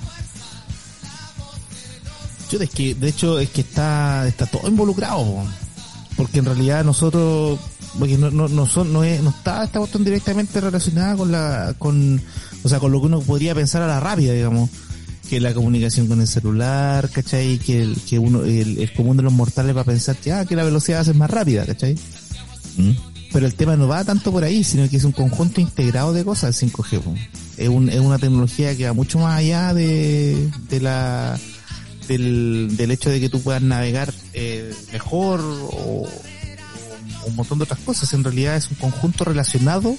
[2.51, 5.47] Yo, es que, de hecho, es que está, está todo involucrado, po.
[6.17, 7.59] porque en realidad nosotros,
[7.99, 11.75] porque no, no, no son, no, es, no está esta cuestión directamente relacionada con la,
[11.79, 12.21] con,
[12.63, 14.69] o sea, con lo que uno podría pensar a la rápida, digamos,
[15.31, 17.59] que la comunicación con el celular, ¿cachai?
[17.59, 20.57] Que el, que uno, el, común de los mortales va a pensar que, ah, que
[20.57, 21.97] la velocidad ser más rápida, ¿cachai?
[22.77, 23.12] ¿Mm?
[23.33, 26.25] Pero el tema no va tanto por ahí, sino que es un conjunto integrado de
[26.25, 27.01] cosas el 5G.
[27.01, 27.15] po.
[27.57, 30.51] Es, un, es una tecnología que va mucho más allá de,
[30.81, 31.39] la
[32.09, 36.09] del, hecho de que tú puedas navegar eh, mejor o,
[37.27, 38.13] un montón de otras cosas.
[38.13, 39.97] En realidad es un conjunto relacionado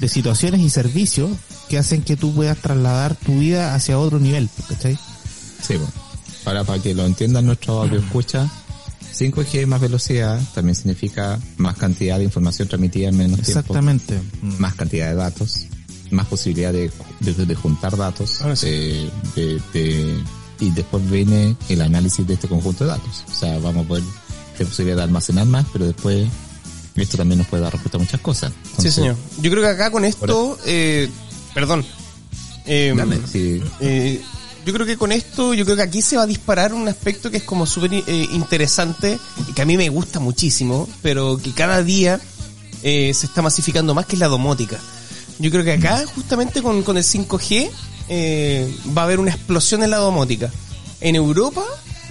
[0.00, 1.30] de situaciones y servicios
[1.68, 4.98] que hacen que tú puedas trasladar tu vida hacia otro nivel, ¿cachai?
[5.62, 5.74] Sí,
[6.44, 8.50] para que lo entiendan nuestro audio escucha,
[9.14, 13.60] 5G más velocidad también significa más cantidad de información transmitida en menos tiempo.
[13.60, 14.20] Exactamente.
[14.58, 15.66] más cantidad de datos,
[16.10, 19.08] más posibilidad de, de- de juntar datos, Ah, sí.
[19.34, 20.14] de-
[20.60, 23.24] y después viene el análisis de este conjunto de datos.
[23.30, 24.04] O sea, vamos a poder
[24.56, 26.28] tener posibilidad de almacenar más, pero después
[26.94, 28.52] esto también nos puede dar respuesta a muchas cosas.
[28.78, 29.16] Sí, señor.
[29.42, 31.10] Yo creo que acá con esto, eh,
[31.52, 31.84] perdón.
[32.66, 32.94] Eh,
[33.30, 34.22] sí, eh,
[34.64, 37.30] yo creo que con esto, yo creo que aquí se va a disparar un aspecto
[37.30, 39.18] que es como súper eh, interesante
[39.54, 42.20] que a mí me gusta muchísimo, pero que cada día
[42.82, 44.78] eh, se está masificando más, que es la domótica.
[45.38, 47.70] Yo creo que acá, justamente con, con el 5G,
[48.08, 50.50] eh, va a haber una explosión en la domótica.
[51.00, 51.62] En Europa,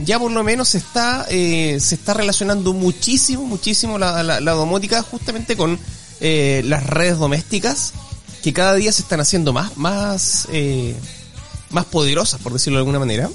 [0.04, 4.52] ya por lo menos se está, eh, se está relacionando muchísimo, muchísimo la, la- la
[4.52, 5.80] domótica justamente con
[6.20, 7.92] las redes domésticas,
[8.44, 10.48] que cada día se están haciendo más, más,
[11.74, 13.30] más poderosas, por decirlo de alguna manera.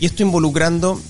[0.00, 1.00] Y esto involucrando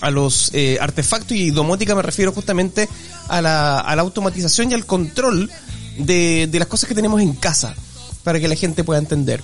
[0.00, 2.88] a los eh, artefactos y domótica me refiero justamente
[3.28, 5.50] a la, a la automatización y al control
[5.98, 7.74] de, de las cosas que tenemos en casa,
[8.22, 9.42] para que la gente pueda entender.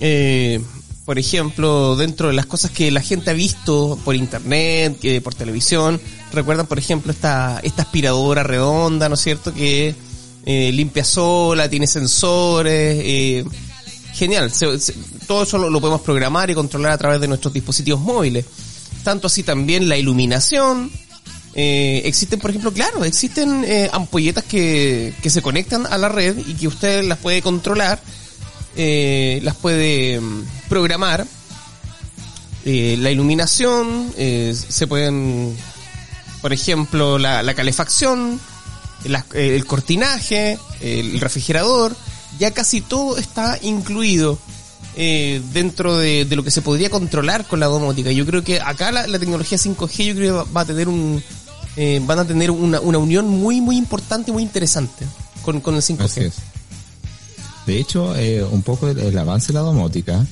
[0.00, 0.60] Eh,
[1.04, 5.34] por ejemplo, dentro de las cosas que la gente ha visto por internet, que por
[5.34, 6.00] televisión,
[6.32, 9.52] recuerdan, por ejemplo, esta, esta aspiradora redonda, ¿no es cierto?
[9.52, 9.94] Que
[10.46, 13.44] eh, limpia sola, tiene sensores, eh,
[14.14, 14.52] genial.
[14.52, 14.76] Se-
[15.26, 18.44] todo eso lo, lo podemos programar y controlar a través de nuestros dispositivos móviles.
[19.04, 20.90] Tanto así también la iluminación.
[21.54, 26.36] Eh, existen, por ejemplo, claro, existen eh, ampolletas que, que se conectan a la red
[26.46, 28.00] y que usted las puede controlar,
[28.76, 31.26] eh, las puede mm, programar.
[32.64, 35.56] Eh, la iluminación, eh, se pueden,
[36.42, 38.38] por ejemplo, la, la calefacción,
[39.04, 41.96] la- eh, el cortinaje, el refrigerador,
[42.40, 44.38] ya casi todo está incluido
[44.96, 48.10] eh, dentro de, lo que se podría controlar con la domótica.
[48.10, 51.22] Yo creo que acá la, tecnología 5G yo creo que va a tener un
[51.76, 55.04] eh, van a tener una, una unión muy muy importante y muy interesante
[55.42, 56.00] con, con el 5G.
[56.00, 56.34] Así es.
[57.66, 60.26] De hecho, eh, un poco el, avance de la domótica.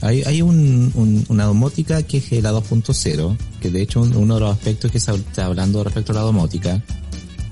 [0.00, 4.34] Hay, hay un, un- una domótica que es la 2.0, que de hecho un- uno
[4.36, 6.82] de los aspectos que se está hablando respecto a la domótica,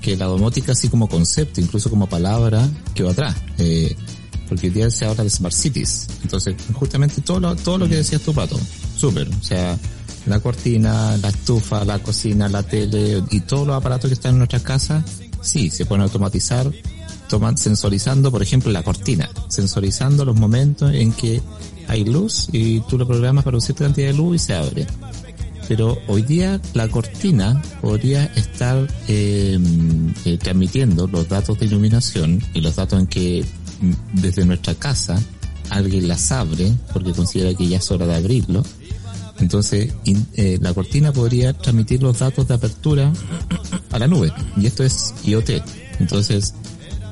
[0.01, 3.35] que la domótica así como concepto, incluso como palabra, quedó atrás.
[3.57, 3.95] Eh,
[4.47, 6.07] porque hoy día se habla de smart cities.
[6.23, 8.59] Entonces, justamente todo lo, todo lo que decías tú, Pato,
[8.97, 9.29] súper.
[9.29, 9.77] O sea,
[10.25, 14.37] la cortina, la estufa, la cocina, la tele y todos los aparatos que están en
[14.39, 15.03] nuestras casas,
[15.41, 16.71] sí, se pueden automatizar,
[17.27, 21.41] toman, sensorizando, por ejemplo, la cortina, sensorizando los momentos en que
[21.87, 24.87] hay luz y tú lo programas para una cierta cantidad de luz y se abre.
[25.69, 29.57] Pero hoy día la cortina podría estar eh,
[30.25, 33.45] eh, transmitiendo los datos de iluminación y los datos en que
[33.79, 35.21] mm, desde nuestra casa
[35.69, 38.65] alguien las abre porque considera que ya es hora de abrirlo,
[39.39, 43.13] entonces in- eh, la cortina podría transmitir los datos de apertura
[43.91, 44.33] a la nube.
[44.57, 45.51] Y esto es IoT.
[45.99, 46.55] Entonces,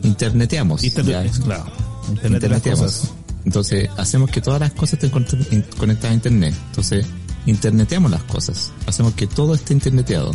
[0.03, 0.83] interneteamos.
[0.83, 1.65] Internet, claro.
[2.09, 3.11] Internet Interneteamos.
[3.45, 5.11] Entonces, hacemos que todas las cosas estén
[5.77, 6.55] conectadas a Internet.
[6.69, 7.05] Entonces,
[7.47, 8.71] interneteamos las cosas.
[8.85, 10.31] Hacemos que todo esté interneteado.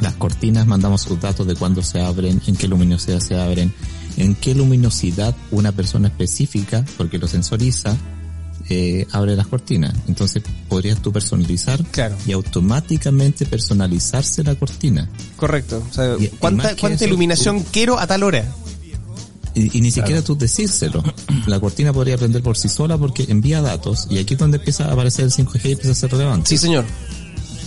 [0.00, 3.72] Las cortinas mandamos sus datos de cuándo se abren, en qué luminosidad se abren,
[4.16, 7.96] en qué luminosidad una persona específica, porque lo sensoriza,
[8.68, 9.94] eh, abre las cortinas.
[10.08, 12.16] Entonces, podrías tú personalizar Claro.
[12.26, 15.08] y automáticamente personalizarse la cortina.
[15.36, 15.82] Correcto.
[15.90, 18.44] O sea, ¿cuánta, eso, iluminación quiero a tal hora?
[19.54, 21.02] Y, y ni siquiera tú decírselo.
[21.46, 24.86] La cortina podría prender por sí sola porque envía datos y aquí es donde empieza
[24.88, 26.48] a aparecer el 5G y empieza a ser relevante.
[26.48, 26.84] Sí, señor.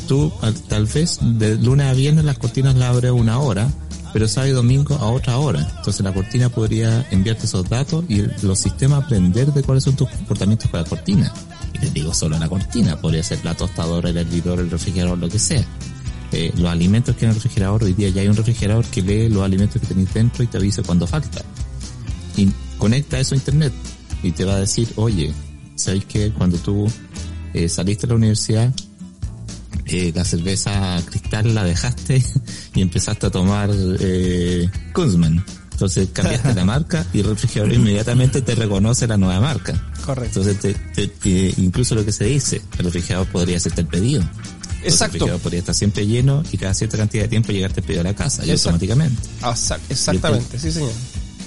[0.07, 3.69] Tú al- tal vez de lunes a viernes las cortinas las abres una hora,
[4.14, 5.61] pero sábado y domingo a otra hora.
[5.77, 10.09] Entonces la cortina podría enviarte esos datos y los sistemas aprender de cuáles son tus
[10.09, 11.34] comportamientos con la cortina.
[11.73, 15.30] Y te digo solo la cortina, podría ser la tostadora, el hervidor, el refrigerador, lo
[15.30, 15.64] que sea.
[16.31, 19.01] Eh, los alimentos que hay en el refrigerador, hoy día ya hay un refrigerador que
[19.01, 21.41] lee los alimentos que tenéis dentro y te avisa cuando falta
[22.38, 23.73] y conecta eso a internet
[24.23, 25.34] y te va a decir, oye,
[25.76, 26.88] ¿sabéis que cuando tú
[27.53, 28.73] eh, saliste de la universidad,
[29.85, 32.23] eh, la cerveza cristal la dejaste
[32.76, 35.43] y empezaste a tomar eh, Kunzman?
[35.72, 39.73] Entonces cambiaste la marca y el refrigerador inmediatamente te reconoce la nueva marca.
[40.03, 40.41] Correcto.
[40.41, 44.22] Entonces te, te- te- incluso lo que se dice, el refrigerador podría hacerte el pedido.
[44.81, 45.14] El Exacto.
[45.14, 48.05] refrigerador podría estar siempre lleno y cada cierta cantidad de tiempo llegarte el pedido a
[48.05, 49.22] la casa y automáticamente.
[49.41, 50.91] Exact- exactamente, sí, señor.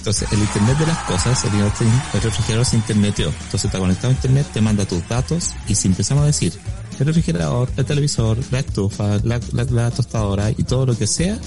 [0.01, 3.27] Entonces, el Internet de las cosas, el, el refrigerador se interneteó.
[3.27, 6.53] Entonces, está conectado a Internet, te manda tus datos y si empezamos a decir
[6.99, 11.37] el refrigerador, el televisor, la estufa, la tostadora y todo lo que sea,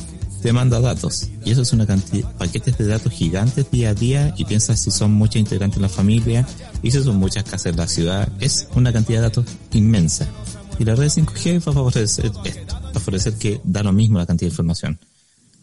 [0.40, 1.31] te manda datos.
[1.44, 4.93] Y eso es una cantidad, paquetes de datos gigantes día a día y piensas si
[4.93, 6.47] son muchos integrantes en la familia
[6.81, 8.28] y si son muchas casas en la ciudad.
[8.39, 10.28] Es una cantidad de datos inmensa.
[10.78, 14.18] Y la red 5G va a favorecer esto, va a favorecer que da lo mismo
[14.18, 15.01] la cantidad de información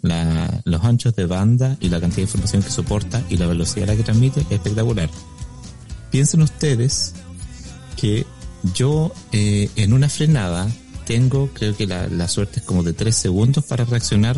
[0.02, 3.90] la- los anchos de banda y la cantidad de información que soporta y la velocidad
[3.90, 5.10] a la que transmite es espectacular.
[6.12, 7.14] Piensen ustedes
[7.98, 8.26] que
[8.76, 10.68] yo eh, en una frenada
[11.06, 14.38] tengo, creo que la, la suerte es como de 3 segundos para reaccionar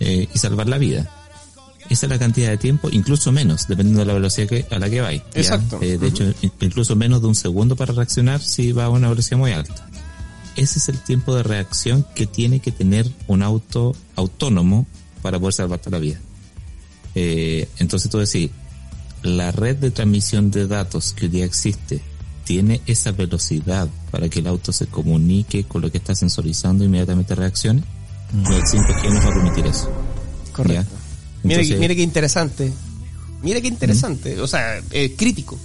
[0.00, 1.10] eh, y salvar la vida.
[1.90, 4.88] Esa es la cantidad de tiempo, incluso menos, dependiendo de la velocidad que, a la
[4.88, 5.22] que vais.
[5.34, 5.78] Exacto.
[5.82, 9.08] Eh, de hecho, in- incluso menos de un segundo para reaccionar si va a una
[9.10, 9.86] velocidad muy alta.
[10.56, 14.86] Ese es el tiempo de reacción que tiene que tener un auto autónomo
[15.22, 16.20] para poder salvarte la vida.
[17.14, 18.50] Eh, entonces tú decís,
[19.22, 22.00] la red de transmisión de datos que hoy día existe
[22.44, 26.88] tiene esa velocidad para que el auto se comunique con lo que está sensorizando e
[26.88, 27.82] inmediatamente reaccione.
[28.32, 29.90] No, el 5G nos va a permitir eso.
[30.52, 30.94] Correcto.
[31.42, 32.72] Mire, Entonces, que- mire qué interesante.
[33.42, 34.40] Mire qué interesante.
[34.40, 35.58] O sea, eh, crítico.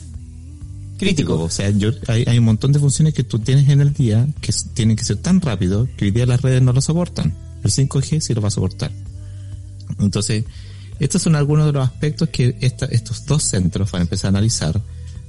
[1.00, 1.42] Crítico.
[1.42, 4.28] O sea, yo, hay, hay un montón de funciones que tú tienes en el día
[4.42, 7.34] que tienen que ser tan rápido que hoy día las redes no lo soportan.
[7.64, 8.92] El 5G sí lo va a soportar.
[10.00, 10.44] Entonces,
[11.00, 14.30] estos son algunos de los aspectos que esta- estos dos centros van a empezar a
[14.38, 14.80] analizar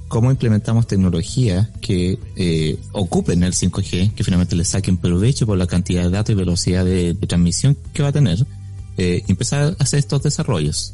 [0.07, 5.67] cómo implementamos tecnologías que eh, ocupen el 5G, que finalmente le saquen provecho por la
[5.67, 8.45] cantidad de datos y velocidad de, transmisión que va a tener,
[8.97, 10.93] eh, empezar a hacer estos desarrollos.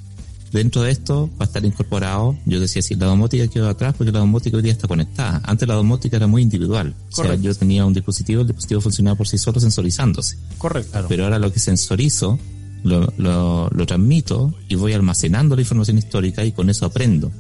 [0.52, 4.12] Dentro de esto va a estar incorporado, yo decía si la domótica quedó atrás porque
[4.12, 5.42] la domótica hoy día está conectada.
[5.44, 6.96] Antes la domótica era muy individual.
[7.12, 10.38] O sea, yo tenía un dispositivo, el dispositivo funcionaba por sí solo sensorizándose.
[10.58, 11.06] Correcto.
[11.10, 12.40] Pero ahora lo que sensorizo,
[12.84, 17.32] lo, lo, lo transmito y voy almacenando la información histórica y con eso aprendo.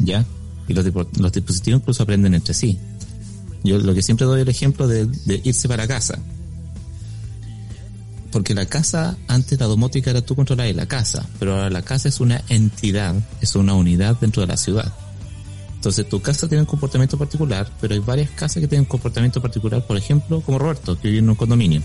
[0.00, 0.24] ¿Ya?
[0.68, 0.84] Y los,
[1.32, 2.78] dispositivos incluso aprenden entre sí.
[3.62, 6.18] Yo lo que siempre doy el ejemplo de, de irse para casa.
[8.36, 12.10] Porque la casa, antes la domótica era tú controlar la casa, pero ahora la casa
[12.10, 14.92] es una entidad, es una unidad dentro de la ciudad.
[15.76, 19.40] Entonces tu casa tiene un comportamiento particular, pero hay varias casas que tienen un comportamiento
[19.40, 21.80] particular, por ejemplo, como Roberto, que vive en un condominio.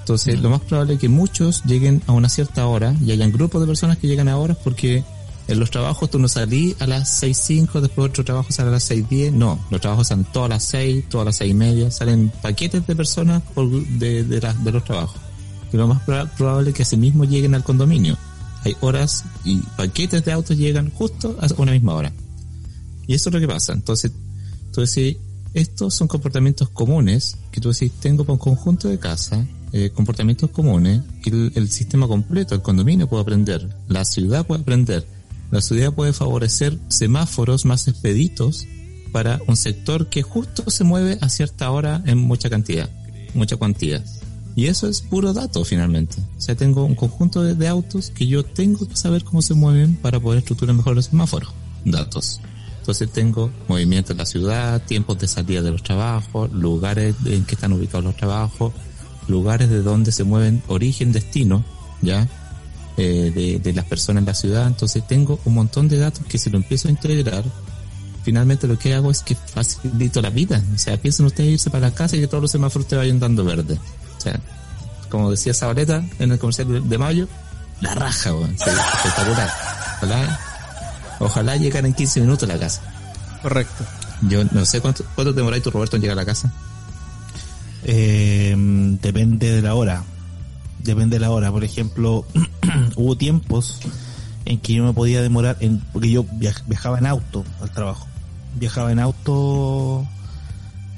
[0.00, 3.60] Entonces, lo más probable es que muchos lleguen a una cierta hora y hayan grupos
[3.60, 5.04] de personas que llegan a horas porque
[5.46, 8.90] en los trabajos tú no salí a las 6.05, después otro trabajo sale a las
[8.90, 9.30] 6.10.
[9.30, 11.90] No, los trabajos salen todas las 6, todas las 6 y media.
[11.92, 15.20] Salen paquetes de personas por- de, de los trabajos.
[15.72, 18.16] Y lo más proba- probable es que asimismo lleguen al condominio.
[18.64, 22.12] Hay horas y paquetes de autos llegan justo a una misma hora.
[23.06, 23.72] Y eso es lo que pasa.
[23.72, 24.12] Entonces,
[24.72, 25.16] tú decís,
[25.54, 31.02] estos son comportamientos comunes que tú decís, tengo un conjunto de casa, eh, comportamientos comunes,
[31.24, 35.06] y el, el sistema completo, el condominio puede aprender, la ciudad puede aprender,
[35.50, 38.66] la ciudad puede favorecer semáforos más expeditos
[39.12, 42.90] para un sector que justo se mueve a cierta hora en mucha cantidad,
[43.34, 44.04] mucha cuantía.
[44.58, 46.16] Y eso es puro dato finalmente.
[46.36, 49.94] O sea, tengo un conjunto de, autos que yo tengo que saber cómo se mueven
[49.94, 51.50] para poder estructurar mejor los semáforos.
[51.84, 52.40] datos.
[52.80, 57.54] Entonces tengo movimiento en la ciudad, tiempos de salida de los trabajos, lugares en que
[57.54, 58.72] están ubicados los trabajos,
[59.28, 61.64] lugares de donde se mueven origen, destino,
[62.02, 62.26] ya,
[62.96, 64.66] eh, de, de las personas en la ciudad.
[64.66, 67.44] Entonces tengo un montón de datos que si lo empiezo a integrar,
[68.24, 70.60] finalmente lo que hago es que facilito la vida.
[70.74, 73.20] O sea, piensen ustedes irse para la casa y que todos los semáforos te vayan
[73.20, 73.78] dando verde.
[74.18, 74.38] O sea,
[75.08, 77.28] como decía Zabaleta en el comercial de- de mayo,
[77.80, 78.56] la raja, weón.
[78.58, 79.48] Sí, espectacular.
[80.02, 80.40] Ojalá,
[81.20, 82.82] ojalá llegar en 15 minutos a la casa.
[83.42, 83.84] Correcto.
[84.22, 86.52] Yo no sé cuánto, cuánto te demoráis tú, Roberto, en llegar a la casa.
[87.84, 88.54] Eh,
[89.00, 90.02] depende de la hora.
[90.82, 91.50] Depende de la hora.
[91.52, 92.24] Por ejemplo,
[92.96, 93.78] hubo tiempos
[94.44, 98.06] en que yo me podía demorar, en, porque yo viaj- viajaba en auto al trabajo.
[98.56, 100.06] Viajaba en auto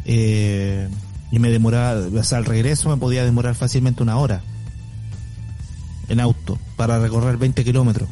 [0.04, 0.88] eh,
[1.30, 4.42] y me demoraba, o sea, al regreso me podía demorar fácilmente una hora
[6.08, 8.08] en auto para recorrer 20 kilómetros.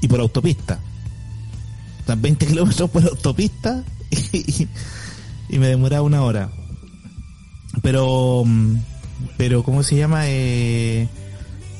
[0.00, 0.80] Y por autopista.
[2.02, 3.84] O sea, 20 kilómetros por autopista
[4.32, 6.50] y, me demoraba una hora.
[7.82, 8.44] Pero,
[9.36, 10.22] pero ¿cómo se llama?
[10.26, 11.08] Eh,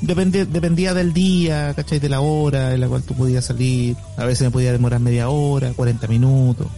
[0.03, 1.99] depende, dependía del día, ¿cachai?
[1.99, 3.97] De la hora en la cual tú podías salir.
[4.19, 6.69] A veces me podía demorar media hora, 40 minutos.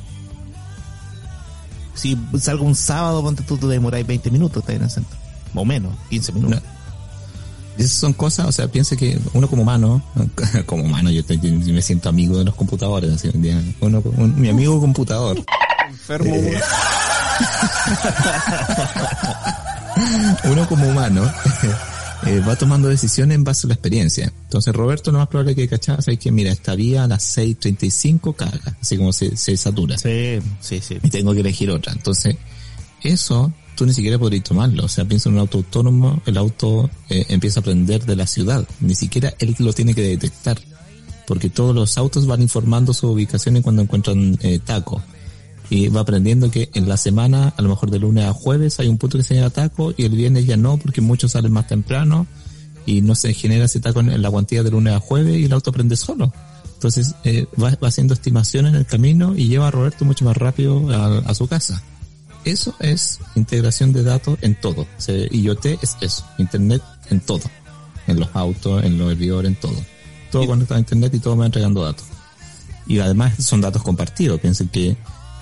[1.95, 5.16] Si salgo un sábado, ponte tú, te demoráis 20 minutos, estás en el centro.
[5.55, 6.61] O menos, 15 minutos.
[7.79, 10.03] Esas son cosas, o sea, piensa que uno como humano,
[10.66, 13.12] como humano, yo, te- yo me siento amigo de los computadores.
[13.12, 15.43] así, un día, uno, un- mi amigo computador.
[15.89, 16.35] Enfermo.
[16.35, 16.61] Eh,
[20.45, 21.23] uno como humano
[22.27, 24.33] eh, va tomando decisiones en base a la experiencia.
[24.45, 28.35] Entonces Roberto lo más probable que cachas es que mira, esta vía a las 6.35
[28.35, 29.99] caga, así como se, se satura.
[29.99, 30.99] Sí, sí, sí.
[31.03, 31.93] Y tengo que elegir otra.
[31.93, 32.37] Entonces,
[33.03, 34.85] eso tú ni siquiera podrías tomarlo.
[34.85, 38.27] O sea, piensa en un auto autónomo, el auto eh, empieza a aprender de la
[38.27, 38.67] ciudad.
[38.81, 40.59] Ni siquiera él lo tiene que detectar.
[41.27, 45.03] Porque todos los autos van informando su ubicación y cuando encuentran eh, taco.
[45.75, 48.87] Y va aprendiendo que en la semana, a lo mejor de lunes a jueves, hay
[48.89, 51.67] un punto que se llama taco y el viernes ya no, porque muchos salen más
[51.67, 52.27] temprano
[52.87, 55.53] y no se genera ese taco en la cuantía de lunes a jueves y el
[55.53, 56.33] auto aprende solo.
[56.75, 60.37] Entonces eh, va, va haciendo estimaciones en el camino y lleva a Roberto mucho más
[60.37, 61.83] rápido a, a su casa.
[62.45, 64.87] Eso es integración de datos en todo.
[64.99, 67.43] Se- IoT es eso, Internet en todo.
[68.07, 69.77] En los autos, en los servidores, en todo.
[70.31, 72.05] Todo conectado a Internet y todo va entregando datos.
[72.87, 74.39] Y además son datos compartidos.
[74.41, 74.95] Piensen que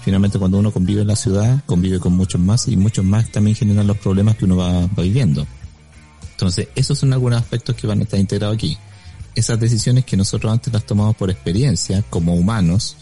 [0.03, 3.57] finalmente cuando uno convive en la ciudad, convive con muchos más y muchos más también
[3.57, 5.47] generan los problemas que uno va, viviendo.
[6.33, 8.77] Entonces, esos son algunos aspectos que van a estar integrados aquí.
[9.35, 12.97] Esas decisiones que nosotros antes las tomamos por experiencia, como humanos,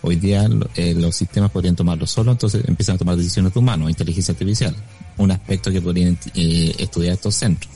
[0.00, 3.90] hoy día eh, los sistemas podrían tomarlo solo, entonces empiezan a tomar decisiones de humanos,
[3.90, 4.74] inteligencia artificial.
[5.18, 7.72] Un aspecto que podrían eh, estudiar estos centros.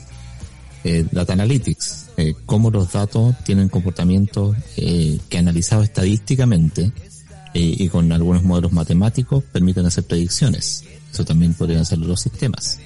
[0.83, 2.07] Eh, data Analytics,
[2.45, 6.91] cómo los datos tienen comportamientos que analizados estadísticamente
[7.53, 10.83] y con algunos modelos matemáticos permiten hacer predicciones.
[11.11, 12.79] Eso también podrían hacerlo los sistemas.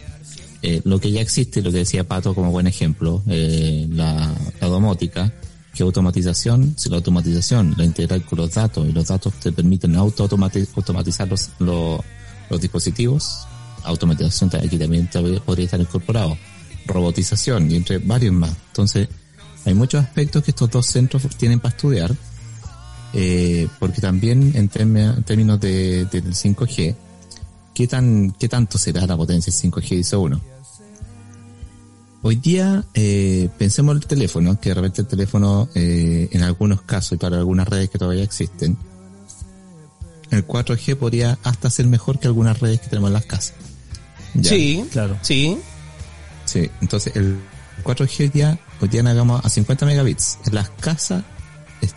[0.61, 4.68] Eh, lo que ya existe, lo que decía Pato como buen ejemplo, eh, la, la
[4.68, 5.31] domótica,
[5.73, 9.95] que automatización, si la automatización la integrar con los datos y los datos te permiten
[9.95, 12.02] auto automatizar los, los,
[12.49, 13.45] los dispositivos,
[13.84, 16.35] automatización aquí también ta- podría estar incorporado,
[16.88, 18.53] robotización y entre varios más.
[18.69, 19.07] Entonces,
[19.65, 22.15] hay muchos aspectos que estos dos centros tienen para estudiar,
[23.13, 26.95] eh, porque también en, term- en términos de, del 5G,
[27.73, 29.89] ¿qué tan, qué tanto será la potencia del 5G?
[29.97, 30.41] Dice uno.
[32.23, 36.81] Hoy día, eh, pensemos en el teléfono, que de repente el teléfono, eh, en algunos
[36.81, 38.75] casos y para algunas redes que todavía existen,
[40.31, 43.53] el 4G podría hasta ser mejor que algunas redes que tenemos en las casas.
[44.34, 44.49] Ya.
[44.49, 45.17] Sí, Claro.
[45.21, 45.57] sí.
[46.45, 47.38] Sí, entonces el
[47.84, 50.39] 4G hoy día, hoy día hagamos a 50 megabits.
[50.45, 51.23] En las casas,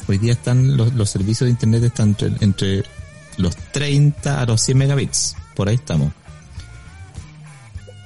[0.08, 2.84] hoy día están los, los servicios de internet están entre, entre
[3.36, 5.36] los 30 a los 100 megabits.
[5.54, 6.12] Por ahí estamos.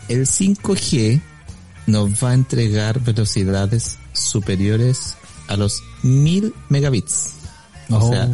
[0.08, 1.20] El 5G
[1.86, 5.14] nos va a entregar velocidades superiores
[5.48, 7.34] a los 1000 megabits.
[7.90, 8.10] O Oh.
[8.10, 8.28] sea,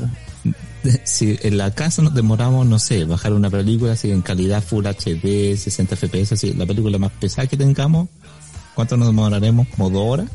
[1.05, 4.87] si en la casa nos demoramos, no sé, bajar una película así en calidad Full
[4.87, 8.09] HD, 60 FPS, así, la película más pesada que tengamos,
[8.75, 9.67] ¿cuánto nos demoraremos?
[9.69, 10.31] ¿Como dos horas?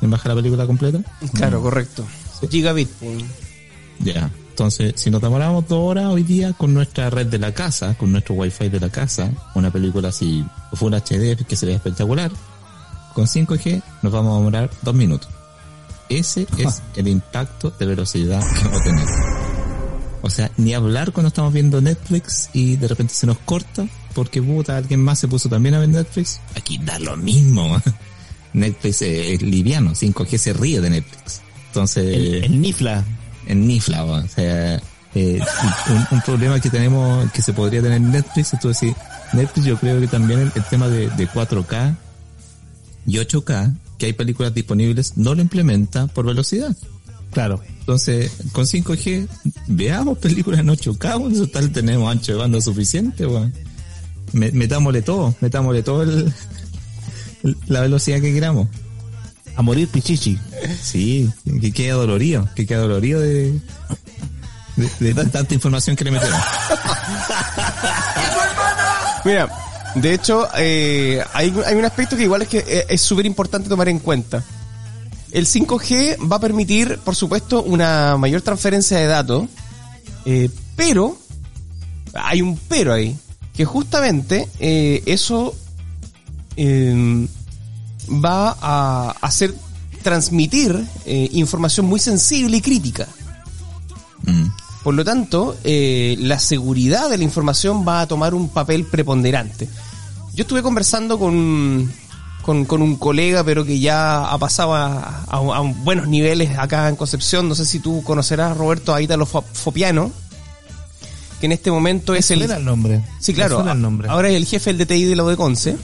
[0.00, 1.00] ¿En bajar la película completa?
[1.34, 2.04] Claro, correcto.
[2.50, 2.88] Gigabit.
[3.00, 3.24] pues.
[4.00, 4.30] Ya.
[4.50, 8.10] Entonces, si nos demoramos dos horas hoy día con nuestra red de la casa, con
[8.10, 12.30] nuestro wifi de la casa, una película así Full HD que se ve espectacular,
[13.14, 15.28] con 5G nos vamos a demorar dos minutos.
[16.08, 19.06] Ese es el impacto de velocidad que vamos a tener.
[20.22, 24.42] O sea, ni hablar cuando estamos viendo Netflix y de repente se nos corta porque
[24.42, 26.40] puta, alguien más se puso también a ver Netflix.
[26.56, 27.80] Aquí da lo mismo.
[28.52, 31.40] Netflix es liviano, 5G se ríe de Netflix.
[31.68, 33.04] Entonces, El, el Nifla.
[33.46, 34.80] en Nifla, o sea,
[35.14, 35.40] eh,
[35.90, 38.94] un, un problema que tenemos, que se podría tener en Netflix, es tú decir,
[39.32, 41.94] Netflix yo creo que también el, el tema de, de 4K
[43.06, 46.74] y 8K, que hay películas disponibles, no lo implementa por velocidad.
[47.32, 47.60] Claro.
[47.80, 49.28] Entonces, con 5G,
[49.66, 53.52] veamos películas en 8K, weón, eso tal tenemos ancho de banda suficiente, weón.
[54.32, 56.32] Me- Metámosle todo, metámosle todo el, el-
[57.66, 58.68] la velocidad que queramos.
[59.56, 60.38] A morir pichichi.
[60.80, 61.28] Sí,
[61.60, 63.58] que quede dolorido, que quede dolorido de,
[64.76, 66.40] de, de tan- tanta información que le metemos.
[69.24, 69.48] Mira,
[69.96, 73.68] de hecho, eh, hay, hay un aspecto que igual es que eh, es súper importante
[73.68, 74.42] tomar en cuenta.
[75.32, 79.48] El 5G va a permitir, por supuesto, una mayor transferencia de datos,
[80.24, 81.18] eh, pero
[82.14, 83.16] hay un pero ahí,
[83.54, 85.54] que justamente eh, eso
[86.58, 87.26] eh,
[88.10, 89.54] va a hacer
[90.02, 93.06] transmitir eh, información muy sensible y crítica.
[94.24, 94.46] Mm.
[94.82, 99.68] Por lo tanto, eh, la seguridad de la información va a tomar un papel preponderante.
[100.34, 101.92] Yo estuve conversando con,
[102.42, 106.88] con, con un colega, pero que ya ha pasado a, a- a buenos niveles acá
[106.88, 107.48] en Concepción.
[107.48, 110.10] No sé si tú conocerás a Roberto Aítalo Fo- Fopiano,
[111.40, 112.38] que en este momento es el...
[112.38, 113.04] ¿Cuál era el nombre?
[113.20, 113.68] Sí, claro.
[113.70, 114.08] el nombre.
[114.08, 115.76] Ahora es el jefe del DTI de la UDECONCE.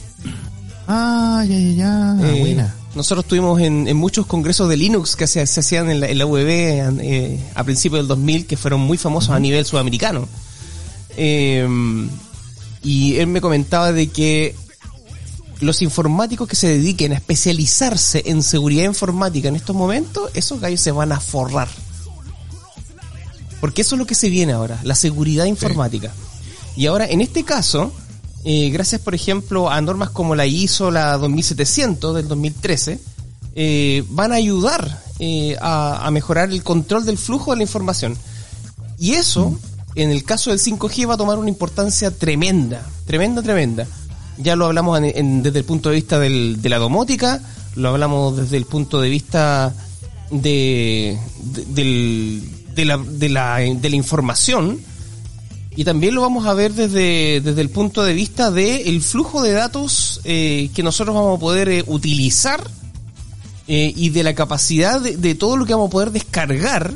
[0.87, 2.17] Ah, ya, ya, ya.
[2.29, 2.75] Eh, buena.
[2.95, 6.19] Nosotros estuvimos en, en muchos congresos de Linux que se, se hacían en la, en
[6.19, 10.29] la UEB eh, a principios del 2000 que fueron muy famosos a nivel sudamericano.
[11.17, 11.67] Eh,
[12.83, 14.55] y él me comentaba de que
[15.61, 20.81] los informáticos que se dediquen a especializarse en seguridad informática en estos momentos, esos gallos
[20.81, 21.69] se van a forrar.
[23.61, 26.13] Porque eso es lo que se viene ahora, la seguridad informática.
[26.77, 27.93] Y ahora, en este caso,
[28.45, 32.99] eh, gracias, por ejemplo, a normas como la ISO, la 2700 del 2013,
[33.57, 38.17] eh, van a ayudar eh, a, mejorar el control del flujo de la información.
[38.99, 39.59] Y eso,
[39.95, 43.87] en el caso del 5G, va a tomar una importancia tremenda, tremenda, tremenda.
[44.39, 47.41] Ya lo hablamos desde el punto de vista del- de la domótica,
[47.77, 49.73] lo hablamos desde el punto de vista
[50.31, 52.43] de, de- del-
[53.15, 54.81] de la información
[55.77, 59.53] y también lo vamos a ver desde, desde el punto de vista del flujo de
[59.53, 62.63] datos eh, que nosotros vamos a poder eh, utilizar
[63.67, 66.95] eh, y de la capacidad de, de todo lo que vamos a poder descargar.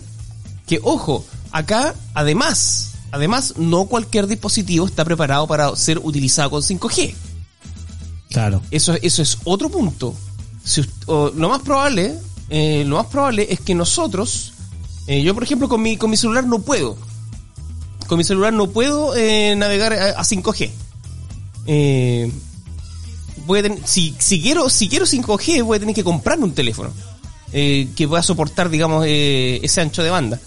[0.66, 7.14] Que ojo, acá además, además no cualquier dispositivo está preparado para ser utilizado con 5G.
[8.30, 8.62] Claro.
[8.70, 10.14] Eso, eso es otro punto.
[10.62, 12.14] Si o lo más probable,
[12.50, 14.52] eh, lo más probable es que nosotros,
[15.06, 17.07] yo por ejemplo con mi, con mi celular no puedo.
[18.08, 20.70] Con mi celular no puedo eh, navegar a, a 5G.
[21.66, 22.32] Eh,
[23.46, 26.54] voy a ten- si, si quiero, si quiero 5G voy a tener que comprarme un
[26.54, 26.90] teléfono
[27.52, 30.40] eh, que pueda soportar, digamos, eh, ese ancho de banda,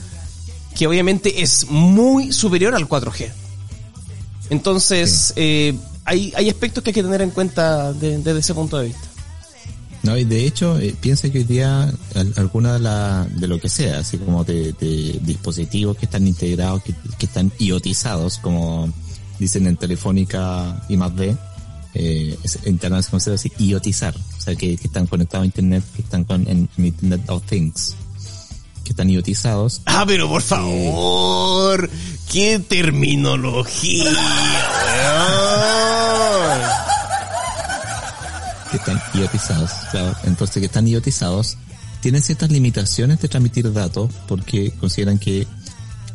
[0.75, 3.31] que obviamente es muy superior al 4G.
[4.49, 8.77] Entonces, eh, hay, hay aspectos que hay que tener en cuenta de- desde ese punto
[8.79, 9.07] de vista.
[10.03, 11.83] No, y de hecho, eh, piensa que hoy día
[12.15, 16.25] al- alguna de, la, de lo que sea, así como de, de dispositivos que están
[16.27, 18.91] integrados, que, que están iotizados, como
[19.37, 21.35] dicen en Telefónica I más D,
[21.93, 26.01] eh, Internet se considera así, iotizar, o sea, que, que están conectados a Internet, que
[26.01, 27.95] están con, en, en Internet of Things,
[28.83, 31.89] que están iotizados, Ah, pero por favor,
[32.31, 34.09] qué terminología,
[38.71, 40.15] que están iotizados, claro.
[40.23, 41.57] Entonces, que están iotizados,
[42.01, 45.45] tienen ciertas limitaciones de transmitir datos porque consideran que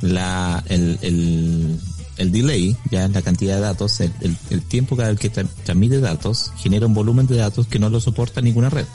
[0.00, 1.78] la, el, el,
[2.16, 5.48] el delay, ya la cantidad de datos, el, el, el tiempo cada vez que tra-
[5.64, 8.86] transmite datos, genera un volumen de datos que no lo soporta ninguna red.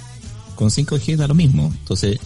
[0.56, 1.72] Con 5G da lo mismo.
[1.80, 2.20] Entonces,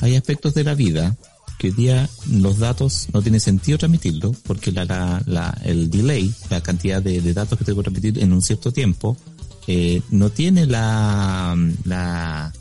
[0.00, 1.16] hay aspectos de la vida
[1.58, 6.32] que hoy día los datos no tiene sentido transmitirlo porque la, la, la- el delay,
[6.50, 9.16] la cantidad de, de datos que tengo que transmitir en un cierto tiempo,
[9.66, 12.52] eh, no tiene la, la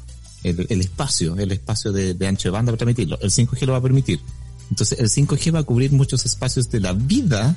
[0.44, 3.20] el, espacio, el espacio de, de ancho de banda para transmitirlo.
[3.22, 4.20] El 5G lo va a permitir.
[4.70, 7.56] Entonces, el 5G va a cubrir muchos espacios de la vida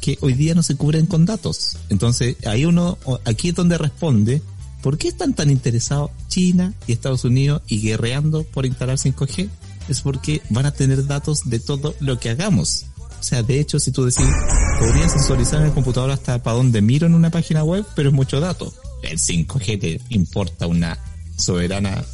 [0.00, 1.76] que hoy día no se cubren con datos.
[1.88, 4.42] Entonces, ahí uno, aquí es donde responde,
[4.82, 9.48] ¿por qué están tan interesados China y Estados Unidos y guerreando por instalar 5G?
[9.88, 12.86] Es porque van a tener datos de todo lo que hagamos.
[13.18, 14.24] O sea, de hecho, si tú decís,
[14.78, 18.14] podría sensorizar en el computador hasta para donde miro en una página web, pero es
[18.14, 18.72] mucho dato.
[19.02, 20.98] El 5G te importa una
[21.36, 22.04] soberana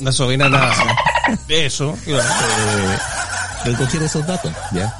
[0.00, 0.72] La soberana.
[1.48, 2.22] Eso, claro.
[2.22, 2.98] eh,
[3.66, 4.94] recoger esos datos, ¿ya?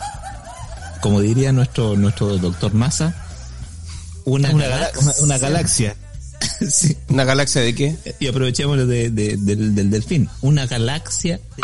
[1.00, 3.14] Como diría nuestro, nuestro doctor Massa,
[4.24, 5.02] una, Una, gala- galaxia.
[5.02, 5.96] una, una galaxia.
[6.70, 6.96] Sí.
[7.08, 7.96] ¿Una galaxia de qué?
[8.20, 10.28] Y aprovechemos de, de- del, del delfín.
[10.42, 11.62] Una galaxia de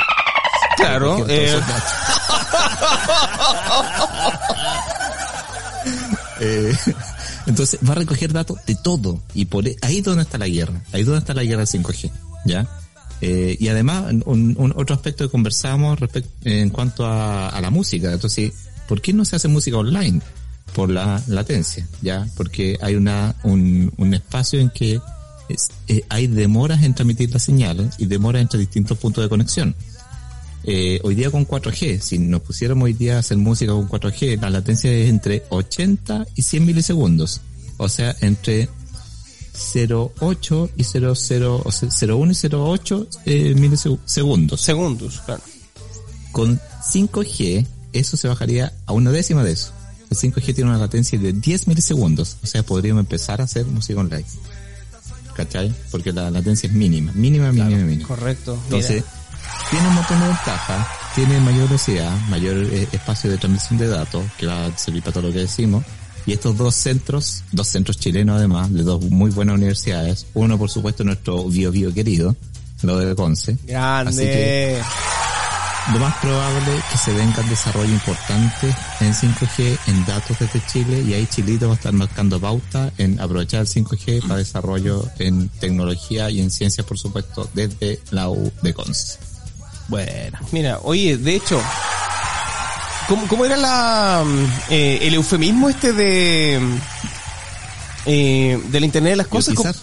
[0.77, 1.61] Claro, eh.
[6.41, 6.75] Eh,
[7.47, 10.49] entonces va a recoger datos de todo y por e- ahí es donde está la
[10.49, 12.11] guerra, ahí es donde está la guerra del 5G,
[12.45, 12.67] ¿ya?
[13.21, 17.71] Eh, y además, un, un- otro aspecto que conversamos respecto, en cuanto a, a la
[17.71, 18.53] música, entonces,
[18.89, 20.21] ¿por qué no se hace música online?
[20.75, 22.27] Por la latencia, ¿ya?
[22.37, 25.01] Porque hay una, un, un espacio en que
[25.49, 29.77] es- eh, hay demoras en transmitir las señales y demoras entre distintos puntos de conexión.
[30.65, 34.41] Eh, hoy día con 4G, si nos pusiéramos hoy día a hacer música con 4G,
[34.41, 37.41] la latencia es entre 80 y 100 milisegundos.
[37.79, 38.69] O sea, entre
[39.55, 44.61] 0,8 y 0,0, o sea, 0,1 y 0,8 eh, milisegundos.
[44.61, 45.43] Segundos, claro.
[46.31, 46.61] Con
[46.93, 49.73] 5G, eso se bajaría a una décima de eso.
[50.11, 52.37] El 5G tiene una latencia de 10 milisegundos.
[52.43, 54.27] O sea, podríamos empezar a hacer música online.
[55.35, 55.75] ¿Cachai?
[55.91, 58.07] Porque la latencia es mínima, mínima, mínima, mínima.
[58.07, 58.59] Correcto.
[58.65, 59.03] Entonces,
[59.71, 64.25] tiene un montón de ventajas, tiene mayor velocidad, mayor eh, espacio de transmisión de datos,
[64.39, 65.85] que va a servir para todo lo que decimos.
[66.25, 70.71] Y estos dos centros, dos centros chilenos además, de dos muy buenas universidades, uno por
[70.71, 72.37] supuesto nuestro bio bio querido,
[72.83, 73.59] lo de Conce.
[73.67, 74.11] Grande.
[74.11, 74.83] Así que
[75.93, 78.69] lo más probable es que se venga el desarrollo importante
[79.01, 83.21] en 5G en datos desde Chile y ahí Chilito va a estar marcando pauta en
[83.21, 88.53] aprovechar el 5G para desarrollo en tecnología y en ciencias por supuesto desde la U
[88.63, 89.32] de Conce.
[89.93, 90.39] Bueno.
[90.53, 91.61] Mira, oye, de hecho,
[93.09, 94.25] ¿cómo, cómo era la
[94.71, 96.59] eh, el eufemismo este de
[98.07, 99.55] eh, del Internet de las cosas?
[99.55, 99.77] Iotizar.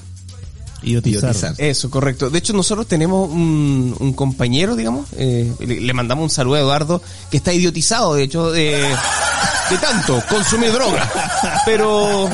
[0.81, 1.29] Iotizar.
[1.29, 1.53] Iotizar.
[1.59, 2.31] Eso, correcto.
[2.31, 6.59] De hecho, nosotros tenemos un, un compañero, digamos, eh, le, le mandamos un saludo a
[6.59, 8.71] Eduardo, que está idiotizado, de hecho, de,
[9.69, 11.07] de tanto consumir droga.
[11.65, 12.27] Pero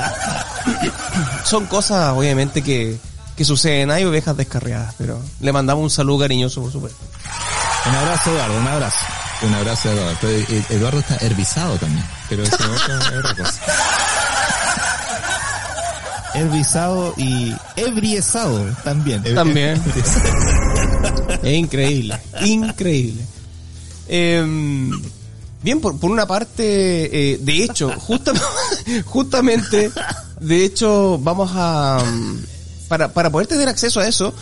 [1.43, 2.95] son cosas, obviamente, que,
[3.35, 3.91] que suceden.
[3.91, 7.03] Hay ovejas descarriadas, pero le mandamos un saludo cariñoso, por supuesto.
[7.87, 8.97] Un abrazo, Eduardo, un abrazo.
[9.43, 10.17] Un abrazo a Eduardo.
[10.21, 13.61] Pero, eh, Eduardo está herbizado también, pero eso es otra, es otra cosa.
[16.33, 19.23] Herbizado y ebriezado también.
[19.35, 19.81] También.
[21.43, 23.21] Es increíble, increíble.
[24.07, 24.89] Em,
[25.61, 28.33] bien, por, por una parte, eh, de hecho, justa-
[29.05, 29.91] justamente,
[30.39, 32.03] de hecho, vamos a...
[32.03, 32.37] mm,
[32.87, 34.33] Para, para poder tener acceso a eso,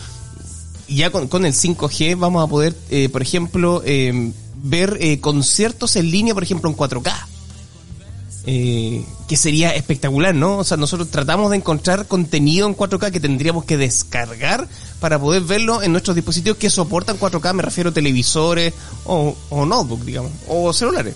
[0.94, 5.96] ya con, con el 5G vamos a poder, eh, por ejemplo, em, ver eh, conciertos
[5.96, 7.12] en línea, por ejemplo, en 4K.
[8.46, 10.58] Eh, que sería espectacular, ¿no?
[10.58, 14.68] O sea, nosotros tratamos de encontrar contenido en 4K que tendríamos que descargar
[15.00, 18.74] para poder verlo en nuestros dispositivos que soportan 4K, me refiero a televisores
[19.06, 21.14] o, o notebook, digamos, o celulares.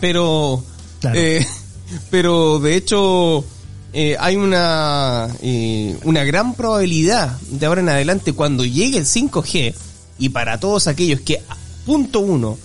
[0.00, 0.62] Pero,
[1.00, 1.18] Claro.
[1.18, 1.44] eh,
[2.10, 3.44] pero de hecho,
[3.92, 9.74] eh, hay una, eh, una gran probabilidad de ahora en adelante cuando llegue el 5G
[10.18, 11.42] y para todos aquellos que,
[11.86, 12.58] punto uno,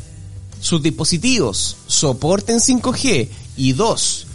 [0.60, 4.28] sus dispositivos soporten 5G y dos,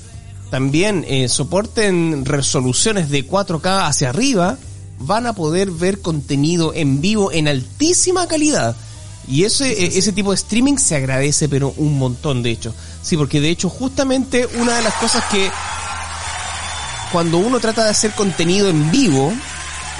[0.50, 4.58] también eh, soporten resoluciones de 4K hacia arriba,
[4.98, 8.76] van a poder ver contenido en vivo en altísima calidad.
[9.28, 12.74] Y ese, eh, ese tipo de streaming se agradece, pero un montón, de hecho.
[13.02, 15.50] Sí, porque de hecho, justamente una de las cosas que
[17.12, 19.32] cuando uno trata de hacer contenido en vivo,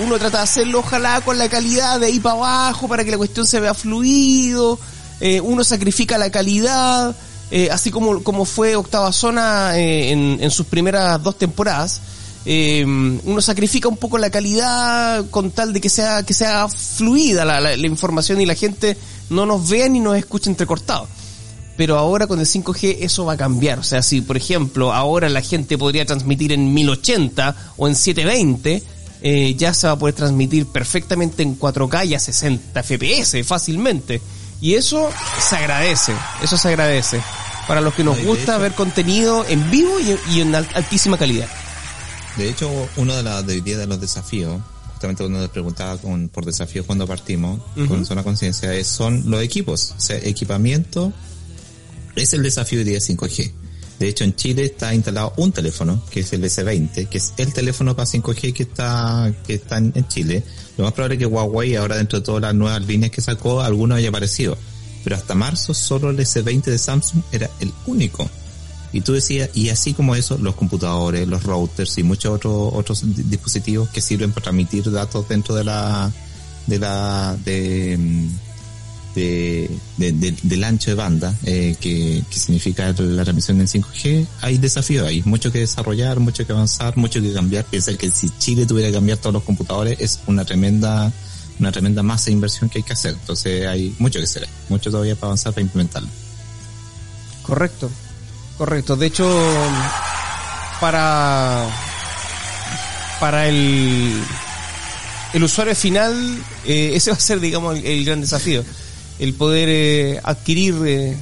[0.01, 3.16] uno trata de hacerlo ojalá con la calidad de ahí para abajo para que la
[3.18, 4.78] cuestión se vea fluido,
[5.20, 7.16] eh, uno sacrifica la calidad,
[7.51, 12.01] eh, así como, como fue Octava Zona eh, en, en sus primeras dos temporadas,
[12.47, 17.60] uno sacrifica un poco la calidad con tal de que sea, que sea fluida la,
[17.60, 18.97] la- la información y la gente
[19.28, 21.06] no nos vea ni nos escuche entrecortado.
[21.79, 23.79] Pero ahora con el 5G eso va a cambiar.
[23.79, 28.83] O sea, si por ejemplo ahora la gente podría transmitir en 1080 o en 720,
[29.23, 34.21] eh, ya se va a poder transmitir perfectamente en 4K y a 60 FPS fácilmente.
[34.61, 35.09] Y eso
[35.41, 37.23] se agradece, eso se agradece.
[37.69, 40.69] Para los que nos No, gusta hecho- ver contenido en vivo y, y en al-
[40.75, 41.47] altísima calidad.
[42.37, 44.61] De hecho, uno de, la, de hoy día de los desafíos,
[44.93, 49.43] justamente cuando les preguntaba con, por desafíos cuando partimos, con Zona Conciencia, es- son los
[49.43, 49.95] equipos.
[49.97, 51.13] O sea, equipamiento
[52.20, 53.53] es el desafío de 5G.
[53.99, 57.53] De hecho, en Chile está instalado un teléfono, que es el S20, que es el
[57.53, 60.45] teléfono para 5G que está, que está en, Chile.
[60.77, 63.61] Lo más probable es que Huawei, ahora dentro de todas las nuevas líneas que sacó,
[63.61, 64.57] alguno haya aparecido.
[65.03, 68.31] Pero hasta marzo, solo el S20 de Samsung era el único.
[68.93, 73.03] Y tú decías, y así como eso, los computadores, los routers y muchos otros otros
[73.16, 76.11] di- dispositivos que sirven para transmitir datos dentro de la
[76.66, 78.28] de la de mm,
[79.14, 84.26] de, de- de- del ancho de banda eh, que, que significa la transmisión en 5G
[84.43, 88.28] hay desafíos hay mucho que desarrollar mucho que avanzar mucho que cambiar piensa que si
[88.39, 91.12] Chile tuviera que cambiar todos los computadores es una tremenda
[91.59, 93.14] una tremenda masa de inversión que hay que hacer.
[93.18, 96.09] Entonces hay mucho que hacer, mucho todavía para avanzar para implementarlo.
[97.43, 97.90] Correcto,
[98.56, 98.94] correcto.
[98.94, 99.26] De hecho,
[100.80, 101.66] para
[103.20, 104.22] para el
[105.32, 108.64] el usuario final, eh, ese va a ser, digamos, el gran desafío,
[109.19, 111.16] el poder eh, adquirir eh,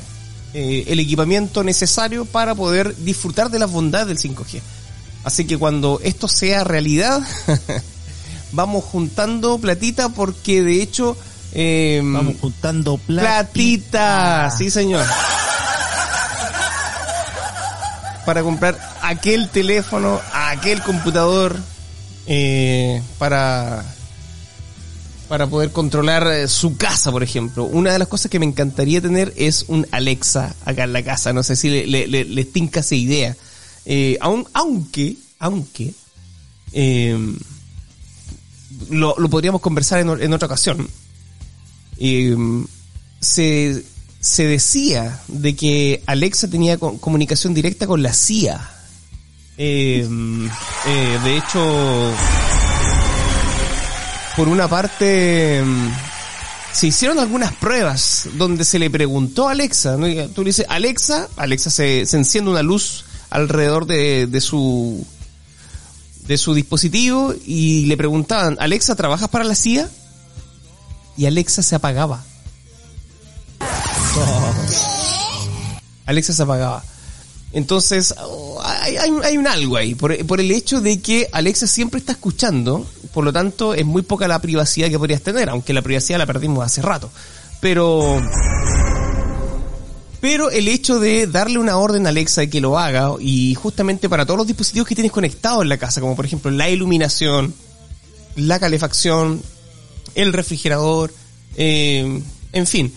[0.55, 4.61] eh, el equipamiento necesario para poder disfrutar de las bondades del 5G.
[5.25, 7.21] Así que cuando esto sea realidad,
[8.53, 11.17] vamos juntando platita porque de hecho
[11.53, 13.45] eh, Vamos juntando plata.
[13.51, 15.05] platita, sí señor.
[18.25, 21.57] Para comprar aquel teléfono, aquel computador,
[22.27, 23.85] eh, para
[25.29, 27.65] para poder controlar eh, su casa, por ejemplo.
[27.65, 31.33] Una de las cosas que me encantaría tener es un Alexa acá en la casa.
[31.33, 33.37] No sé si le, le, le- les tinca esa idea.
[33.85, 35.93] Eh, aun- aunque, aunque,
[36.73, 37.17] eh,
[38.91, 40.89] lo, lo podríamos conversar en, en otra ocasión.
[41.99, 42.37] Eh,
[43.21, 43.83] se,
[44.21, 48.71] se decía de que Alexa tenía co- comunicación directa con la CIA.
[49.59, 50.07] Eh,
[50.87, 52.13] eh, de hecho,
[54.37, 55.91] por una parte, mm,
[56.73, 60.07] se hicieron algunas pruebas donde se le preguntó a Alexa, ¿no?
[60.29, 65.07] tú le dices, Alexa, Alexa se, se enciende una luz alrededor de, de su
[66.27, 69.89] de su dispositivo y le preguntaban, Alexa, ¿trabajas para la CIA?
[71.17, 72.25] Y Alexa se apagaba.
[76.05, 76.83] Alexa se apagaba.
[77.57, 81.99] Entonces, oh, hay, hay, un algo ahí, por, por el hecho de que Alexa siempre
[81.99, 85.81] está escuchando, por lo tanto es muy poca la privacidad que podrías tener, aunque la
[85.81, 87.11] privacidad la perdimos hace rato.
[87.63, 88.21] Pero,
[90.21, 94.11] pero el hecho de darle una orden a Alexa de que lo haga, y justamente
[94.11, 97.55] para todos los dispositivos que tienes conectados en la casa, como por ejemplo la iluminación,
[98.35, 99.41] la calefacción,
[100.15, 101.11] el refrigerador,
[101.57, 102.21] eh,
[102.53, 102.93] en fin,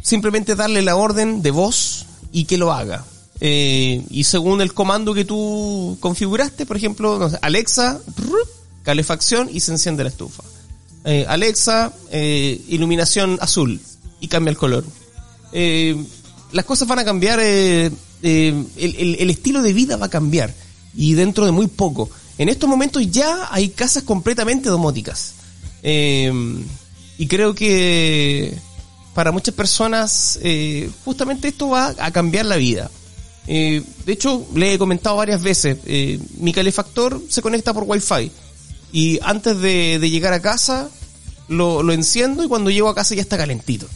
[0.00, 3.04] simplemente darle la orden de voz y que lo haga.
[3.40, 8.00] Eh, y según el comando que tú configuraste, por ejemplo, Alexa,
[8.82, 10.42] calefacción y se enciende la estufa.
[11.08, 13.80] Eh, Alexa, eh, iluminación azul
[14.20, 14.84] y cambia el color.
[15.52, 15.96] Eh,
[16.50, 17.86] las cosas van a cambiar, el,
[19.30, 20.52] estilo de vida va a cambiar
[20.96, 22.10] y dentro de muy poco.
[22.38, 25.34] En estos momentos ya hay casas completamente domóticas.
[25.82, 28.58] Y creo que
[29.14, 30.40] para muchas personas
[31.04, 32.90] justamente esto va a cambiar la vida.
[33.46, 38.30] Eh, de hecho, le he comentado varias veces, eh, mi calefactor se conecta por Wi-Fi
[38.92, 40.90] y antes de, llegar a casa
[41.48, 43.86] lo, enciendo y cuando llego a casa ya está calentito.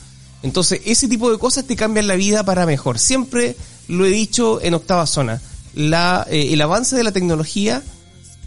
[0.42, 2.98] Entonces, ese tipo de cosas te cambian la vida para mejor.
[2.98, 3.56] Siempre
[3.88, 5.40] lo he dicho en octava zona.
[5.74, 7.82] La, eh, el avance de la tecnología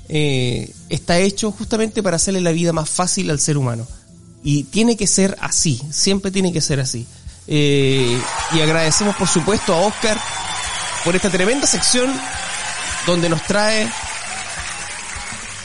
[0.10, 3.88] está hecho justamente para hacerle la vida más fácil al ser humano.
[4.44, 7.08] Y tiene que ser así, siempre tiene que ser así.
[7.48, 10.20] Y agradecemos por supuesto a Oscar
[11.04, 12.10] por esta tremenda sección
[13.06, 13.90] donde nos trae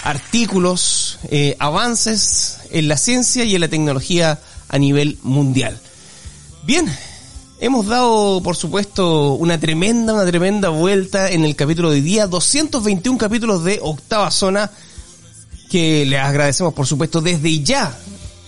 [0.03, 5.79] artículos, eh, avances en la ciencia y en la tecnología a nivel mundial.
[6.65, 6.93] Bien,
[7.61, 12.27] hemos dado, por supuesto, una tremenda, una tremenda vuelta en el capítulo de hoy día,
[12.27, 14.71] 221 capítulos de Octava Zona,
[15.71, 17.97] que les agradecemos, por supuesto, desde ya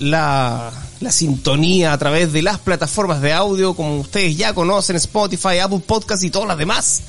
[0.01, 5.59] la, la sintonía a través de las plataformas de audio, como ustedes ya conocen, Spotify,
[5.59, 7.01] Apple Podcast y todas las demás,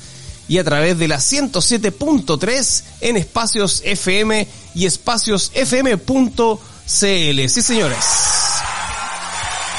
[0.48, 6.58] y a través de la 107.3 en espacios FM y espacios FM.cl.
[6.86, 8.04] Sí, señores.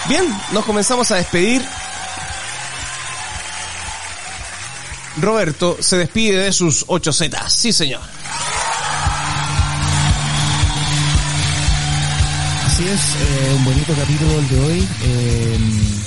[0.08, 1.66] Bien, nos comenzamos a despedir.
[5.18, 7.54] Roberto se despide de sus 8 zetas.
[7.54, 8.02] Sí, señor.
[12.74, 14.88] Así es, eh, un bonito capítulo el de hoy.
[15.04, 15.58] Eh,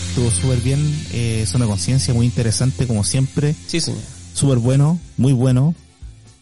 [0.09, 0.80] estuvo súper bien.
[1.12, 3.55] Eh, zona de conciencia, muy interesante como siempre.
[3.68, 4.01] Sí, señor.
[4.34, 5.76] Súper bueno, muy bueno.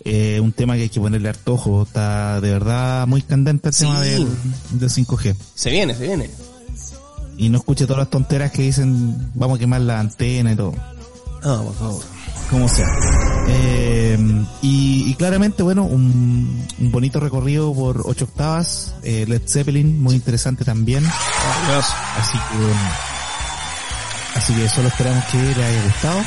[0.02, 1.82] Eh, un tema que hay que ponerle harto ojo.
[1.82, 3.80] Está de verdad muy candente el Sí.
[3.84, 4.26] tema del,
[4.70, 5.36] del 5G.
[5.54, 6.30] Se viene, se viene.
[7.36, 10.72] Y no escuche todas las tonteras que dicen vamos a quemar la antena y todo.
[11.42, 12.02] Ah, por favor.
[12.50, 12.88] Como sea.
[13.48, 14.18] Eh,
[14.62, 20.14] y, y claramente, bueno, un, un bonito recorrido por ocho octavas, eh, Led Zeppelin, muy
[20.14, 21.04] interesante también.
[21.06, 26.20] Así que, así que solo esperamos que les haya gustado.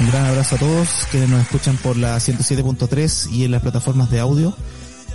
[0.00, 4.10] Un gran abrazo a todos quienes nos escuchan por la 107.3 y en las plataformas
[4.10, 4.56] de audio.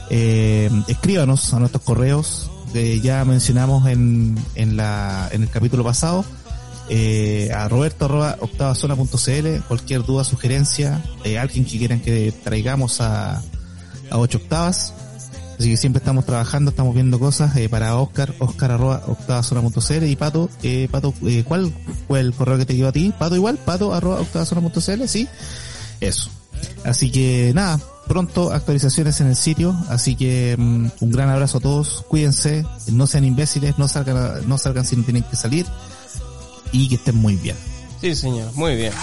[0.10, 6.24] Eh, escríbanos a nuestros correos que ya mencionamos en, en, la, en el capítulo pasado
[6.90, 13.38] eh, a roberto arroba octavazona.cl cualquier duda, sugerencia, eh, alguien que quieran que traigamos a,
[14.10, 14.94] a 8 octavas,
[15.60, 20.16] Así que siempre estamos trabajando, estamos viendo cosas eh, para Oscar, Oscar arroba octavazona.cl y
[20.16, 21.74] Pato, eh, Pato, eh, ¿cuál
[22.08, 23.14] fue el correo que te llegó a ti?
[23.18, 25.30] Pato igual, Pato arroba octavazona.cl, sí.
[26.02, 26.30] Eso.
[26.84, 31.62] Así que nada, pronto actualizaciones en el sitio, así que mm, un gran abrazo a
[31.62, 35.66] todos, cuídense, no sean imbéciles, no salgan, no salgan si no tienen que salir
[36.76, 37.56] y que estén muy bien.
[38.02, 38.94] Sí, señor, muy bien.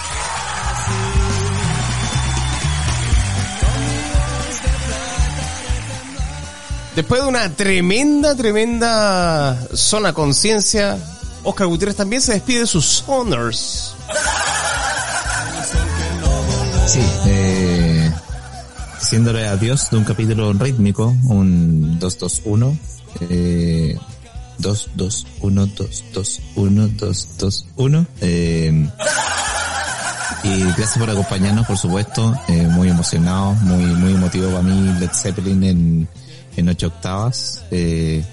[6.94, 10.98] Después de una tremenda, tremenda zona conciencia,
[11.42, 13.94] Oscar Gutiérrez también se despide de sus honors.
[16.86, 18.12] Sí, eh,
[19.00, 22.76] diciéndole adiós de un capítulo rítmico, un 221,
[23.20, 23.96] eh,
[24.58, 28.88] 221, 221, 221, eh,
[30.44, 35.10] y gracias por acompañarnos, por supuesto, eh, muy emocionado, muy, muy emotivo para mí Led
[35.12, 36.08] Zeppelin en,
[36.56, 38.24] en ocho octavas, eh,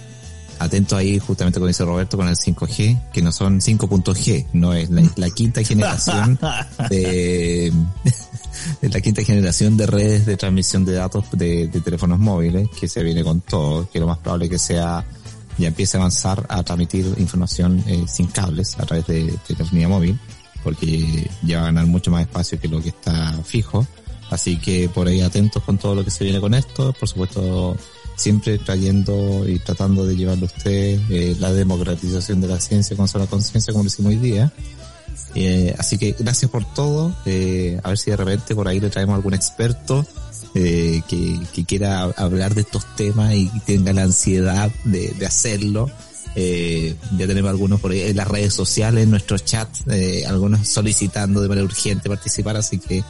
[0.57, 4.89] atento ahí justamente como dice Roberto con el 5G, que no son 5.G, no es
[4.89, 6.39] la, la quinta generación
[6.89, 7.71] de,
[8.81, 12.87] de la quinta generación de redes de transmisión de datos de, de teléfonos móviles, que
[12.87, 15.05] se viene con todo, que lo más probable que sea
[15.59, 20.17] ya empiece a avanzar a transmitir información eh, sin cables a través de telefonía móvil,
[20.63, 23.85] porque ya va a ganar mucho más espacio que lo que está fijo.
[24.29, 26.93] Así que por ahí atentos con todo lo que se viene con esto.
[26.93, 27.75] Por supuesto,
[28.15, 33.07] siempre trayendo y tratando de llevarle a usted eh, la democratización de la ciencia con
[33.07, 34.51] sola conciencia, como lo hicimos hoy día.
[35.35, 37.07] Eh, así que gracias por todo.
[37.07, 40.05] A ver si de repente por ahí le traemos algún experto
[40.55, 45.89] eh, que, que quiera hablar de estos temas y tenga la ansiedad de, de hacerlo.
[46.35, 50.67] Eh, ya tenemos algunos por ahí en las redes sociales, en nuestro chat, eh, algunos
[50.67, 53.03] solicitando de manera urgente participar, así que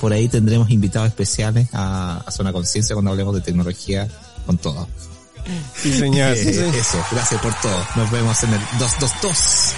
[0.00, 4.08] por ahí tendremos invitados especiales a, a Zona Conciencia cuando hablemos de tecnología
[4.46, 4.88] con todo.
[5.74, 6.36] Sí, señor.
[6.36, 6.74] sí, Eh, señor.
[6.76, 7.86] Eso, gracias por todo.
[7.96, 9.74] Nos vemos en el 222.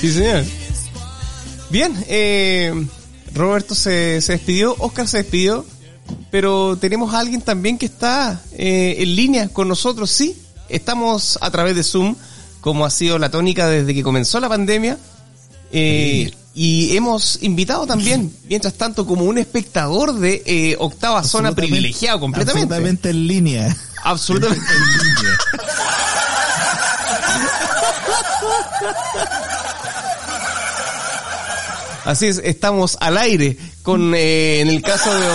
[0.00, 0.44] Sí, señor.
[1.70, 2.72] Bien, eh,
[3.34, 5.66] Roberto se, se despidió, Oscar se despidió,
[6.30, 10.36] pero tenemos a alguien también que está eh, en línea con nosotros, sí.
[10.68, 12.14] Estamos a través de Zoom,
[12.60, 14.98] como ha sido la tónica desde que comenzó la pandemia.
[15.72, 22.18] Eh, y hemos invitado también, mientras tanto, como un espectador de eh, octava zona privilegiado
[22.18, 22.74] completamente.
[22.74, 23.76] Absolutamente en línea.
[24.02, 24.66] Absolutamente.
[32.08, 35.26] Así es, estamos al aire con, eh, en el caso de...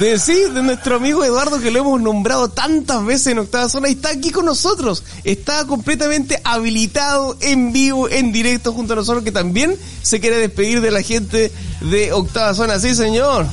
[0.00, 3.88] De sí, de nuestro amigo Eduardo que lo hemos nombrado tantas veces en Octava Zona
[3.88, 5.04] y está aquí con nosotros.
[5.22, 10.80] Está completamente habilitado en vivo, en directo junto a nosotros que también se quiere despedir
[10.80, 12.80] de la gente de Octava Zona.
[12.80, 13.46] Sí, señor.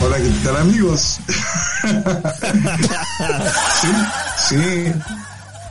[0.00, 1.20] Hola, ¿qué tal amigos?
[3.80, 3.88] sí,
[4.48, 4.92] sí.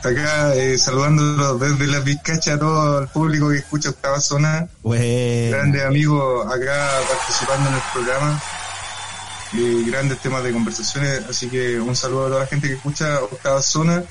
[0.02, 4.68] Acá eh, saludándolos desde la Vizcacha a todo el público que escucha Octava Zona.
[4.82, 5.56] Bueno.
[5.56, 8.42] Grandes amigos acá participando en el programa.
[9.52, 11.22] Y grandes temas de conversaciones.
[11.28, 14.02] Así que un saludo a toda la gente que escucha Octava Zona.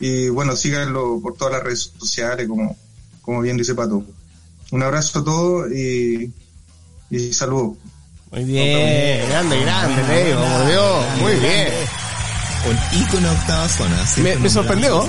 [0.00, 2.76] Y bueno, síganlo por todas las redes sociales, como,
[3.20, 4.04] como bien dice Pato.
[4.72, 6.32] Un abrazo a todos y,
[7.10, 7.76] y saludos.
[8.32, 11.68] Muy bien, grande, grande, Leo, por Dios, muy bien.
[12.68, 14.04] Un ícono de octava zona.
[14.18, 15.04] Me- me sorprendió.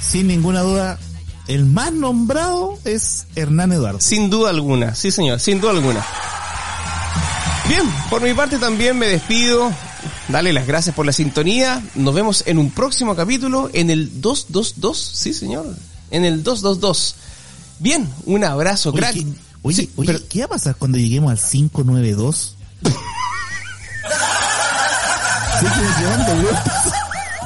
[0.00, 0.98] Sin ninguna duda,
[1.46, 4.00] el más nombrado es Hernán Eduardo.
[4.00, 6.04] Sin duda alguna, sí señor, sin duda alguna.
[7.68, 9.70] Bien, por mi parte también me despido.
[10.28, 11.82] Dale las gracias por la sintonía.
[11.94, 14.96] Nos vemos en un próximo capítulo en el 222.
[15.14, 15.66] Sí, señor.
[16.10, 17.14] En el 222.
[17.78, 19.14] Bien, un abrazo, Oye, crack.
[19.14, 19.26] ¿qué,
[19.62, 22.54] oye, Sí, oye, pero- ¿qué va a pasar cuando lleguemos al 592?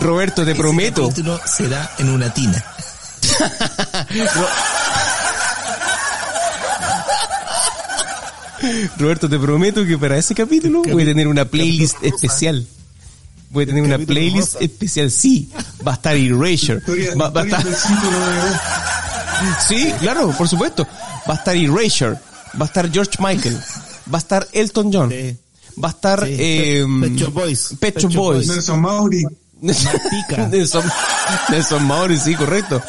[0.00, 1.08] Roberto, te prometo.
[1.08, 2.62] Capítulo será en una tina.
[8.98, 12.66] Roberto, te prometo que para ese capítulo voy a tener una playlist especial.
[13.50, 15.50] Voy a tener una playlist especial, sí.
[15.86, 16.80] Va a estar Erasure.
[17.20, 17.64] Va, va a historia estar...
[17.64, 18.60] del 592.
[19.68, 20.86] Sí, claro, por supuesto.
[21.28, 22.18] Va a estar Erasure,
[22.60, 23.58] va a estar George Michael,
[24.12, 25.36] va a estar Elton John, Sí.
[25.82, 26.36] Va a estar Sí.
[26.38, 27.74] eh, Pet Shop Boys.
[27.78, 28.46] Pet Shop Boys.
[28.48, 29.24] Nelson Mauri.
[29.60, 30.48] Martica.
[30.50, 30.84] Nelson,
[31.50, 32.82] Nelson Mauri, sí, correcto.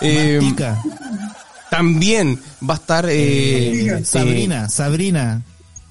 [0.00, 0.40] Eh,
[1.70, 2.38] también
[2.68, 5.42] va a estar eh, Eh, Sabrina, Sabrina.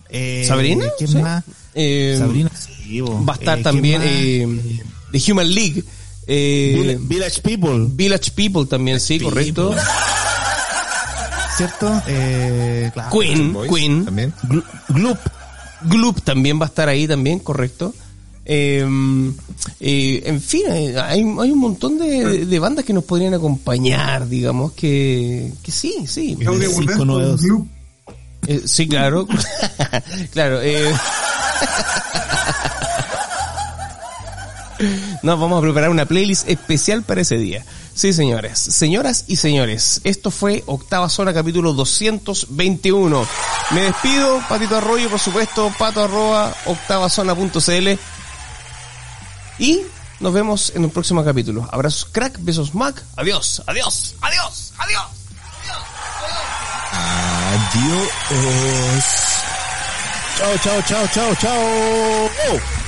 [0.09, 0.85] Eh, ¿Sabrina?
[0.97, 1.17] ¿Quién Sí.
[1.17, 1.43] más?
[1.73, 2.49] eh, Sabrina.
[2.53, 5.83] sí, va a estar Eh, ¿quién también eh, The Human League,
[6.27, 9.73] Eh, Vill- Village People, Village People también, sí, correcto.
[11.57, 12.01] ¿cierto?
[12.07, 13.09] Eh, claro.
[13.19, 14.05] Queen, Boys Queen.
[14.05, 14.33] También.
[14.43, 15.17] Gl- Gloop.
[15.83, 17.93] Gloop también va a estar ahí también, correcto.
[18.45, 18.85] Eh,
[19.79, 24.27] eh, en fin, eh, hay, hay un montón de, de bandas que nos podrían acompañar,
[24.27, 26.37] digamos, que, que sí, sí.
[28.47, 29.27] Eh, sí, claro.
[30.31, 30.61] claro.
[30.61, 30.91] Eh.
[35.21, 37.63] Nos vamos a preparar una playlist especial para ese día.
[37.93, 38.59] Sí, señores.
[38.59, 43.27] Señoras y señores, esto fue Octava Zona, capítulo 221.
[43.71, 47.99] Me despido, Patito Arroyo, por supuesto, pato arroba octavazona.cl.
[49.59, 49.81] Y
[50.19, 51.67] nos vemos en un próximo capítulo.
[51.71, 53.03] Abrazos crack, besos Mac.
[53.15, 55.21] Adiós, adiós, adiós, adiós.
[57.51, 58.09] Adiós.
[60.37, 62.29] Chao, chao, chao, chao, chao.
[62.49, 62.80] Oh.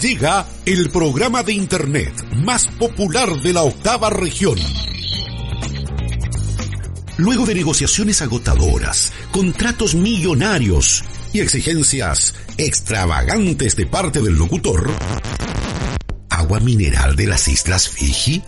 [0.00, 2.12] Llega el programa de Internet
[2.44, 4.56] más popular de la octava región.
[7.16, 11.02] Luego de negociaciones agotadoras, contratos millonarios
[11.32, 14.88] y exigencias extravagantes de parte del locutor,
[16.30, 18.40] agua mineral de las Islas Fiji.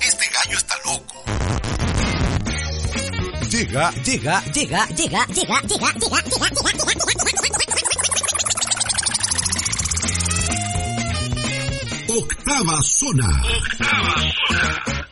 [0.00, 1.22] Este gallo está loco.
[3.50, 7.11] Llega, llega, Llega, llega, llega, llega, llega, llega, llega,
[12.12, 13.28] octava zona.
[13.56, 15.11] Octava zona.